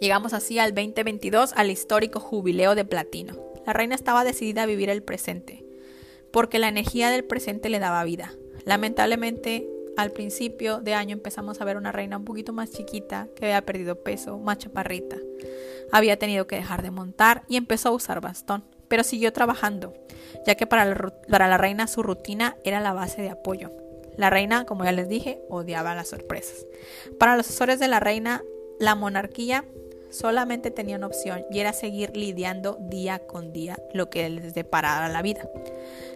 Llegamos 0.01 0.33
así 0.33 0.61
al 0.61 0.75
2022, 0.75 1.53
al 1.57 1.71
histórico 1.71 2.21
jubileo 2.21 2.75
de 2.77 2.85
platino. 2.85 3.37
La 3.67 3.73
reina 3.73 3.97
estaba 3.97 4.25
decidida 4.25 4.63
a 4.63 4.67
vivir 4.67 4.91
el 4.91 5.03
presente, 5.03 5.65
porque 6.31 6.61
la 6.61 6.69
energía 6.69 7.11
del 7.11 7.25
presente 7.25 7.69
le 7.69 7.81
daba 7.81 8.05
vida. 8.05 8.33
Lamentablemente, 8.65 9.69
al 9.97 10.13
principio 10.13 10.79
de 10.81 10.95
año 10.95 11.15
empezamos 11.15 11.61
a 11.61 11.65
ver 11.65 11.77
una 11.77 11.91
reina 11.91 12.17
un 12.17 12.25
poquito 12.25 12.53
más 12.53 12.71
chiquita, 12.71 13.27
que 13.35 13.47
había 13.47 13.67
perdido 13.67 13.97
peso, 14.05 14.39
más 14.39 14.59
chaparrita. 14.59 15.17
Había 15.91 16.17
tenido 16.17 16.47
que 16.47 16.57
dejar 16.57 16.83
de 16.83 16.93
montar 16.93 17.43
y 17.49 17.57
empezó 17.57 17.89
a 17.89 17.93
usar 17.93 18.21
bastón, 18.21 18.63
pero 18.87 19.03
siguió 19.03 19.33
trabajando, 19.33 19.95
ya 20.47 20.55
que 20.55 20.69
para 20.69 20.85
la, 20.85 21.13
para 21.29 21.49
la 21.49 21.59
reina 21.59 21.89
su 21.89 22.05
rutina 22.05 22.57
era 22.63 22.79
la 22.79 22.93
base 22.93 23.21
de 23.21 23.31
apoyo. 23.31 23.73
La 24.17 24.31
reina, 24.31 24.65
como 24.65 24.85
ya 24.85 24.93
les 24.93 25.09
dije, 25.09 25.41
odiaba 25.49 25.97
las 25.97 26.09
sorpresas. 26.09 26.67
Para 27.19 27.37
los 27.37 27.47
asesores 27.47 27.81
de 27.81 27.89
la 27.89 27.99
reina, 27.99 28.43
la 28.79 28.95
monarquía 28.95 29.65
solamente 30.11 30.71
tenía 30.71 30.97
una 30.97 31.07
opción 31.07 31.45
y 31.51 31.61
era 31.61 31.73
seguir 31.73 32.17
lidiando 32.17 32.77
día 32.81 33.19
con 33.19 33.53
día 33.53 33.79
lo 33.93 34.11
que 34.11 34.29
les 34.29 34.55
deparara 34.55 35.09
la 35.09 35.23
vida. 35.23 35.49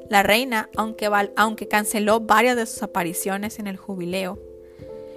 La 0.09 0.23
reina, 0.23 0.71
aunque, 0.77 1.69
canceló 1.69 2.21
varias 2.21 2.57
de 2.57 2.67
sus 2.67 2.83
apariciones 2.83 3.59
en 3.59 3.67
el 3.67 3.77
jubileo, 3.77 4.39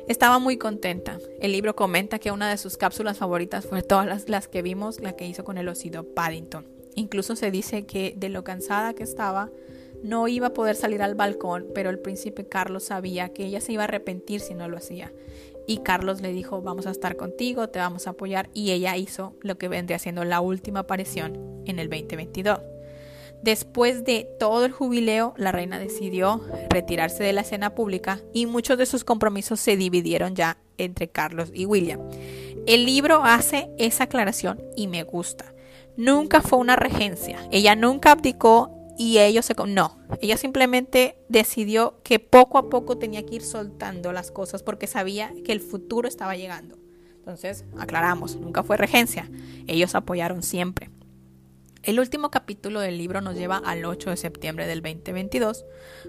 estaba 0.08 0.40
muy 0.40 0.58
contenta. 0.58 1.20
El 1.40 1.52
libro 1.52 1.76
comenta 1.76 2.20
que 2.20 2.32
una 2.32 2.50
de 2.50 2.58
sus 2.58 2.78
cápsulas 2.78 3.18
favoritas 3.18 3.66
fue 3.66 3.82
todas 3.82 4.30
las 4.30 4.48
que 4.48 4.62
vimos, 4.62 5.00
la 5.00 5.14
que 5.14 5.28
hizo 5.28 5.44
con 5.44 5.58
el 5.58 5.68
osido 5.68 6.04
Paddington. 6.04 6.68
Incluso 6.94 7.36
se 7.36 7.52
dice 7.52 7.86
que 7.86 8.14
de 8.16 8.30
lo 8.30 8.44
cansada 8.44 8.94
que 8.94 9.04
estaba, 9.04 9.50
no 10.04 10.28
iba 10.28 10.48
a 10.48 10.54
poder 10.54 10.76
salir 10.76 11.02
al 11.02 11.16
balcón, 11.16 11.66
pero 11.74 11.90
el 11.90 12.00
príncipe 12.00 12.48
Carlos 12.48 12.84
sabía 12.84 13.30
que 13.30 13.46
ella 13.46 13.60
se 13.60 13.74
iba 13.74 13.84
a 13.84 13.86
arrepentir 13.86 14.40
si 14.40 14.54
no 14.54 14.68
lo 14.68 14.78
hacía 14.78 15.12
y 15.68 15.78
Carlos 15.80 16.22
le 16.22 16.32
dijo 16.32 16.62
vamos 16.62 16.88
a 16.88 16.92
estar 16.92 17.16
contigo, 17.16 17.70
te 17.70 17.80
vamos 17.80 18.08
a 18.08 18.12
apoyar 18.12 18.50
y 18.54 18.72
ella 18.72 18.98
hizo 18.98 19.36
lo 19.42 19.58
que 19.58 19.68
vendría 19.68 20.00
siendo 20.00 20.24
la 20.24 20.42
última 20.42 20.82
aparición 20.82 21.64
en 21.66 21.80
el 21.80 21.90
2022. 21.90 22.60
Después 23.42 24.04
de 24.06 24.28
todo 24.40 24.66
el 24.66 24.72
jubileo, 24.72 25.34
la 25.38 25.52
reina 25.52 25.78
decidió 25.78 26.42
retirarse 26.70 27.24
de 27.24 27.34
la 27.34 27.42
escena 27.42 27.76
pública 27.76 28.20
y 28.34 28.48
muchos 28.48 28.78
de 28.78 28.86
sus 28.86 29.04
compromisos 29.04 29.60
se 29.60 29.78
dividieron 29.78 30.36
ya 30.36 30.58
entre 30.78 31.10
Carlos 31.10 31.52
y 31.54 31.66
William. 31.66 32.00
El 32.66 32.86
libro 32.86 33.24
hace 33.24 33.70
esa 33.78 34.06
aclaración 34.06 34.64
y 34.76 34.88
me 34.88 35.04
gusta. 35.04 35.54
Nunca 35.98 36.42
fue 36.42 36.60
una 36.60 36.76
regencia. 36.76 37.38
Ella 37.52 37.76
nunca 37.76 38.12
abdicó 38.12 38.75
y 38.98 39.20
ellos 39.20 39.46
se... 39.46 39.56
No, 39.68 39.98
ella 40.22 40.38
simplemente 40.38 41.18
decidió 41.30 42.02
que 42.04 42.20
poco 42.20 42.58
a 42.58 42.70
poco 42.70 42.98
tenía 42.98 43.26
que 43.26 43.36
ir 43.36 43.42
soltando 43.42 44.12
las 44.12 44.32
cosas 44.32 44.64
porque 44.64 44.88
sabía 44.88 45.34
que 45.44 45.52
el 45.52 45.60
futuro 45.60 46.08
estaba 46.08 46.36
llegando. 46.36 46.78
Entonces, 47.18 47.66
aclaramos, 47.78 48.36
nunca 48.36 48.64
fue 48.64 48.78
regencia, 48.78 49.30
ellos 49.68 49.96
apoyaron 49.96 50.44
siempre. 50.44 50.92
El 51.82 52.00
último 52.00 52.32
capítulo 52.32 52.80
del 52.80 52.98
libro 52.98 53.22
nos 53.22 53.36
lleva 53.36 53.58
al 53.58 53.86
8 53.86 54.12
de 54.12 54.18
septiembre 54.18 54.68
del 54.68 54.82
2022, 54.82 55.66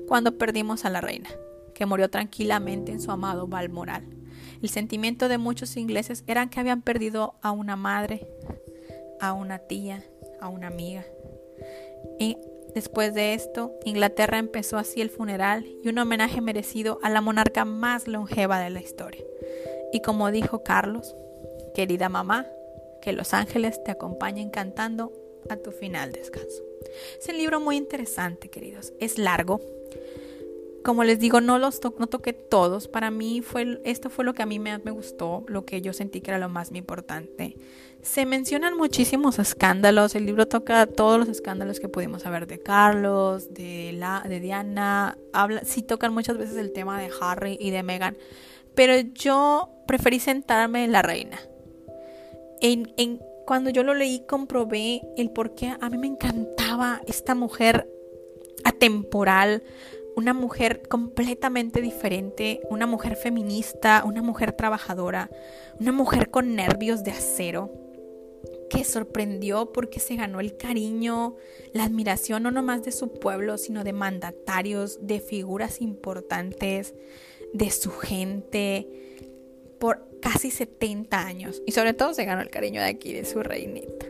cuando 0.06 0.38
perdimos 0.38 0.84
a 0.84 0.90
la 0.90 1.00
reina, 1.00 1.28
que 1.74 1.86
murió 1.86 2.08
tranquilamente 2.08 2.92
en 2.92 3.00
su 3.00 3.10
amado 3.10 3.46
Balmoral. 3.46 4.04
El 4.62 4.68
sentimiento 4.68 5.28
de 5.28 5.38
muchos 5.38 5.76
ingleses 5.76 6.24
era 6.26 6.48
que 6.48 6.60
habían 6.60 6.82
perdido 6.82 7.34
a 7.42 7.50
una 7.50 7.76
madre, 7.76 8.26
a 9.20 9.32
una 9.32 9.58
tía, 9.58 10.02
a 10.40 10.48
una 10.48 10.68
amiga. 10.68 11.04
Y 12.18 12.38
Después 12.76 13.14
de 13.14 13.32
esto, 13.32 13.72
Inglaterra 13.86 14.36
empezó 14.36 14.76
así 14.76 15.00
el 15.00 15.08
funeral 15.08 15.64
y 15.82 15.88
un 15.88 15.96
homenaje 15.96 16.42
merecido 16.42 16.98
a 17.02 17.08
la 17.08 17.22
monarca 17.22 17.64
más 17.64 18.06
longeva 18.06 18.60
de 18.60 18.68
la 18.68 18.82
historia. 18.82 19.24
Y 19.94 20.02
como 20.02 20.30
dijo 20.30 20.62
Carlos, 20.62 21.16
querida 21.74 22.10
mamá, 22.10 22.46
que 23.00 23.14
los 23.14 23.32
ángeles 23.32 23.82
te 23.82 23.92
acompañen 23.92 24.50
cantando 24.50 25.10
a 25.48 25.56
tu 25.56 25.72
final 25.72 26.12
descanso. 26.12 26.62
Es 27.18 27.26
un 27.30 27.38
libro 27.38 27.60
muy 27.60 27.76
interesante, 27.76 28.50
queridos. 28.50 28.92
Es 29.00 29.16
largo, 29.16 29.62
como 30.84 31.02
les 31.02 31.18
digo, 31.18 31.40
no 31.40 31.58
los 31.58 31.80
no 31.98 32.08
toqué 32.08 32.34
todos. 32.34 32.88
Para 32.88 33.10
mí 33.10 33.40
fue 33.40 33.80
esto 33.84 34.10
fue 34.10 34.26
lo 34.26 34.34
que 34.34 34.42
a 34.42 34.46
mí 34.46 34.58
me, 34.58 34.76
me, 34.78 34.90
gustó, 34.90 35.46
lo 35.48 35.64
que 35.64 35.80
yo 35.80 35.94
sentí 35.94 36.20
que 36.20 36.30
era 36.30 36.38
lo 36.38 36.50
más 36.50 36.70
importante. 36.72 37.56
Se 38.02 38.24
mencionan 38.24 38.76
muchísimos 38.76 39.38
escándalos. 39.38 40.14
El 40.14 40.26
libro 40.26 40.46
toca 40.46 40.86
todos 40.86 41.18
los 41.18 41.28
escándalos 41.28 41.80
que 41.80 41.88
pudimos 41.88 42.22
saber 42.22 42.46
de 42.46 42.60
Carlos, 42.60 43.52
de 43.52 43.92
la, 43.92 44.24
de 44.28 44.40
Diana. 44.40 45.18
Habla, 45.32 45.62
sí 45.64 45.82
tocan 45.82 46.14
muchas 46.14 46.38
veces 46.38 46.56
el 46.56 46.72
tema 46.72 47.00
de 47.00 47.10
Harry 47.20 47.56
y 47.60 47.70
de 47.70 47.82
Meghan, 47.82 48.16
pero 48.74 48.96
yo 49.14 49.70
preferí 49.86 50.20
sentarme 50.20 50.84
en 50.84 50.92
la 50.92 51.02
reina. 51.02 51.40
En, 52.60 52.92
en, 52.96 53.20
cuando 53.44 53.70
yo 53.70 53.82
lo 53.82 53.94
leí 53.94 54.24
comprobé 54.26 55.02
el 55.16 55.30
por 55.30 55.54
qué 55.54 55.74
a 55.80 55.90
mí 55.90 55.98
me 55.98 56.06
encantaba 56.06 57.00
esta 57.06 57.34
mujer 57.34 57.88
atemporal, 58.64 59.62
una 60.16 60.32
mujer 60.32 60.82
completamente 60.88 61.82
diferente, 61.82 62.60
una 62.70 62.86
mujer 62.86 63.16
feminista, 63.16 64.02
una 64.06 64.22
mujer 64.22 64.52
trabajadora, 64.52 65.30
una 65.78 65.92
mujer 65.92 66.30
con 66.30 66.56
nervios 66.56 67.04
de 67.04 67.10
acero, 67.10 67.70
que 68.68 68.84
sorprendió 68.84 69.72
porque 69.72 70.00
se 70.00 70.16
ganó 70.16 70.40
el 70.40 70.56
cariño, 70.56 71.36
la 71.72 71.84
admiración 71.84 72.42
no 72.42 72.50
nomás 72.50 72.82
de 72.82 72.92
su 72.92 73.12
pueblo, 73.12 73.58
sino 73.58 73.84
de 73.84 73.92
mandatarios, 73.92 75.06
de 75.06 75.20
figuras 75.20 75.80
importantes, 75.80 76.94
de 77.52 77.70
su 77.70 77.90
gente, 77.90 78.88
por 79.78 80.08
casi 80.20 80.50
70 80.50 81.18
años. 81.18 81.62
Y 81.66 81.72
sobre 81.72 81.94
todo 81.94 82.14
se 82.14 82.24
ganó 82.24 82.42
el 82.42 82.50
cariño 82.50 82.80
de 82.80 82.88
aquí, 82.88 83.12
de 83.12 83.24
su 83.24 83.42
reinita. 83.42 84.06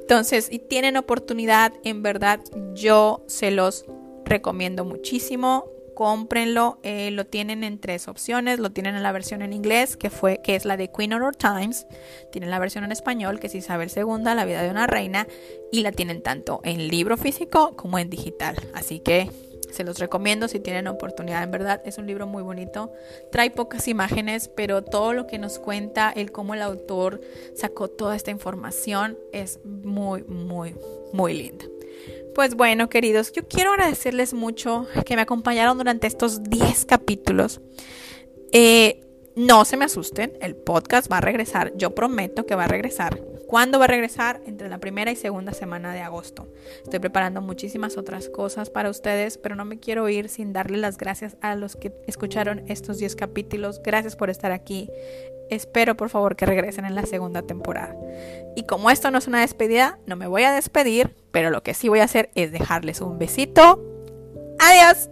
Entonces, 0.00 0.46
si 0.46 0.58
tienen 0.58 0.96
oportunidad, 0.96 1.72
en 1.84 2.02
verdad, 2.02 2.40
yo 2.74 3.24
se 3.28 3.50
los 3.50 3.84
recomiendo 4.24 4.84
muchísimo. 4.84 5.70
Cómprenlo, 6.02 6.80
eh, 6.82 7.12
lo 7.12 7.26
tienen 7.26 7.62
en 7.62 7.78
tres 7.78 8.08
opciones, 8.08 8.58
lo 8.58 8.72
tienen 8.72 8.96
en 8.96 9.04
la 9.04 9.12
versión 9.12 9.40
en 9.40 9.52
inglés, 9.52 9.96
que 9.96 10.10
fue, 10.10 10.40
que 10.42 10.56
es 10.56 10.64
la 10.64 10.76
de 10.76 10.90
Queen 10.90 11.12
of 11.12 11.36
Times, 11.36 11.86
tienen 12.32 12.50
la 12.50 12.58
versión 12.58 12.82
en 12.82 12.90
español, 12.90 13.38
que 13.38 13.46
es 13.46 13.54
Isabel 13.54 13.88
II, 13.94 14.24
La 14.24 14.44
vida 14.44 14.62
de 14.62 14.70
una 14.70 14.88
reina, 14.88 15.28
y 15.70 15.82
la 15.82 15.92
tienen 15.92 16.20
tanto 16.20 16.60
en 16.64 16.88
libro 16.88 17.16
físico 17.16 17.76
como 17.76 18.00
en 18.00 18.10
digital. 18.10 18.56
Así 18.74 18.98
que 18.98 19.30
se 19.70 19.84
los 19.84 20.00
recomiendo 20.00 20.48
si 20.48 20.58
tienen 20.58 20.88
oportunidad, 20.88 21.44
en 21.44 21.52
verdad 21.52 21.80
es 21.84 21.98
un 21.98 22.08
libro 22.08 22.26
muy 22.26 22.42
bonito. 22.42 22.90
Trae 23.30 23.52
pocas 23.52 23.86
imágenes, 23.86 24.48
pero 24.48 24.82
todo 24.82 25.12
lo 25.12 25.28
que 25.28 25.38
nos 25.38 25.60
cuenta, 25.60 26.10
el 26.10 26.32
cómo 26.32 26.54
el 26.54 26.62
autor 26.62 27.20
sacó 27.54 27.86
toda 27.86 28.16
esta 28.16 28.32
información 28.32 29.16
es 29.32 29.60
muy, 29.64 30.24
muy, 30.24 30.74
muy 31.12 31.32
linda. 31.34 31.71
Pues 32.34 32.54
bueno, 32.54 32.88
queridos, 32.88 33.30
yo 33.32 33.46
quiero 33.46 33.72
agradecerles 33.72 34.32
mucho 34.32 34.86
que 35.04 35.16
me 35.16 35.22
acompañaron 35.22 35.76
durante 35.76 36.06
estos 36.06 36.42
10 36.42 36.86
capítulos. 36.86 37.60
Eh, 38.52 39.04
no 39.36 39.66
se 39.66 39.76
me 39.76 39.84
asusten, 39.84 40.32
el 40.40 40.56
podcast 40.56 41.12
va 41.12 41.18
a 41.18 41.20
regresar, 41.20 41.72
yo 41.76 41.94
prometo 41.94 42.46
que 42.46 42.54
va 42.54 42.64
a 42.64 42.68
regresar. 42.68 43.20
¿Cuándo 43.46 43.78
va 43.78 43.84
a 43.84 43.88
regresar? 43.88 44.40
Entre 44.46 44.70
la 44.70 44.78
primera 44.78 45.12
y 45.12 45.16
segunda 45.16 45.52
semana 45.52 45.92
de 45.92 46.00
agosto. 46.00 46.48
Estoy 46.84 47.00
preparando 47.00 47.42
muchísimas 47.42 47.98
otras 47.98 48.30
cosas 48.30 48.70
para 48.70 48.88
ustedes, 48.88 49.36
pero 49.36 49.54
no 49.54 49.66
me 49.66 49.78
quiero 49.78 50.08
ir 50.08 50.30
sin 50.30 50.54
darle 50.54 50.78
las 50.78 50.96
gracias 50.96 51.36
a 51.42 51.54
los 51.54 51.76
que 51.76 51.92
escucharon 52.06 52.64
estos 52.68 52.96
10 52.96 53.14
capítulos. 53.14 53.82
Gracias 53.82 54.16
por 54.16 54.30
estar 54.30 54.52
aquí. 54.52 54.88
Espero 55.52 55.98
por 55.98 56.08
favor 56.08 56.34
que 56.34 56.46
regresen 56.46 56.86
en 56.86 56.94
la 56.94 57.04
segunda 57.04 57.42
temporada. 57.42 57.94
Y 58.56 58.62
como 58.62 58.90
esto 58.90 59.10
no 59.10 59.18
es 59.18 59.26
una 59.26 59.42
despedida, 59.42 59.98
no 60.06 60.16
me 60.16 60.26
voy 60.26 60.44
a 60.44 60.52
despedir, 60.52 61.14
pero 61.30 61.50
lo 61.50 61.62
que 61.62 61.74
sí 61.74 61.90
voy 61.90 62.00
a 62.00 62.04
hacer 62.04 62.30
es 62.34 62.52
dejarles 62.52 63.02
un 63.02 63.18
besito. 63.18 63.84
Adiós. 64.58 65.10